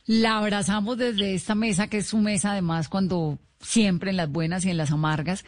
la 0.07 0.39
abrazamos 0.39 0.97
desde 0.97 1.35
esta 1.35 1.55
mesa, 1.55 1.89
que 1.89 1.99
es 1.99 2.07
su 2.07 2.17
mesa 2.17 2.53
además 2.53 2.89
cuando 2.89 3.39
siempre 3.61 4.09
en 4.09 4.17
las 4.17 4.31
buenas 4.31 4.65
y 4.65 4.71
en 4.71 4.79
las 4.79 4.93
amargas. 4.93 5.45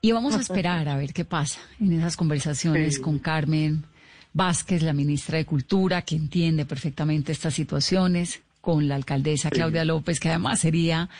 Y 0.00 0.12
vamos 0.12 0.34
a 0.34 0.40
esperar 0.40 0.88
a 0.88 0.96
ver 0.96 1.12
qué 1.12 1.26
pasa 1.26 1.60
en 1.78 1.92
esas 1.92 2.16
conversaciones 2.16 2.98
con 2.98 3.18
Carmen 3.18 3.84
Vázquez, 4.32 4.82
la 4.82 4.94
ministra 4.94 5.36
de 5.36 5.44
Cultura, 5.44 6.00
que 6.00 6.16
entiende 6.16 6.64
perfectamente 6.64 7.30
estas 7.30 7.52
situaciones, 7.52 8.40
con 8.62 8.88
la 8.88 8.94
alcaldesa 8.94 9.50
Claudia 9.50 9.84
López, 9.84 10.18
que 10.18 10.30
además 10.30 10.60
sería 10.60 11.10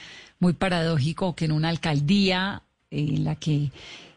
muy 0.40 0.54
paradójico 0.54 1.34
que 1.34 1.44
en 1.44 1.52
una 1.52 1.68
alcaldía 1.68 2.62
en 2.90 3.24
la 3.24 3.34
que 3.34 3.72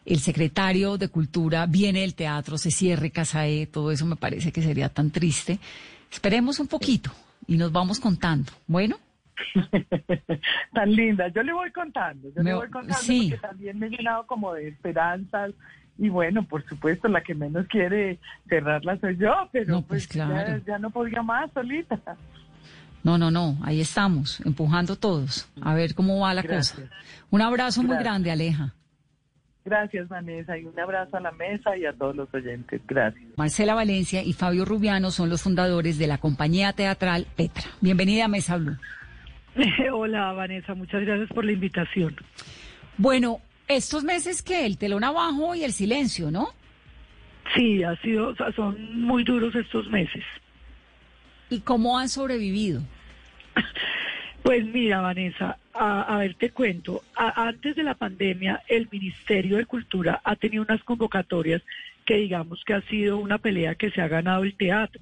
el 0.06 0.20
secretario 0.20 0.96
de 0.96 1.08
Cultura 1.08 1.66
viene 1.66 2.00
del 2.00 2.14
teatro, 2.14 2.56
se 2.56 2.70
cierre 2.70 3.10
Casae, 3.10 3.66
todo 3.66 3.92
eso 3.92 4.06
me 4.06 4.16
parece 4.16 4.52
que 4.52 4.62
sería 4.62 4.88
tan 4.88 5.10
triste. 5.10 5.58
Esperemos 6.10 6.58
un 6.60 6.66
poquito 6.66 7.10
y 7.46 7.56
nos 7.56 7.72
vamos 7.72 8.00
contando. 8.00 8.52
Bueno. 8.66 8.96
Tan 10.72 10.92
linda, 10.92 11.28
yo 11.28 11.42
le 11.42 11.52
voy 11.52 11.70
contando, 11.70 12.28
yo 12.34 12.42
le 12.42 12.54
voy 12.54 12.68
contando 12.70 13.06
porque 13.06 13.38
también 13.40 13.78
me 13.78 13.86
he 13.86 13.90
llenado 13.90 14.26
como 14.26 14.52
de 14.52 14.68
esperanzas 14.68 15.52
y 15.96 16.08
bueno, 16.08 16.44
por 16.44 16.64
supuesto, 16.68 17.08
la 17.08 17.22
que 17.22 17.34
menos 17.34 17.66
quiere 17.66 18.18
cerrarla 18.48 18.98
soy 19.00 19.16
yo, 19.16 19.48
pero 19.52 19.82
pues, 19.82 20.08
pues 20.08 20.64
ya, 20.64 20.78
no 20.78 20.90
podía 20.90 21.22
más 21.22 21.50
solita. 21.52 22.00
No, 23.02 23.16
no, 23.16 23.30
no, 23.30 23.58
ahí 23.62 23.80
estamos, 23.80 24.40
empujando 24.40 24.96
todos, 24.96 25.48
a 25.60 25.74
ver 25.74 25.94
cómo 25.94 26.20
va 26.20 26.34
la 26.34 26.42
cosa. 26.42 26.76
Un 27.30 27.42
abrazo 27.42 27.82
muy 27.82 27.96
grande, 27.96 28.30
Aleja. 28.30 28.74
Gracias, 29.68 30.08
Vanessa, 30.08 30.56
y 30.56 30.64
un 30.64 30.80
abrazo 30.80 31.18
a 31.18 31.20
la 31.20 31.30
mesa 31.32 31.76
y 31.76 31.84
a 31.84 31.92
todos 31.92 32.16
los 32.16 32.32
oyentes. 32.32 32.80
Gracias. 32.88 33.22
Marcela 33.36 33.74
Valencia 33.74 34.22
y 34.22 34.32
Fabio 34.32 34.64
Rubiano 34.64 35.10
son 35.10 35.28
los 35.28 35.42
fundadores 35.42 35.98
de 35.98 36.06
la 36.06 36.16
compañía 36.16 36.72
teatral 36.72 37.26
Petra. 37.36 37.64
Bienvenida 37.82 38.24
a 38.24 38.28
Mesa 38.28 38.56
Blue. 38.56 38.78
Hola, 39.92 40.32
Vanessa, 40.32 40.74
muchas 40.74 41.02
gracias 41.02 41.28
por 41.28 41.44
la 41.44 41.52
invitación. 41.52 42.16
Bueno, 42.96 43.42
estos 43.68 44.04
meses 44.04 44.42
que 44.42 44.64
el 44.64 44.78
telón 44.78 45.04
abajo 45.04 45.54
y 45.54 45.64
el 45.64 45.72
silencio, 45.72 46.30
¿no? 46.30 46.48
Sí, 47.54 47.82
ha 47.82 47.94
sido, 47.96 48.34
son 48.56 49.02
muy 49.02 49.22
duros 49.22 49.54
estos 49.54 49.86
meses. 49.90 50.24
¿Y 51.50 51.60
cómo 51.60 51.98
han 51.98 52.08
sobrevivido? 52.08 52.80
Pues 54.40 54.64
mira, 54.64 55.02
Vanessa, 55.02 55.58
a, 55.78 56.18
ver, 56.18 56.34
te 56.34 56.50
cuento. 56.50 57.02
antes 57.14 57.76
de 57.76 57.82
la 57.82 57.94
pandemia, 57.94 58.62
el 58.68 58.88
Ministerio 58.90 59.56
de 59.56 59.66
Cultura 59.66 60.20
ha 60.24 60.36
tenido 60.36 60.62
unas 60.62 60.82
convocatorias 60.82 61.62
que 62.04 62.16
digamos 62.16 62.64
que 62.64 62.74
ha 62.74 62.80
sido 62.82 63.18
una 63.18 63.38
pelea 63.38 63.74
que 63.74 63.90
se 63.90 64.00
ha 64.00 64.08
ganado 64.08 64.42
el 64.42 64.54
teatro, 64.54 65.00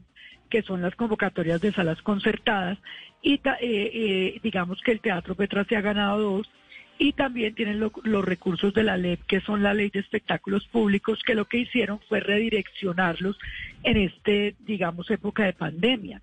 que 0.50 0.62
son 0.62 0.82
las 0.82 0.94
convocatorias 0.94 1.60
de 1.60 1.72
salas 1.72 2.02
concertadas, 2.02 2.78
y 3.22 3.34
eh, 3.34 3.40
eh, 3.60 4.40
digamos 4.42 4.80
que 4.82 4.92
el 4.92 5.00
Teatro 5.00 5.34
Petra 5.34 5.64
se 5.64 5.76
ha 5.76 5.80
ganado 5.80 6.18
dos, 6.18 6.50
y 6.98 7.12
también 7.12 7.54
tienen 7.54 7.78
los 7.78 8.24
recursos 8.24 8.72
de 8.72 8.82
la 8.82 8.96
LEP, 8.96 9.20
que 9.26 9.40
son 9.40 9.62
la 9.62 9.74
Ley 9.74 9.90
de 9.90 10.00
Espectáculos 10.00 10.66
Públicos, 10.66 11.22
que 11.24 11.34
lo 11.34 11.44
que 11.44 11.58
hicieron 11.58 12.00
fue 12.08 12.20
redireccionarlos 12.20 13.38
en 13.82 13.98
este, 13.98 14.54
digamos, 14.66 15.10
época 15.10 15.44
de 15.44 15.52
pandemia 15.52 16.22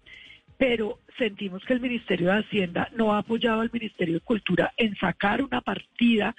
pero 0.65 0.99
sentimos 1.17 1.61
que 1.65 1.73
el 1.73 1.81
Ministerio 1.81 2.27
de 2.27 2.39
Hacienda 2.39 2.87
no 2.95 3.13
ha 3.13 3.17
apoyado 3.17 3.59
al 3.59 3.69
Ministerio 3.73 4.13
de 4.13 4.19
Cultura 4.21 4.71
en 4.77 4.95
sacar 4.95 5.41
una 5.41 5.59
partida 5.59 6.33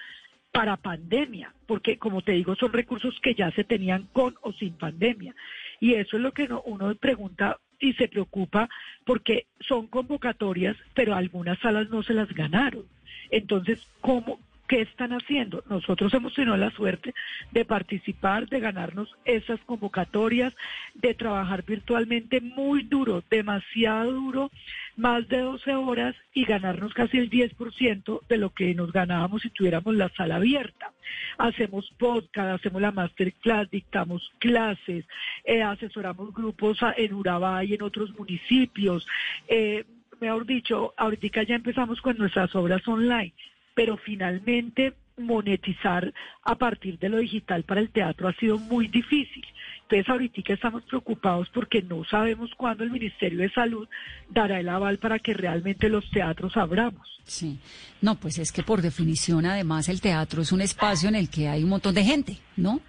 para 0.50 0.78
pandemia, 0.78 1.52
porque 1.66 1.98
como 1.98 2.22
te 2.22 2.32
digo, 2.32 2.56
son 2.56 2.72
recursos 2.72 3.20
que 3.20 3.34
ya 3.34 3.50
se 3.50 3.64
tenían 3.64 4.08
con 4.14 4.34
o 4.40 4.54
sin 4.54 4.78
pandemia. 4.78 5.34
Y 5.78 5.92
eso 5.92 6.16
es 6.16 6.22
lo 6.22 6.32
que 6.32 6.48
uno 6.64 6.94
pregunta 6.94 7.58
y 7.78 7.92
se 7.92 8.08
preocupa 8.08 8.66
porque 9.04 9.44
son 9.60 9.88
convocatorias, 9.88 10.74
pero 10.94 11.14
algunas 11.14 11.58
salas 11.58 11.90
no 11.90 12.02
se 12.02 12.14
las 12.14 12.32
ganaron. 12.32 12.86
Entonces, 13.30 13.86
¿cómo, 14.00 14.40
¿Qué 14.66 14.80
están 14.80 15.12
haciendo? 15.12 15.62
Nosotros 15.68 16.14
hemos 16.14 16.32
tenido 16.32 16.56
la 16.56 16.70
suerte 16.70 17.12
de 17.50 17.66
participar, 17.66 18.48
de 18.48 18.60
ganarnos 18.60 19.14
esas 19.26 19.60
convocatorias, 19.60 20.54
de 20.94 21.12
trabajar 21.12 21.64
virtualmente 21.64 22.40
muy 22.40 22.82
duro, 22.82 23.22
demasiado 23.30 24.12
duro, 24.12 24.50
más 24.96 25.28
de 25.28 25.40
12 25.40 25.74
horas 25.74 26.16
y 26.32 26.46
ganarnos 26.46 26.94
casi 26.94 27.18
el 27.18 27.28
10% 27.28 28.20
de 28.26 28.38
lo 28.38 28.50
que 28.50 28.74
nos 28.74 28.90
ganábamos 28.90 29.42
si 29.42 29.50
tuviéramos 29.50 29.94
la 29.96 30.08
sala 30.10 30.36
abierta. 30.36 30.92
Hacemos 31.36 31.92
podcast, 31.98 32.58
hacemos 32.58 32.80
la 32.80 32.90
masterclass, 32.90 33.70
dictamos 33.70 34.32
clases, 34.38 35.04
eh, 35.44 35.62
asesoramos 35.62 36.32
grupos 36.32 36.78
en 36.96 37.12
Urabá 37.12 37.62
y 37.64 37.74
en 37.74 37.82
otros 37.82 38.18
municipios. 38.18 39.06
Eh, 39.46 39.84
mejor 40.20 40.46
dicho, 40.46 40.94
ahorita 40.96 41.42
ya 41.42 41.56
empezamos 41.56 42.00
con 42.00 42.16
nuestras 42.16 42.54
obras 42.54 42.86
online 42.88 43.34
pero 43.74 43.96
finalmente 43.96 44.94
monetizar 45.16 46.12
a 46.42 46.56
partir 46.56 46.98
de 46.98 47.08
lo 47.08 47.18
digital 47.18 47.62
para 47.62 47.80
el 47.80 47.90
teatro 47.90 48.28
ha 48.28 48.32
sido 48.34 48.58
muy 48.58 48.88
difícil. 48.88 49.44
Entonces 49.82 50.08
ahorita 50.08 50.52
estamos 50.52 50.82
preocupados 50.84 51.48
porque 51.50 51.82
no 51.82 52.04
sabemos 52.04 52.50
cuándo 52.56 52.84
el 52.84 52.90
Ministerio 52.90 53.40
de 53.40 53.50
Salud 53.50 53.86
dará 54.30 54.58
el 54.58 54.68
aval 54.68 54.98
para 54.98 55.18
que 55.18 55.34
realmente 55.34 55.88
los 55.88 56.08
teatros 56.10 56.56
abramos. 56.56 57.06
Sí, 57.24 57.58
no, 58.00 58.16
pues 58.16 58.38
es 58.38 58.52
que 58.52 58.62
por 58.62 58.82
definición 58.82 59.46
además 59.46 59.88
el 59.88 60.00
teatro 60.00 60.42
es 60.42 60.52
un 60.52 60.60
espacio 60.60 61.08
en 61.08 61.14
el 61.14 61.30
que 61.30 61.48
hay 61.48 61.62
un 61.62 61.70
montón 61.70 61.94
de 61.94 62.04
gente, 62.04 62.38
¿no? 62.56 62.80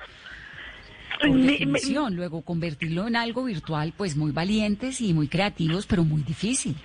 Por 1.20 1.38
definición, 1.38 2.16
luego 2.16 2.42
convertirlo 2.42 3.08
en 3.08 3.16
algo 3.16 3.46
virtual, 3.46 3.94
pues 3.96 4.18
muy 4.18 4.32
valientes 4.32 5.00
y 5.00 5.14
muy 5.14 5.28
creativos, 5.28 5.88
pero 5.88 6.04
muy 6.04 6.24
difícil. 6.24 6.76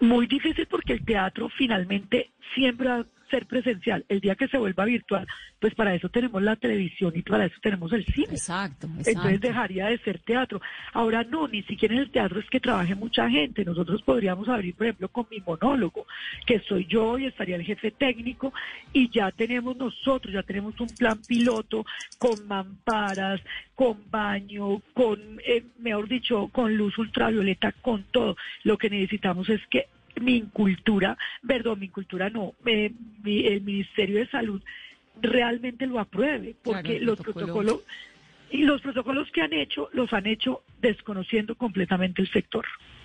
Muy 0.00 0.26
difícil 0.26 0.66
porque 0.66 0.92
el 0.94 1.04
teatro 1.04 1.48
finalmente 1.56 2.30
siempre 2.54 2.90
ha 2.90 3.06
ser 3.30 3.46
presencial. 3.46 4.04
El 4.08 4.20
día 4.20 4.34
que 4.34 4.48
se 4.48 4.58
vuelva 4.58 4.84
virtual, 4.84 5.26
pues 5.58 5.74
para 5.74 5.94
eso 5.94 6.08
tenemos 6.08 6.42
la 6.42 6.56
televisión 6.56 7.12
y 7.14 7.22
para 7.22 7.46
eso 7.46 7.56
tenemos 7.62 7.92
el 7.92 8.04
cine. 8.06 8.32
Exacto, 8.32 8.88
Entonces 9.04 9.40
dejaría 9.40 9.86
de 9.86 9.98
ser 9.98 10.18
teatro. 10.20 10.60
Ahora 10.92 11.24
no, 11.24 11.48
ni 11.48 11.62
siquiera 11.62 11.94
en 11.94 12.00
el 12.00 12.10
teatro 12.10 12.40
es 12.40 12.48
que 12.50 12.60
trabaje 12.60 12.94
mucha 12.94 13.28
gente. 13.28 13.64
Nosotros 13.64 14.02
podríamos 14.02 14.48
abrir, 14.48 14.74
por 14.74 14.86
ejemplo, 14.86 15.08
con 15.08 15.26
mi 15.30 15.40
monólogo, 15.40 16.06
que 16.46 16.60
soy 16.60 16.86
yo 16.86 17.18
y 17.18 17.26
estaría 17.26 17.56
el 17.56 17.64
jefe 17.64 17.90
técnico, 17.90 18.52
y 18.92 19.10
ya 19.10 19.30
tenemos 19.30 19.76
nosotros, 19.76 20.32
ya 20.32 20.42
tenemos 20.42 20.78
un 20.80 20.88
plan 20.88 21.20
piloto 21.26 21.84
con 22.18 22.46
mamparas, 22.46 23.40
con 23.74 24.10
baño, 24.10 24.82
con, 24.92 25.40
eh, 25.46 25.64
mejor 25.78 26.08
dicho, 26.08 26.48
con 26.48 26.76
luz 26.76 26.96
ultravioleta, 26.98 27.72
con 27.72 28.04
todo. 28.04 28.36
Lo 28.62 28.78
que 28.78 28.90
necesitamos 28.90 29.48
es 29.48 29.60
que 29.68 29.88
mi 30.20 30.42
cultura, 30.42 31.16
perdón, 31.46 31.80
mi 31.80 31.88
cultura 31.88 32.30
no, 32.30 32.54
el 32.64 33.60
Ministerio 33.62 34.18
de 34.18 34.26
Salud 34.28 34.62
realmente 35.20 35.86
lo 35.86 36.00
apruebe, 36.00 36.54
porque 36.62 37.00
los 37.00 37.18
protocolos 37.18 37.80
y 38.50 38.58
los 38.64 38.80
protocolos 38.80 39.30
que 39.32 39.42
han 39.42 39.52
hecho 39.52 39.88
los 39.92 40.12
han 40.12 40.26
hecho 40.26 40.62
desconociendo 40.80 41.54
completamente 41.56 42.22
el 42.22 42.30
sector. 42.30 42.64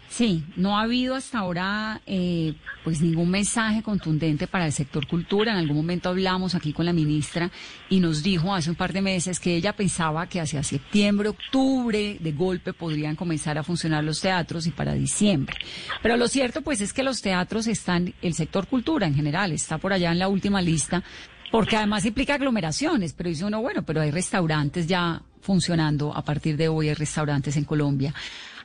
Sí, 0.10 0.44
no 0.56 0.78
ha 0.78 0.82
habido 0.82 1.14
hasta 1.14 1.38
ahora 1.38 2.02
eh, 2.08 2.56
pues 2.84 3.00
ningún 3.00 3.30
mensaje 3.30 3.84
contundente 3.84 4.48
para 4.48 4.66
el 4.66 4.74
sector 4.74 5.08
cultura. 5.08 5.52
En 5.52 5.60
algún 5.60 5.78
momento 5.78 6.10
hablamos 6.10 6.56
aquí 6.56 6.74
con 6.74 6.88
la 6.88 6.94
ministra 6.94 7.52
y 7.90 8.00
nos 8.00 8.24
dijo 8.24 8.54
hace 8.54 8.72
un 8.72 8.76
par 8.76 8.92
de 8.92 9.02
meses 9.02 9.40
que 9.40 9.56
ella 9.56 9.74
pensaba 9.74 10.28
que 10.28 10.42
hacia 10.42 10.64
septiembre, 10.64 11.30
octubre, 11.30 12.18
de 12.20 12.32
golpe 12.32 12.74
podrían 12.74 13.16
comenzar 13.16 13.60
a 13.60 13.64
funcionar 13.64 14.04
los 14.04 14.20
teatros 14.20 14.66
y 14.66 14.72
para 14.72 14.94
diciembre. 14.94 15.56
Pero 16.02 16.18
lo 16.18 16.28
cierto 16.28 16.64
pues 16.64 16.82
es 16.82 16.92
que 16.92 17.04
los 17.04 17.22
teatros 17.22 17.68
están, 17.68 18.14
el 18.24 18.34
sector 18.34 18.68
cultura 18.68 19.06
en 19.06 19.14
general 19.14 19.52
está 19.52 19.78
por 19.78 19.94
allá 19.94 20.12
en 20.12 20.20
la 20.20 20.28
última 20.28 20.60
lista 20.60 21.04
porque 21.52 21.78
además 21.78 22.06
implica 22.06 22.36
aglomeraciones, 22.36 23.14
pero 23.14 23.30
dice 23.30 23.46
uno, 23.46 23.62
bueno, 23.62 23.84
pero 23.84 24.02
hay 24.02 24.12
restaurantes 24.12 24.88
ya 24.88 25.22
funcionando 25.42 26.16
a 26.16 26.24
partir 26.24 26.58
de 26.58 26.68
hoy, 26.68 26.90
hay 26.90 26.96
restaurantes 26.96 27.58
en 27.58 27.64
Colombia. 27.64 28.14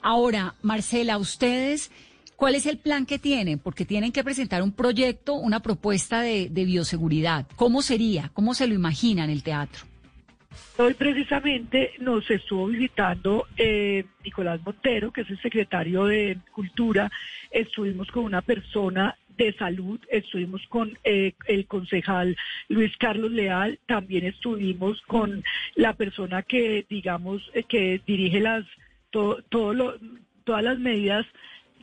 Ahora, 0.04 0.54
Marcela, 0.60 1.16
ustedes, 1.16 1.90
¿cuál 2.36 2.54
es 2.56 2.66
el 2.66 2.76
plan 2.76 3.06
que 3.06 3.18
tienen? 3.18 3.58
Porque 3.58 3.86
tienen 3.86 4.12
que 4.12 4.22
presentar 4.22 4.62
un 4.62 4.70
proyecto, 4.70 5.32
una 5.32 5.60
propuesta 5.60 6.20
de, 6.20 6.50
bioseguridad. 6.50 7.46
¿Cómo 7.56 7.80
sería? 7.80 8.30
¿Cómo 8.34 8.52
se 8.52 8.66
lo 8.66 8.74
imaginan 8.74 9.30
el 9.30 9.42
teatro? 9.42 9.84
Hoy 10.76 10.92
precisamente 10.92 11.92
nos 12.00 12.30
estuvo 12.30 12.66
visitando 12.66 13.46
eh, 13.56 14.04
Nicolás 14.22 14.60
Montero, 14.62 15.10
que 15.10 15.22
es 15.22 15.30
el 15.30 15.40
secretario 15.40 16.04
de 16.04 16.36
Cultura. 16.52 17.10
Estuvimos 17.50 18.10
con 18.10 18.24
una 18.24 18.42
persona 18.42 19.16
de 19.38 19.54
salud, 19.54 19.98
estuvimos 20.10 20.66
con 20.68 20.98
eh, 21.02 21.32
el 21.46 21.66
concejal 21.66 22.36
Luis 22.68 22.94
Carlos 22.98 23.30
Leal, 23.30 23.78
también 23.86 24.26
estuvimos 24.26 25.00
con 25.06 25.42
la 25.76 25.94
persona 25.94 26.42
que, 26.42 26.84
digamos, 26.90 27.50
eh, 27.54 27.62
que 27.62 28.02
dirige 28.06 28.40
las 28.40 28.66
todo, 29.14 29.94
todas 30.44 30.64
las 30.64 30.78
medidas 30.78 31.26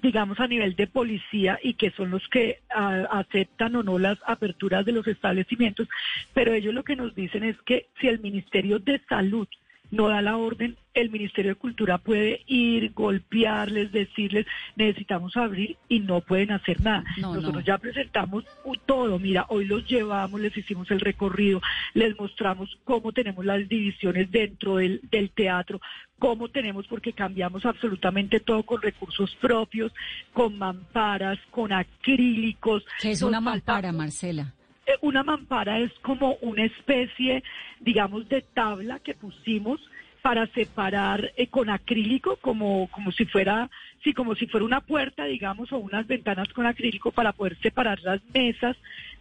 digamos, 0.02 0.40
a 0.40 0.48
nivel 0.48 0.76
de 0.76 0.88
policía 0.88 1.60
y 1.62 1.76
que 1.76 1.92
son 1.92 2.10
los 2.10 2.28
que 2.30 2.62
aceptan 2.70 3.76
o 3.76 3.84
no 3.84 4.00
las 4.00 4.18
aperturas 4.26 4.84
de 4.84 4.94
los 4.94 5.08
establecimientos, 5.08 5.88
pero 6.34 6.54
ellos 6.54 6.74
lo 6.74 6.84
que 6.84 6.96
nos 6.96 7.14
dicen 7.14 7.44
es 7.44 7.56
que 7.62 7.88
si 8.00 8.08
el 8.08 8.20
Ministerio 8.20 8.80
de 8.80 9.00
Salud 9.08 9.48
no 9.92 10.08
da 10.08 10.22
la 10.22 10.38
orden, 10.38 10.78
el 10.94 11.10
Ministerio 11.10 11.52
de 11.52 11.56
Cultura 11.56 11.98
puede 11.98 12.42
ir, 12.48 12.94
golpearles, 12.94 13.92
decirles, 13.92 14.46
necesitamos 14.76 15.36
abrir 15.38 15.78
y 15.90 16.00
no 16.00 16.22
pueden 16.22 16.52
hacer 16.52 16.82
nada. 16.82 17.04
Nosotros 17.18 17.64
ya 17.64 17.78
presentamos 17.78 18.46
todo, 18.86 19.20
mira, 19.20 19.46
hoy 19.50 19.66
los 19.66 19.86
llevamos, 19.88 20.40
les 20.40 20.56
hicimos 20.56 20.90
el 20.92 21.02
recorrido, 21.02 21.62
les 21.94 22.18
mostramos 22.18 22.78
cómo 22.84 23.12
tenemos 23.12 23.46
las 23.46 23.68
divisiones 23.68 24.32
dentro 24.32 24.78
del, 24.78 25.02
teatro, 25.36 25.82
cómo 26.22 26.50
tenemos, 26.50 26.86
porque 26.86 27.14
cambiamos 27.14 27.66
absolutamente 27.66 28.40
todo 28.40 28.62
con 28.62 28.80
recursos 28.80 29.36
propios, 29.42 29.92
con 30.34 30.56
mamparas, 30.56 31.40
con 31.50 31.74
acrílicos. 31.74 32.86
¿Qué 33.00 33.10
es 33.10 33.24
una 33.24 33.42
mampara, 33.42 33.92
Marcela? 33.92 34.54
Eh, 34.86 34.92
una 35.02 35.24
mampara 35.24 35.80
es 35.80 35.92
como 36.04 36.36
una 36.42 36.64
especie, 36.64 37.44
digamos, 37.80 38.30
de 38.30 38.44
tabla 38.44 39.00
que 39.00 39.16
pusimos 39.16 39.80
para 40.22 40.46
separar 40.54 41.32
eh, 41.38 41.48
con 41.48 41.72
acrílico 41.72 42.36
como 42.36 42.88
como 42.92 43.12
si 43.12 43.26
fuera 43.26 43.72
sí 44.04 44.14
como 44.14 44.36
si 44.36 44.46
fuera 44.46 44.64
una 44.64 44.82
puerta 44.82 45.26
digamos 45.26 45.72
o 45.72 45.80
unas 45.80 46.06
ventanas 46.06 46.48
con 46.50 46.68
acrílico 46.68 47.12
para 47.12 47.32
poder 47.32 47.58
separar 47.64 48.00
las 48.04 48.22
mesas 48.32 48.78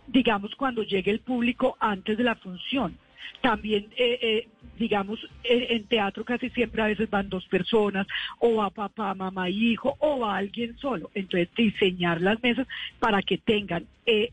digamos 0.07 0.55
cuando 0.57 0.83
llegue 0.83 1.11
el 1.11 1.21
público 1.21 1.79
antes 1.81 2.19
de 2.19 2.25
la 2.25 2.35
función 2.35 2.99
también, 3.41 3.89
eh, 3.97 4.19
eh, 4.23 4.49
digamos, 4.79 5.19
en 5.45 5.85
teatro 5.85 6.25
casi 6.25 6.51
siempre 6.51 6.83
a 6.83 6.87
veces 6.87 7.09
van 7.11 7.29
dos 7.29 7.47
personas, 7.47 8.07
o 8.39 8.57
va 8.57 8.71
papá, 8.71 9.15
mamá, 9.15 9.49
hijo, 9.49 9.97
o 9.99 10.21
va 10.21 10.37
alguien 10.37 10.77
solo. 10.79 11.11
Entonces, 11.15 11.49
diseñar 11.57 12.21
las 12.21 12.43
mesas 12.43 12.67
para 12.99 13.23
que 13.23 13.39
tengan 13.39 13.87
eh, 14.07 14.33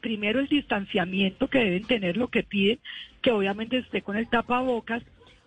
primero 0.00 0.40
el 0.40 0.48
distanciamiento 0.48 1.48
que 1.48 1.58
deben 1.58 1.84
tener, 1.84 2.16
lo 2.16 2.28
que 2.28 2.42
piden, 2.42 2.78
que 3.22 3.32
obviamente 3.32 3.78
esté 3.78 4.02
con 4.02 4.16
el 4.16 4.28
tapabocas, 4.28 5.02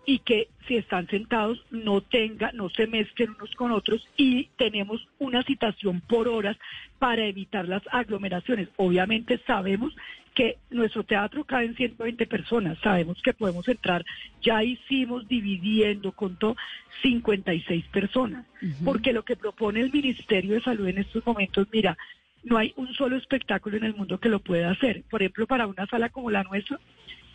y 0.06 0.20
que 0.20 0.50
si 0.68 0.76
están 0.76 1.08
sentados 1.08 1.64
no 1.72 2.02
tenga, 2.02 2.52
no 2.52 2.70
se 2.70 2.88
mezclen 2.88 3.32
unos 3.32 3.54
con 3.56 3.72
otros 3.72 4.06
y 4.18 4.50
tenemos 4.58 5.08
una 5.20 5.44
citación 5.44 6.02
por 6.02 6.28
horas 6.28 6.58
para 7.00 7.26
evitar 7.26 7.68
las 7.68 7.84
aglomeraciones. 7.92 8.70
Obviamente 8.78 9.40
sabemos 9.46 9.96
que 10.34 10.58
nuestro 10.72 11.04
teatro 11.04 11.44
cabe 11.44 11.66
en 11.66 11.76
120 11.76 12.26
personas, 12.28 12.78
sabemos 12.80 13.22
que 13.22 13.34
podemos 13.34 13.68
entrar, 13.68 14.04
ya 14.42 14.64
hicimos 14.64 15.28
dividiendo 15.28 16.12
con 16.12 16.38
todo 16.38 16.56
56 17.02 17.86
personas, 17.86 18.46
porque 18.84 19.14
lo 19.14 19.24
que 19.24 19.36
propone 19.36 19.82
el 19.82 19.92
Ministerio 19.92 20.54
de 20.56 20.62
Salud 20.62 20.88
en 20.88 21.00
estos 21.00 21.26
momentos, 21.26 21.68
mira, 21.72 21.98
no 22.44 22.58
hay 22.58 22.74
un 22.76 22.94
solo 22.94 23.16
espectáculo 23.16 23.78
en 23.78 23.84
el 23.84 23.96
mundo 23.96 24.20
que 24.20 24.30
lo 24.30 24.40
pueda 24.40 24.72
hacer. 24.72 25.04
Por 25.10 25.22
ejemplo, 25.22 25.48
para 25.48 25.68
una 25.68 25.86
sala 25.88 26.10
como 26.10 26.30
la 26.30 26.44
nuestra, 26.44 26.80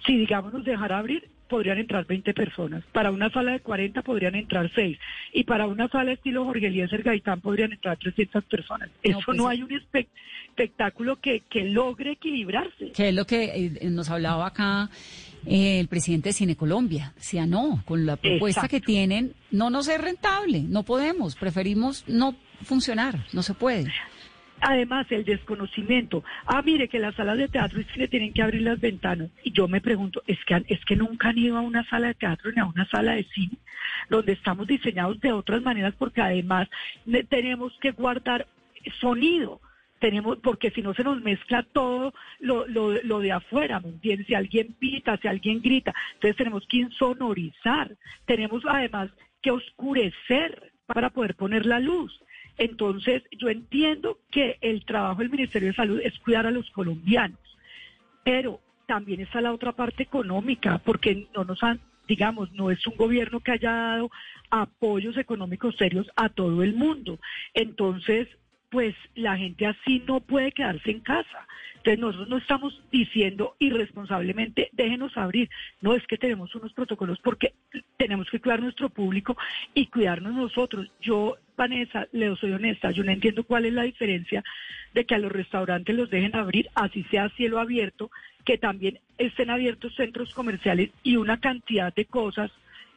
si 0.09 0.17
digamos 0.17 0.55
nos 0.55 0.65
dejara 0.65 0.99
abrir, 0.99 1.29
podrían 1.49 1.79
entrar 1.79 2.07
20 2.07 2.33
personas. 2.33 2.83
Para 2.93 3.11
una 3.11 3.31
sala 3.31 3.53
de 3.53 3.61
40 3.61 4.01
podrían 4.03 4.35
entrar 4.35 4.71
6. 4.75 4.99
Y 5.35 5.45
para 5.45 5.67
una 5.67 5.89
sala 5.89 6.13
estilo 6.13 6.47
Jorge 6.47 6.69
Eliezer 6.69 7.03
Gaitán 7.03 7.43
podrían 7.43 7.73
entrar 7.73 7.99
300 7.99 8.43
personas. 8.45 8.89
Eso 9.03 9.35
no 9.35 9.45
pues 9.45 9.59
hay 9.59 9.63
un 9.63 9.71
espectáculo 9.73 11.17
que, 11.17 11.43
que 11.51 11.65
logre 11.65 12.13
equilibrarse. 12.13 12.93
Que 12.93 13.11
es 13.11 13.15
lo 13.15 13.27
que 13.27 13.77
eh, 13.81 13.91
nos 13.91 14.09
hablaba 14.09 14.47
acá 14.47 14.89
eh, 15.47 15.79
el 15.79 15.89
presidente 15.89 16.31
de 16.31 16.33
Cine 16.33 16.57
Colombia. 16.57 17.13
Decía, 17.15 17.45
no, 17.45 17.83
con 17.85 18.07
la 18.07 18.17
propuesta 18.17 18.67
que 18.67 18.81
tienen, 18.81 19.35
no 19.51 19.69
nos 19.69 19.89
es 19.89 20.01
rentable, 20.01 20.63
no 20.63 20.85
podemos, 20.85 21.37
preferimos 21.37 22.05
no 22.09 22.35
funcionar, 22.63 23.27
no 23.35 23.43
se 23.43 23.53
puede. 23.53 23.93
Además, 24.61 25.07
el 25.11 25.25
desconocimiento. 25.25 26.25
Ah, 26.47 26.63
mire 26.65 26.89
que 26.89 26.99
las 26.99 27.15
salas 27.15 27.39
de 27.39 27.49
teatro 27.49 27.81
y 27.81 27.85
cine 27.85 28.09
tienen 28.09 28.33
que 28.33 28.43
abrir 28.43 28.63
las 28.63 28.81
ventanas. 28.81 29.31
Y 29.45 29.53
yo 29.53 29.69
me 29.69 29.81
pregunto, 29.81 30.23
¿es 30.27 30.39
que, 30.45 30.65
es 30.69 30.85
que 30.85 30.97
nunca 30.97 31.29
han 31.29 31.39
ido 31.39 31.57
a 31.57 31.61
una 31.61 31.85
sala 31.89 32.09
de 32.09 32.15
teatro 32.15 32.51
ni 32.53 32.61
a 32.61 32.67
una 32.67 32.87
sala 32.89 33.13
de 33.13 33.25
cine, 33.25 33.57
donde 34.09 34.33
estamos 34.33 34.67
diseñados 34.67 35.21
de 35.21 35.33
otras 35.33 35.63
maneras, 35.63 35.95
porque 35.99 36.21
además 36.21 36.69
tenemos 37.29 37.77
que 37.81 37.93
guardar 37.93 38.47
sonido. 39.01 39.61
Tenemos, 40.01 40.39
porque 40.39 40.71
si 40.71 40.81
no 40.81 40.95
se 40.95 41.03
nos 41.03 41.21
mezcla 41.23 41.65
todo 41.65 42.15
lo, 42.39 42.67
lo, 42.69 43.19
de 43.19 43.33
afuera, 43.33 43.81
¿me? 43.81 44.25
Si 44.25 44.35
alguien 44.35 44.75
pita, 44.79 45.17
si 45.17 45.27
alguien 45.27 45.61
grita, 45.61 45.93
entonces 46.15 46.37
tenemos 46.37 46.65
que 46.69 46.79
insonorizar. 46.79 47.97
Tenemos 48.25 48.63
además 48.69 49.11
que 49.43 49.51
oscurecer 49.51 50.73
para 50.87 51.11
poder 51.11 51.35
poner 51.35 51.67
la 51.67 51.81
luz. 51.81 52.19
Entonces, 52.59 53.23
yo 53.33 53.49
entiendo 53.49 54.19
que 54.31 54.59
el 54.61 54.85
trabajo 54.85 55.21
del 55.21 55.31
Ministerio 55.31 55.69
de 55.69 55.75
Salud 55.75 56.01
es 56.03 56.19
cuidar 56.19 56.47
a 56.47 56.51
los 56.51 56.71
colombianos, 56.71 57.39
pero 58.25 58.61
también 58.87 59.21
está 59.21 59.41
la 59.41 59.53
otra 59.53 59.73
parte 59.73 60.03
económica, 60.03 60.79
porque 60.79 61.29
no 61.35 61.45
nos 61.45 61.63
han, 61.63 61.81
digamos, 62.09 62.53
no 62.53 62.71
es 62.71 62.85
un 62.87 62.97
gobierno 62.97 63.41
que 63.41 63.53
haya 63.53 63.73
dado 63.73 64.11
apoyos 64.51 65.17
económicos 65.17 65.77
serios 65.77 66.11
a 66.17 66.29
todo 66.29 66.63
el 66.63 66.75
mundo. 66.75 67.19
Entonces, 67.55 68.29
pues 68.71 68.95
la 69.15 69.37
gente 69.37 69.67
así 69.67 70.03
no 70.07 70.21
puede 70.21 70.53
quedarse 70.53 70.91
en 70.91 71.01
casa. 71.01 71.47
Entonces 71.77 72.01
nosotros 72.01 72.29
no 72.29 72.37
estamos 72.39 72.83
diciendo 72.91 73.55
irresponsablemente, 73.59 74.69
déjenos 74.73 75.17
abrir. 75.17 75.49
No 75.81 75.95
es 75.95 76.07
que 76.07 76.19
tenemos 76.19 76.55
unos 76.55 76.73
protocolos 76.73 77.19
porque 77.21 77.55
tenemos 77.97 78.29
que 78.31 78.41
cuidar 78.41 78.61
nuestro 78.61 78.91
público 78.91 79.37
y 79.75 79.87
cuidarnos 79.87 80.35
nosotros. 80.35 80.91
Yo, 81.01 81.37
Vanessa, 81.59 82.07
le 82.13 82.35
soy 82.37 82.53
honesta, 82.53 82.91
yo 82.93 83.05
no 83.05 83.13
entiendo 83.13 83.45
cuál 83.45 83.67
es 83.67 83.75
la 83.75 83.83
diferencia 83.83 84.43
de 84.95 85.05
que 85.05 85.15
a 85.15 85.19
los 85.19 85.31
restaurantes 85.31 85.95
los 85.95 86.09
dejen 86.09 86.35
abrir, 86.35 86.71
así 86.75 87.05
sea 87.11 87.29
cielo 87.31 87.59
abierto, 87.59 88.11
que 88.45 88.57
también 88.57 89.01
estén 89.19 89.51
abiertos 89.51 89.95
centros 89.95 90.33
comerciales 90.33 90.91
y 91.03 91.17
una 91.17 91.39
cantidad 91.39 91.95
de 91.95 92.07
cosas 92.07 92.51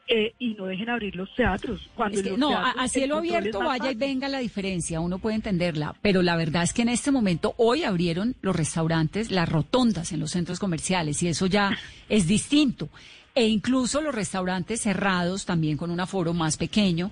eh, 0.07 0.33
y 0.39 0.53
no 0.53 0.65
dejen 0.65 0.89
abrir 0.89 1.15
los 1.15 1.33
teatros. 1.35 1.89
Cuando 1.95 2.21
no, 2.37 2.57
a, 2.57 2.87
cielo 2.87 3.17
abierto 3.17 3.59
vaya 3.59 3.91
y 3.91 3.95
venga 3.95 4.29
la 4.29 4.39
diferencia, 4.39 4.99
uno 4.99 5.19
puede 5.19 5.35
entenderla, 5.35 5.95
pero 6.01 6.21
la 6.21 6.37
verdad 6.37 6.63
es 6.63 6.73
que 6.73 6.83
en 6.83 6.89
este 6.89 7.11
momento 7.11 7.53
hoy 7.57 7.83
abrieron 7.83 8.35
los 8.41 8.55
restaurantes, 8.55 9.31
las 9.31 9.49
rotondas 9.49 10.11
en 10.11 10.19
los 10.19 10.31
centros 10.31 10.59
comerciales 10.59 11.21
y 11.23 11.29
eso 11.29 11.47
ya 11.47 11.77
es 12.09 12.27
distinto. 12.27 12.89
E 13.33 13.47
incluso 13.47 14.01
los 14.01 14.13
restaurantes 14.13 14.81
cerrados 14.81 15.45
también 15.45 15.77
con 15.77 15.89
un 15.89 15.99
aforo 16.01 16.33
más 16.33 16.57
pequeño 16.57 17.11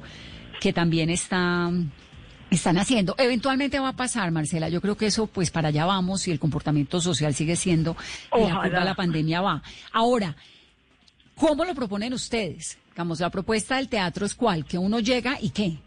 que 0.60 0.74
también 0.74 1.10
están 1.10 1.92
están 2.50 2.78
haciendo. 2.78 3.16
Eventualmente 3.18 3.80
va 3.80 3.90
a 3.90 3.96
pasar, 3.96 4.32
Marcela. 4.32 4.70
Yo 4.70 4.82
creo 4.82 4.98
que 4.98 5.06
eso, 5.06 5.28
pues 5.28 5.52
para 5.52 5.70
allá 5.70 5.86
vamos 5.86 6.28
y 6.28 6.32
el 6.32 6.40
comportamiento 6.40 7.00
social 7.00 7.34
sigue 7.34 7.56
siendo 7.56 7.96
y 8.36 8.50
la 8.50 8.84
la 8.84 8.96
pandemia 8.96 9.42
va. 9.42 9.62
Ahora, 9.92 10.36
¿cómo 11.36 11.64
lo 11.64 11.76
proponen 11.76 12.14
ustedes? 12.14 12.80
Digamos, 12.90 13.20
la 13.20 13.30
propuesta 13.30 13.78
del 13.78 13.88
teatro 13.88 14.26
es 14.26 14.36
cuál, 14.36 14.66
que 14.66 14.78
uno 14.78 15.00
llega 15.00 15.38
y 15.40 15.52
qué. 15.52 15.78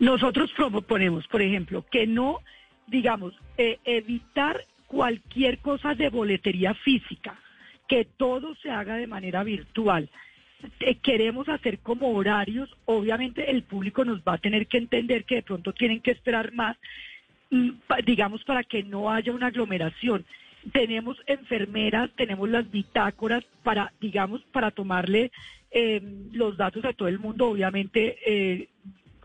Nosotros 0.00 0.50
proponemos, 0.56 1.26
por 1.26 1.42
ejemplo, 1.42 1.84
que 1.90 2.06
no, 2.06 2.38
digamos, 2.86 3.34
eh, 3.56 3.78
evitar 3.84 4.64
cualquier 4.86 5.58
cosa 5.58 5.94
de 5.94 6.08
boletería 6.08 6.74
física, 6.74 7.38
que 7.88 8.04
todo 8.16 8.54
se 8.62 8.70
haga 8.70 8.94
de 8.96 9.06
manera 9.06 9.42
virtual. 9.42 10.08
Eh, 10.80 10.96
queremos 10.96 11.48
hacer 11.48 11.78
como 11.78 12.10
horarios, 12.10 12.68
obviamente 12.84 13.50
el 13.50 13.62
público 13.62 14.04
nos 14.04 14.20
va 14.20 14.34
a 14.34 14.38
tener 14.38 14.66
que 14.66 14.78
entender 14.78 15.24
que 15.24 15.36
de 15.36 15.42
pronto 15.42 15.72
tienen 15.72 16.00
que 16.00 16.10
esperar 16.10 16.52
más, 16.52 16.76
mm, 17.50 17.70
digamos, 18.04 18.42
para 18.44 18.64
que 18.64 18.82
no 18.82 19.10
haya 19.10 19.32
una 19.32 19.46
aglomeración 19.46 20.24
tenemos 20.72 21.16
enfermeras, 21.26 22.10
tenemos 22.16 22.48
las 22.48 22.70
bitácoras 22.70 23.44
para, 23.62 23.92
digamos, 24.00 24.42
para 24.52 24.70
tomarle 24.70 25.30
eh, 25.70 26.00
los 26.32 26.56
datos 26.56 26.84
a 26.84 26.92
todo 26.92 27.08
el 27.08 27.18
mundo, 27.18 27.48
obviamente 27.48 28.18
eh, 28.26 28.68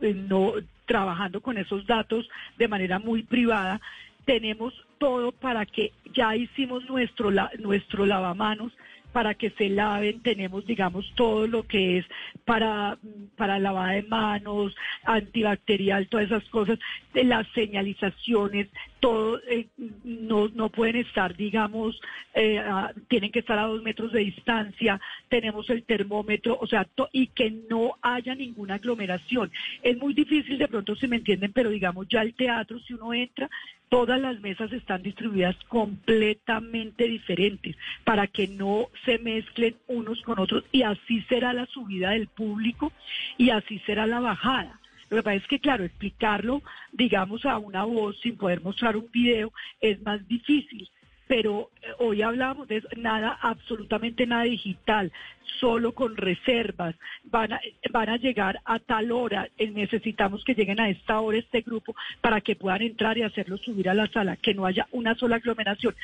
eh, 0.01 0.13
no 0.13 0.53
trabajando 0.85 1.41
con 1.41 1.57
esos 1.57 1.85
datos 1.85 2.29
de 2.57 2.67
manera 2.67 2.99
muy 2.99 3.23
privada. 3.23 3.81
Tenemos 4.25 4.73
todo 4.97 5.31
para 5.31 5.65
que 5.65 5.91
ya 6.13 6.35
hicimos 6.35 6.87
nuestro 6.89 7.31
nuestro 7.59 8.05
lavamanos 8.05 8.71
para 9.13 9.35
que 9.35 9.51
se 9.51 9.69
laven, 9.69 10.21
tenemos, 10.21 10.65
digamos, 10.65 11.09
todo 11.15 11.47
lo 11.47 11.63
que 11.63 11.99
es 11.99 12.05
para, 12.43 12.97
para 13.37 13.59
lavada 13.59 13.93
de 13.93 14.03
manos, 14.03 14.75
antibacterial, 15.03 16.07
todas 16.07 16.25
esas 16.25 16.43
cosas, 16.49 16.79
las 17.13 17.47
señalizaciones, 17.53 18.67
todo, 18.99 19.39
eh, 19.47 19.67
no, 20.03 20.47
no 20.49 20.69
pueden 20.69 20.95
estar, 20.97 21.35
digamos, 21.35 22.01
eh, 22.33 22.61
tienen 23.07 23.31
que 23.31 23.39
estar 23.39 23.59
a 23.59 23.67
dos 23.67 23.83
metros 23.83 24.11
de 24.11 24.21
distancia, 24.21 24.99
tenemos 25.29 25.69
el 25.69 25.83
termómetro, 25.83 26.57
o 26.59 26.65
sea, 26.65 26.87
y 27.11 27.27
que 27.27 27.51
no 27.69 27.95
haya 28.01 28.33
ninguna 28.33 28.75
aglomeración. 28.75 29.51
Es 29.83 29.97
muy 29.97 30.13
difícil, 30.13 30.57
de 30.57 30.67
pronto 30.67 30.95
si 30.95 31.07
me 31.07 31.17
entienden, 31.17 31.53
pero 31.53 31.69
digamos, 31.69 32.07
ya 32.09 32.21
el 32.21 32.33
teatro, 32.33 32.79
si 32.79 32.93
uno 32.93 33.13
entra, 33.13 33.49
todas 33.93 34.19
las 34.19 34.39
mesas 34.39 34.73
están 34.73 35.03
distribuidas 35.03 35.55
completamente 35.67 37.03
diferentes 37.03 37.75
para 38.03 38.25
que 38.25 38.47
no 38.47 38.87
se 39.05 39.19
mezclen 39.19 39.75
unos 39.85 40.19
con 40.23 40.39
otros 40.39 40.63
y 40.71 40.81
así 40.81 41.21
será 41.29 41.53
la 41.53 41.67
subida 41.67 42.09
del 42.09 42.25
público 42.25 42.91
y 43.37 43.51
así 43.51 43.77
será 43.85 44.07
la 44.07 44.19
bajada. 44.19 44.79
Lo 45.11 45.17
que 45.17 45.23
pasa 45.23 45.35
es 45.35 45.47
que, 45.47 45.59
claro, 45.59 45.83
explicarlo, 45.83 46.63
digamos, 46.91 47.45
a 47.45 47.59
una 47.59 47.83
voz 47.83 48.19
sin 48.21 48.35
poder 48.35 48.61
mostrar 48.61 48.97
un 48.97 49.11
video 49.11 49.53
es 49.79 50.01
más 50.01 50.27
difícil 50.27 50.89
pero 51.35 51.71
eh, 51.81 51.87
hoy 51.97 52.21
hablamos 52.21 52.67
de 52.67 52.83
nada, 52.95 53.39
absolutamente 53.41 54.27
nada 54.27 54.43
digital, 54.43 55.11
solo 55.59 55.93
con 55.93 56.15
reservas, 56.15 56.93
van 57.23 57.53
a, 57.53 57.61
van 57.89 58.09
a 58.09 58.17
llegar 58.17 58.59
a 58.65 58.77
tal 58.77 59.11
hora, 59.11 59.49
eh, 59.57 59.71
necesitamos 59.71 60.43
que 60.43 60.53
lleguen 60.53 60.79
a 60.79 60.89
esta 60.89 61.19
hora 61.19 61.39
este 61.39 61.61
grupo 61.61 61.95
para 62.21 62.39
que 62.41 62.55
puedan 62.55 62.83
entrar 62.83 63.17
y 63.17 63.23
hacerlo 63.23 63.57
subir 63.57 63.89
a 63.89 63.95
la 63.95 64.05
sala, 64.09 64.35
que 64.35 64.53
no 64.53 64.67
haya 64.67 64.87
una 64.91 65.15
sola 65.15 65.37
aglomeración. 65.37 65.95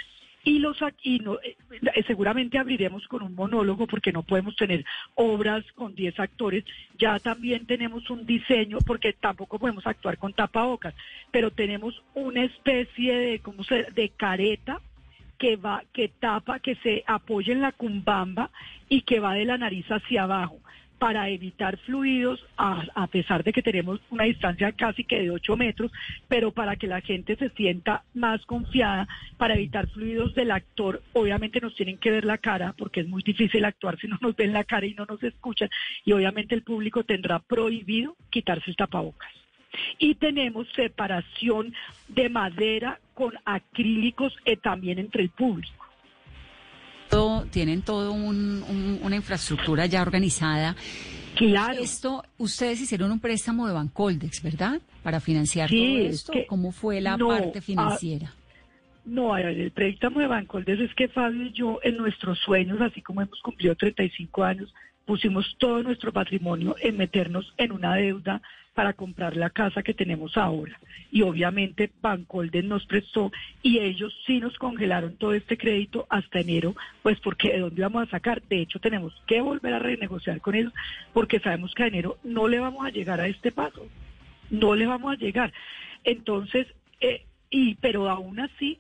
Y 0.44 0.58
los 0.58 0.82
aquí 0.82 1.20
no, 1.20 1.38
eh, 1.44 1.56
seguramente 2.08 2.58
abriremos 2.58 3.08
con 3.08 3.22
un 3.22 3.36
monólogo 3.36 3.86
porque 3.86 4.12
no 4.12 4.24
podemos 4.24 4.56
tener 4.56 4.84
obras 5.14 5.64
con 5.74 5.94
10 5.94 6.20
actores. 6.20 6.64
Ya 6.98 7.20
también 7.20 7.68
tenemos 7.68 8.10
un 8.10 8.26
diseño 8.26 8.80
porque 8.84 9.14
tampoco 9.14 9.60
podemos 9.60 9.86
actuar 9.86 10.18
con 10.18 10.34
tapabocas, 10.34 10.96
pero 11.30 11.52
tenemos 11.52 12.02
una 12.16 12.46
especie 12.46 13.14
de 13.14 13.40
como 13.42 13.62
de 13.94 14.10
careta 14.18 14.82
que 15.40 15.56
va, 15.56 15.84
que 15.94 16.10
tapa, 16.10 16.60
que 16.60 16.76
se 16.76 17.04
apoya 17.08 17.54
en 17.54 17.62
la 17.62 17.72
cumbamba 17.72 18.52
y 18.90 19.02
que 19.02 19.20
va 19.20 19.34
de 19.34 19.46
la 19.46 19.58
nariz 19.58 19.88
hacia 19.88 20.24
abajo 20.24 20.60
para 21.00 21.30
evitar 21.30 21.78
fluidos, 21.78 22.46
a, 22.58 23.08
pesar 23.08 23.44
de 23.46 23.54
que 23.54 23.62
tenemos 23.62 24.02
una 24.10 24.26
distancia 24.26 24.74
casi 24.74 25.06
que 25.06 25.22
de 25.22 25.32
8 25.32 25.56
metros, 25.56 25.92
pero 26.28 26.52
para 26.52 26.76
que 26.76 26.88
la 26.88 27.00
gente 27.00 27.38
se 27.38 27.50
sienta 27.52 28.04
más 28.14 28.46
confiada, 28.46 29.08
para 29.38 29.56
evitar 29.56 29.88
fluidos 29.88 30.36
del 30.36 30.52
actor, 30.52 31.02
obviamente 31.14 31.62
nos 31.62 31.74
tienen 31.74 31.98
que 31.98 32.12
ver 32.12 32.26
la 32.26 32.38
cara, 32.38 32.76
porque 32.78 33.00
es 33.00 33.08
muy 33.08 33.24
difícil 33.24 33.64
actuar 33.64 33.98
si 33.98 34.08
no 34.08 34.18
nos 34.22 34.36
ven 34.36 34.52
la 34.52 34.66
cara 34.66 34.86
y 34.86 34.94
no 34.94 35.06
nos 35.06 35.24
escuchan, 35.24 35.70
y 36.04 36.12
obviamente 36.12 36.54
el 36.54 36.64
público 36.64 37.06
tendrá 37.06 37.40
prohibido 37.40 38.18
quitarse 38.30 38.70
el 38.70 38.76
tapabocas. 38.76 39.32
Y 40.00 40.16
tenemos 40.16 40.68
separación 40.76 41.74
de 42.08 42.30
madera 42.30 43.00
con 43.14 43.34
acrílicos 43.46 44.34
eh, 44.46 44.58
también 44.58 44.98
entre 44.98 45.24
el 45.24 45.30
público. 45.30 45.86
tienen 47.52 47.82
todo 47.82 48.14
una 48.14 49.16
infraestructura 49.16 49.86
ya 49.86 50.02
organizada. 50.02 50.76
Claro. 51.36 51.80
Esto, 51.80 52.24
ustedes 52.38 52.82
hicieron 52.82 53.12
un 53.12 53.20
préstamo 53.20 53.68
de 53.68 53.74
Bancoldex, 53.74 54.42
¿verdad? 54.42 54.82
Para 55.04 55.20
financiar 55.20 55.70
todo 55.70 55.98
esto. 56.00 56.34
¿Cómo 56.48 56.72
fue 56.72 57.02
la 57.02 57.18
parte 57.18 57.62
financiera? 57.62 58.34
no, 59.06 59.36
el 59.36 59.72
préstamo 59.72 60.20
de 60.20 60.28
Bancoldex 60.28 60.82
es 60.82 60.94
que 60.94 61.08
Fabio 61.08 61.48
y 61.48 61.52
yo, 61.52 61.80
en 61.84 61.98
nuestros 61.98 62.40
sueños, 62.40 62.80
así 62.82 63.02
como 63.02 63.22
hemos 63.22 63.42
cumplido 63.42 63.76
35 63.76 64.44
años, 64.44 64.74
pusimos 65.06 65.56
todo 65.58 65.82
nuestro 65.82 66.14
patrimonio 66.14 66.76
en 66.80 66.96
meternos 66.98 67.52
en 67.58 67.72
una 67.72 67.96
deuda 67.96 68.42
para 68.80 68.94
comprar 68.94 69.36
la 69.36 69.50
casa 69.50 69.84
que 69.84 69.94
tenemos 69.94 70.38
ahora. 70.38 70.80
Y 71.12 71.22
obviamente 71.24 71.92
Bancolden 72.02 72.70
nos 72.70 72.86
prestó 72.86 73.30
y 73.62 73.80
ellos 73.80 74.18
sí 74.26 74.40
nos 74.40 74.58
congelaron 74.58 75.18
todo 75.18 75.34
este 75.34 75.58
crédito 75.58 76.08
hasta 76.10 76.40
enero, 76.40 76.78
pues 77.04 77.20
porque 77.20 77.52
de 77.52 77.60
dónde 77.60 77.82
vamos 77.82 78.08
a 78.08 78.12
sacar. 78.12 78.42
De 78.44 78.62
hecho, 78.62 78.80
tenemos 78.80 79.14
que 79.28 79.42
volver 79.42 79.74
a 79.74 79.80
renegociar 79.80 80.40
con 80.40 80.56
ellos 80.56 80.72
porque 81.12 81.42
sabemos 81.42 81.76
que 81.76 81.84
a 81.84 81.88
enero 81.88 82.20
no 82.24 82.48
le 82.48 82.60
vamos 82.60 82.86
a 82.86 82.90
llegar 82.90 83.20
a 83.20 83.28
este 83.28 83.52
paso. 83.52 83.86
No 84.50 84.76
le 84.76 84.88
vamos 84.88 85.12
a 85.12 85.18
llegar. 85.18 85.52
Entonces, 86.06 86.66
eh, 87.02 87.26
y 87.50 87.76
pero 87.82 88.10
aún 88.10 88.40
así, 88.40 88.80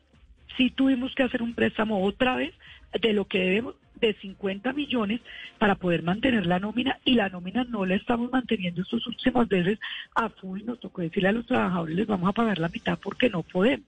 sí 0.55 0.69
tuvimos 0.69 1.13
que 1.13 1.23
hacer 1.23 1.41
un 1.41 1.55
préstamo 1.55 2.05
otra 2.05 2.37
vez 2.37 2.53
de 3.01 3.11
lo 3.11 3.25
que 3.25 3.39
debemos 3.39 3.75
de 3.99 4.13
50 4.13 4.73
millones 4.73 5.21
para 5.57 5.75
poder 5.75 6.03
mantener 6.03 6.45
la 6.45 6.59
nómina 6.59 6.97
y 7.05 7.13
la 7.13 7.29
nómina 7.29 7.63
no 7.65 7.85
la 7.85 7.95
estamos 7.95 8.31
manteniendo 8.31 8.81
estos 8.81 9.05
últimos 9.07 9.47
veces 9.47 9.79
a 10.15 10.29
full. 10.29 10.61
Nos 10.65 10.79
tocó 10.79 11.01
decirle 11.01 11.29
a 11.29 11.33
los 11.33 11.45
trabajadores 11.45 11.95
les 11.95 12.07
vamos 12.07 12.29
a 12.29 12.33
pagar 12.33 12.59
la 12.59 12.69
mitad 12.69 12.97
porque 13.01 13.29
no 13.29 13.43
podemos. 13.43 13.87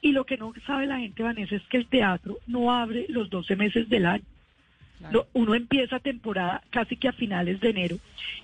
Y 0.00 0.12
lo 0.12 0.24
que 0.24 0.36
no 0.36 0.52
sabe 0.66 0.86
la 0.86 0.98
gente, 0.98 1.22
Vanessa, 1.22 1.56
es 1.56 1.62
que 1.68 1.78
el 1.78 1.86
teatro 1.86 2.38
no 2.46 2.72
abre 2.72 3.06
los 3.08 3.30
12 3.30 3.56
meses 3.56 3.88
del 3.88 4.06
año. 4.06 4.24
uno 5.32 5.54
empieza 5.54 5.98
temporada 5.98 6.62
casi 6.70 6.96
que 6.96 7.08
a 7.08 7.12
finales 7.12 7.60
de 7.60 7.70
enero 7.70 7.96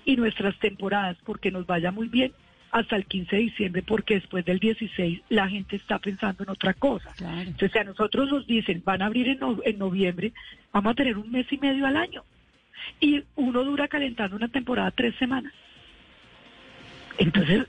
y 0.05 0.15
nuestras 0.15 0.57
temporadas, 0.59 1.17
porque 1.23 1.51
nos 1.51 1.65
vaya 1.65 1.91
muy 1.91 2.07
bien, 2.07 2.33
hasta 2.71 2.95
el 2.95 3.05
15 3.05 3.35
de 3.35 3.41
diciembre 3.41 3.83
porque 3.83 4.15
después 4.15 4.45
del 4.45 4.59
16 4.59 5.21
la 5.29 5.47
gente 5.47 5.75
está 5.75 5.99
pensando 5.99 6.43
en 6.43 6.49
otra 6.49 6.73
cosa. 6.73 7.13
Entonces, 7.19 7.71
si 7.71 7.79
a 7.79 7.83
nosotros 7.83 8.31
nos 8.31 8.47
dicen 8.47 8.81
van 8.85 9.01
a 9.01 9.07
abrir 9.07 9.27
en, 9.27 9.39
en 9.63 9.77
noviembre, 9.77 10.33
vamos 10.71 10.91
a 10.91 10.95
tener 10.95 11.17
un 11.17 11.31
mes 11.31 11.51
y 11.51 11.57
medio 11.57 11.85
al 11.85 11.97
año. 11.97 12.23
Y 12.99 13.23
uno 13.35 13.63
dura 13.63 13.87
calentando 13.87 14.35
una 14.35 14.47
temporada 14.47 14.91
tres 14.91 15.15
semanas. 15.15 15.53
Entonces, 17.17 17.67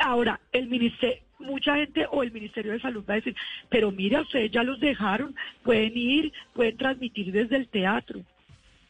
ahora, 0.00 0.40
el 0.52 0.68
ministerio, 0.68 1.22
mucha 1.38 1.76
gente 1.76 2.06
o 2.10 2.22
el 2.22 2.32
Ministerio 2.32 2.72
de 2.72 2.80
Salud 2.80 3.04
va 3.08 3.14
a 3.14 3.16
decir, 3.16 3.34
pero 3.68 3.90
mira, 3.90 4.20
ustedes 4.20 4.50
ya 4.50 4.62
los 4.62 4.78
dejaron, 4.78 5.34
pueden 5.62 5.96
ir, 5.96 6.32
pueden 6.52 6.76
transmitir 6.76 7.32
desde 7.32 7.56
el 7.56 7.68
teatro 7.68 8.20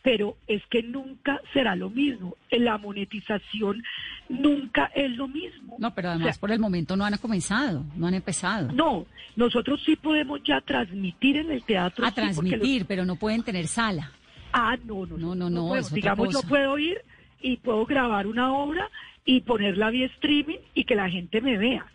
pero 0.05 0.37
es 0.47 0.63
que 0.67 0.83
nunca 0.83 1.41
será 1.55 1.75
lo 1.75 1.89
mismo. 1.89 2.37
La 2.51 2.77
monetización 2.77 3.83
nunca 4.29 4.91
es 4.95 5.11
lo 5.13 5.27
mismo. 5.29 5.77
No, 5.79 5.95
pero 5.95 6.11
además 6.11 6.37
por 6.37 6.53
el 6.53 6.59
momento 6.59 6.95
no 6.95 7.07
han 7.07 7.17
comenzado, 7.17 7.87
no 7.97 8.07
han 8.07 8.13
empezado. 8.13 8.71
No, 8.71 9.07
nosotros 9.35 9.83
sí 9.83 9.97
podemos 9.97 10.43
ya 10.45 10.61
transmitir 10.61 11.39
en 11.39 11.51
el 11.51 11.65
teatro. 11.65 12.05
A 12.05 12.13
transmitir, 12.13 12.85
pero 12.85 13.07
no 13.07 13.17
pueden 13.17 13.43
tener 13.43 13.67
sala. 13.67 14.13
Ah, 14.53 14.77
no, 14.85 15.07
no, 15.07 15.17
no, 15.17 15.35
no, 15.35 15.49
no. 15.49 15.73
digamos, 15.91 16.35
yo 16.35 16.43
puedo 16.43 16.79
ir 16.79 17.01
y 17.41 17.57
puedo 17.57 17.87
grabar 17.87 18.27
una 18.27 18.53
obra 18.53 18.91
y 19.25 19.41
ponerla 19.41 19.89
vía 19.89 20.05
streaming 20.07 20.59
y 20.75 20.85
que 20.85 20.97
la 20.97 21.09
gente 21.09 21.41
me 21.41 21.57
vea 21.57 21.87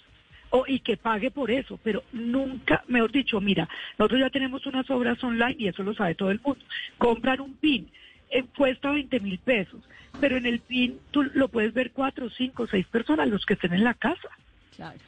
o, 0.52 0.66
y 0.68 0.80
que 0.80 0.98
pague 0.98 1.32
por 1.32 1.52
eso, 1.52 1.80
pero 1.84 2.04
nunca, 2.12 2.84
mejor 2.88 3.12
dicho, 3.12 3.40
mira, 3.40 3.68
nosotros 3.98 4.22
ya 4.22 4.30
tenemos 4.30 4.66
unas 4.66 4.90
obras 4.90 5.24
online 5.24 5.56
y 5.58 5.68
eso 5.68 5.84
lo 5.84 5.94
sabe 5.94 6.16
todo 6.16 6.32
el 6.32 6.40
mundo. 6.44 6.64
Comprar 6.98 7.42
un 7.42 7.54
PIN 7.54 7.90
eh, 8.30 8.44
cuesta 8.56 8.92
20 8.92 9.20
mil 9.20 9.40
pesos, 9.40 9.82
pero 10.20 10.38
en 10.38 10.46
el 10.46 10.60
PIN 10.60 11.00
tú 11.12 11.24
lo 11.24 11.50
puedes 11.50 11.74
ver 11.74 11.92
cuatro, 11.92 12.30
cinco, 12.30 12.68
seis 12.68 12.86
personas, 12.88 13.28
los 13.28 13.46
que 13.46 13.54
estén 13.54 13.74
en 13.74 13.84
la 13.84 13.94
casa. 13.94 14.30
Claro. 14.76 15.00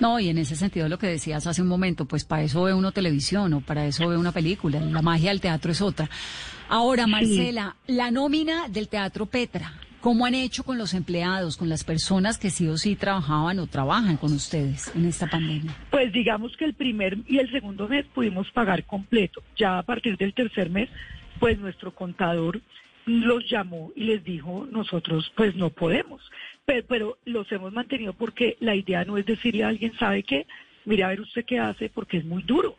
No, 0.00 0.18
y 0.18 0.28
en 0.28 0.38
ese 0.38 0.56
sentido 0.56 0.88
lo 0.88 0.98
que 0.98 1.06
decías 1.06 1.46
hace 1.46 1.62
un 1.62 1.68
momento, 1.68 2.06
pues 2.06 2.24
para 2.24 2.42
eso 2.42 2.64
ve 2.64 2.74
uno 2.74 2.92
televisión 2.92 3.52
o 3.52 3.60
para 3.60 3.86
eso 3.86 4.08
ve 4.08 4.16
una 4.16 4.32
película, 4.32 4.80
la 4.80 5.02
magia 5.02 5.30
del 5.30 5.40
teatro 5.40 5.70
es 5.70 5.80
otra. 5.80 6.08
Ahora, 6.68 7.06
Marcela, 7.06 7.76
la 7.86 8.10
nómina 8.10 8.68
del 8.68 8.88
Teatro 8.88 9.26
Petra, 9.26 9.74
¿Cómo 10.02 10.26
han 10.26 10.34
hecho 10.34 10.64
con 10.64 10.78
los 10.78 10.94
empleados, 10.94 11.56
con 11.56 11.68
las 11.68 11.84
personas 11.84 12.36
que 12.36 12.50
sí 12.50 12.66
o 12.66 12.76
sí 12.76 12.96
trabajaban 12.96 13.60
o 13.60 13.68
trabajan 13.68 14.16
con 14.16 14.32
ustedes 14.32 14.92
en 14.96 15.04
esta 15.04 15.28
pandemia? 15.28 15.76
Pues 15.92 16.12
digamos 16.12 16.56
que 16.56 16.64
el 16.64 16.74
primer 16.74 17.18
y 17.28 17.38
el 17.38 17.48
segundo 17.52 17.86
mes 17.86 18.04
pudimos 18.12 18.50
pagar 18.50 18.84
completo. 18.84 19.44
Ya 19.56 19.78
a 19.78 19.84
partir 19.84 20.16
del 20.16 20.34
tercer 20.34 20.70
mes, 20.70 20.88
pues 21.38 21.56
nuestro 21.60 21.94
contador 21.94 22.60
los 23.06 23.48
llamó 23.48 23.92
y 23.94 24.02
les 24.02 24.24
dijo, 24.24 24.66
nosotros 24.72 25.30
pues 25.36 25.54
no 25.54 25.70
podemos, 25.70 26.20
pero, 26.64 27.18
los 27.24 27.50
hemos 27.52 27.72
mantenido 27.72 28.12
porque 28.12 28.56
la 28.58 28.74
idea 28.74 29.04
no 29.04 29.18
es 29.18 29.24
decirle 29.24 29.62
a 29.62 29.68
alguien, 29.68 29.92
¿sabe 30.00 30.24
qué? 30.24 30.48
Mire 30.84 31.04
a 31.04 31.08
ver 31.08 31.20
usted 31.20 31.44
qué 31.44 31.60
hace, 31.60 31.90
porque 31.90 32.16
es 32.16 32.24
muy 32.24 32.42
duro 32.42 32.76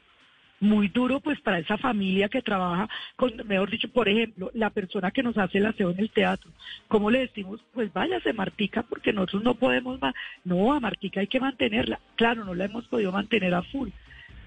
muy 0.63 0.87
duro 0.87 1.19
pues 1.19 1.39
para 1.41 1.59
esa 1.59 1.77
familia 1.77 2.29
que 2.29 2.41
trabaja 2.41 2.89
con, 3.15 3.33
mejor 3.45 3.69
dicho, 3.69 3.89
por 3.89 4.07
ejemplo, 4.09 4.49
la 4.53 4.69
persona 4.69 5.11
que 5.11 5.21
nos 5.21 5.37
hace 5.37 5.59
el 5.59 5.65
aseo 5.65 5.91
en 5.91 5.99
el 5.99 6.09
teatro, 6.09 6.49
¿cómo 6.87 7.11
le 7.11 7.19
decimos? 7.19 7.59
Pues 7.73 7.91
váyase 7.93 8.33
Martica 8.33 8.83
porque 8.83 9.13
nosotros 9.13 9.43
no 9.43 9.55
podemos 9.55 10.01
más, 10.01 10.15
no, 10.43 10.73
a 10.73 10.79
Martica 10.79 11.19
hay 11.19 11.27
que 11.27 11.39
mantenerla, 11.39 11.99
claro, 12.15 12.45
no 12.45 12.55
la 12.55 12.65
hemos 12.65 12.87
podido 12.87 13.11
mantener 13.11 13.53
a 13.53 13.61
full, 13.61 13.89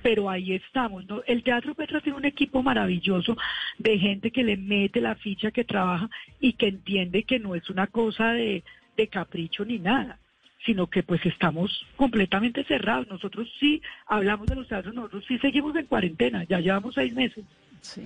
pero 0.02 0.30
ahí 0.30 0.52
estamos. 0.54 1.06
¿no? 1.06 1.22
El 1.26 1.42
Teatro 1.42 1.74
Petra 1.74 2.00
tiene 2.00 2.18
un 2.18 2.24
equipo 2.24 2.62
maravilloso 2.62 3.36
de 3.78 3.98
gente 3.98 4.30
que 4.30 4.42
le 4.42 4.56
mete 4.56 5.00
la 5.00 5.16
ficha, 5.16 5.50
que 5.50 5.64
trabaja 5.64 6.08
y 6.40 6.54
que 6.54 6.68
entiende 6.68 7.24
que 7.24 7.38
no 7.38 7.54
es 7.54 7.68
una 7.68 7.86
cosa 7.88 8.32
de, 8.32 8.64
de 8.96 9.08
capricho 9.08 9.64
ni 9.64 9.78
nada 9.78 10.18
sino 10.64 10.88
que 10.88 11.02
pues 11.02 11.24
estamos 11.26 11.86
completamente 11.96 12.64
cerrados. 12.64 13.06
Nosotros 13.08 13.48
sí 13.60 13.82
hablamos 14.06 14.46
de 14.46 14.56
los 14.56 14.68
teatros, 14.68 14.94
nosotros 14.94 15.24
sí 15.26 15.38
seguimos 15.38 15.76
en 15.76 15.86
cuarentena, 15.86 16.44
ya 16.44 16.60
llevamos 16.60 16.94
seis 16.94 17.12
meses. 17.14 17.44
Sí. 17.80 18.02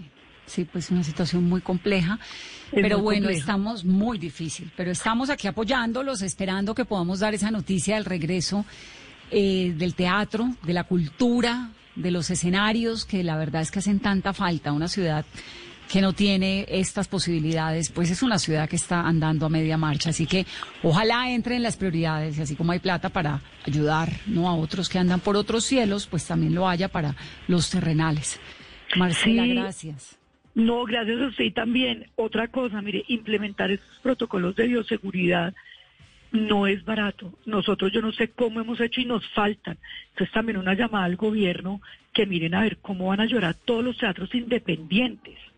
Sí, 0.46 0.64
pues 0.64 0.90
una 0.90 1.04
situación 1.04 1.44
muy 1.44 1.60
compleja, 1.60 2.18
pero 2.72 2.98
bueno, 2.98 3.28
estamos 3.28 3.84
muy 3.84 4.18
difícil, 4.18 4.68
pero 4.76 4.90
estamos 4.90 5.30
aquí 5.30 5.46
apoyándolos, 5.46 6.22
esperando 6.22 6.74
que 6.74 6.84
podamos 6.84 7.20
dar 7.20 7.34
esa 7.34 7.52
noticia 7.52 7.94
del 7.94 8.04
regreso 8.04 8.64
eh, 9.30 9.72
del 9.76 9.94
teatro, 9.94 10.48
de 10.64 10.72
la 10.72 10.82
cultura, 10.82 11.70
de 11.94 12.10
los 12.10 12.30
escenarios, 12.30 13.04
que 13.04 13.22
la 13.22 13.36
verdad 13.36 13.62
es 13.62 13.70
que 13.70 13.78
hacen 13.78 14.00
tanta 14.00 14.32
falta. 14.32 14.72
Una 14.72 14.88
ciudad 14.88 15.24
que 15.90 16.00
no 16.00 16.12
tiene 16.12 16.66
estas 16.68 17.08
posibilidades, 17.08 17.90
pues 17.90 18.10
es 18.10 18.22
una 18.22 18.38
ciudad 18.38 18.68
que 18.68 18.76
está 18.76 19.00
andando 19.00 19.46
a 19.46 19.48
media 19.48 19.76
marcha. 19.76 20.10
Así 20.10 20.24
que 20.24 20.46
ojalá 20.84 21.30
entre 21.30 21.56
en 21.56 21.64
las 21.64 21.76
prioridades 21.76 22.38
y 22.38 22.42
así 22.42 22.54
como 22.54 22.70
hay 22.70 22.78
plata 22.78 23.08
para 23.08 23.40
ayudar 23.66 24.08
¿no? 24.26 24.48
a 24.48 24.54
otros 24.54 24.88
que 24.88 24.98
andan 24.98 25.18
por 25.18 25.36
otros 25.36 25.64
cielos, 25.64 26.06
pues 26.06 26.24
también 26.26 26.54
lo 26.54 26.68
haya 26.68 26.88
para 26.88 27.16
los 27.48 27.70
terrenales. 27.70 28.40
Marcela, 28.96 29.44
gracias. 29.46 30.16
No, 30.54 30.84
gracias 30.84 31.20
a 31.20 31.26
usted 31.26 31.52
también. 31.52 32.06
Otra 32.14 32.46
cosa, 32.48 32.80
mire, 32.82 33.04
implementar 33.08 33.72
estos 33.72 33.98
protocolos 34.00 34.54
de 34.54 34.68
bioseguridad 34.68 35.54
no 36.30 36.68
es 36.68 36.84
barato. 36.84 37.32
Nosotros 37.46 37.90
yo 37.92 38.00
no 38.00 38.12
sé 38.12 38.28
cómo 38.28 38.60
hemos 38.60 38.80
hecho 38.80 39.00
y 39.00 39.06
nos 39.06 39.28
faltan. 39.30 39.76
Entonces 40.10 40.32
también 40.32 40.58
una 40.58 40.74
llamada 40.74 41.04
al 41.06 41.16
gobierno 41.16 41.80
que 42.12 42.26
miren 42.26 42.54
a 42.54 42.62
ver 42.62 42.78
cómo 42.78 43.06
van 43.06 43.20
a 43.20 43.26
llorar 43.26 43.56
todos 43.64 43.82
los 43.82 43.98
teatros 43.98 44.32
independientes. 44.36 45.49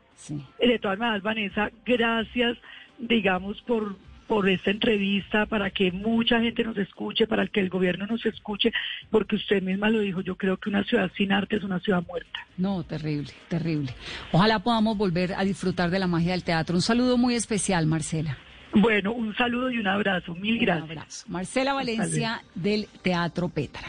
De 0.58 0.78
todas 0.78 0.98
maneras, 0.98 1.22
Vanessa, 1.22 1.70
gracias, 1.84 2.58
digamos, 2.98 3.60
por, 3.62 3.96
por 4.26 4.48
esta 4.48 4.70
entrevista, 4.70 5.46
para 5.46 5.70
que 5.70 5.92
mucha 5.92 6.40
gente 6.40 6.64
nos 6.64 6.76
escuche, 6.78 7.26
para 7.26 7.46
que 7.46 7.60
el 7.60 7.68
gobierno 7.68 8.06
nos 8.06 8.24
escuche, 8.24 8.72
porque 9.10 9.36
usted 9.36 9.62
misma 9.62 9.90
lo 9.90 10.00
dijo, 10.00 10.20
yo 10.20 10.36
creo 10.36 10.56
que 10.56 10.70
una 10.70 10.84
ciudad 10.84 11.10
sin 11.16 11.32
arte 11.32 11.56
es 11.56 11.64
una 11.64 11.80
ciudad 11.80 12.02
muerta. 12.06 12.40
No, 12.56 12.84
terrible, 12.84 13.32
terrible. 13.48 13.92
Ojalá 14.32 14.60
podamos 14.60 14.96
volver 14.96 15.34
a 15.34 15.44
disfrutar 15.44 15.90
de 15.90 15.98
la 15.98 16.06
magia 16.06 16.32
del 16.32 16.44
teatro. 16.44 16.74
Un 16.76 16.82
saludo 16.82 17.16
muy 17.16 17.34
especial, 17.34 17.86
Marcela. 17.86 18.38
Bueno, 18.74 19.12
un 19.12 19.34
saludo 19.36 19.70
y 19.70 19.78
un 19.78 19.86
abrazo. 19.86 20.34
Mil 20.34 20.58
gracias. 20.58 21.24
Marcela 21.28 21.74
Valencia 21.74 22.42
del 22.54 22.88
Teatro 23.02 23.48
Petra. 23.48 23.82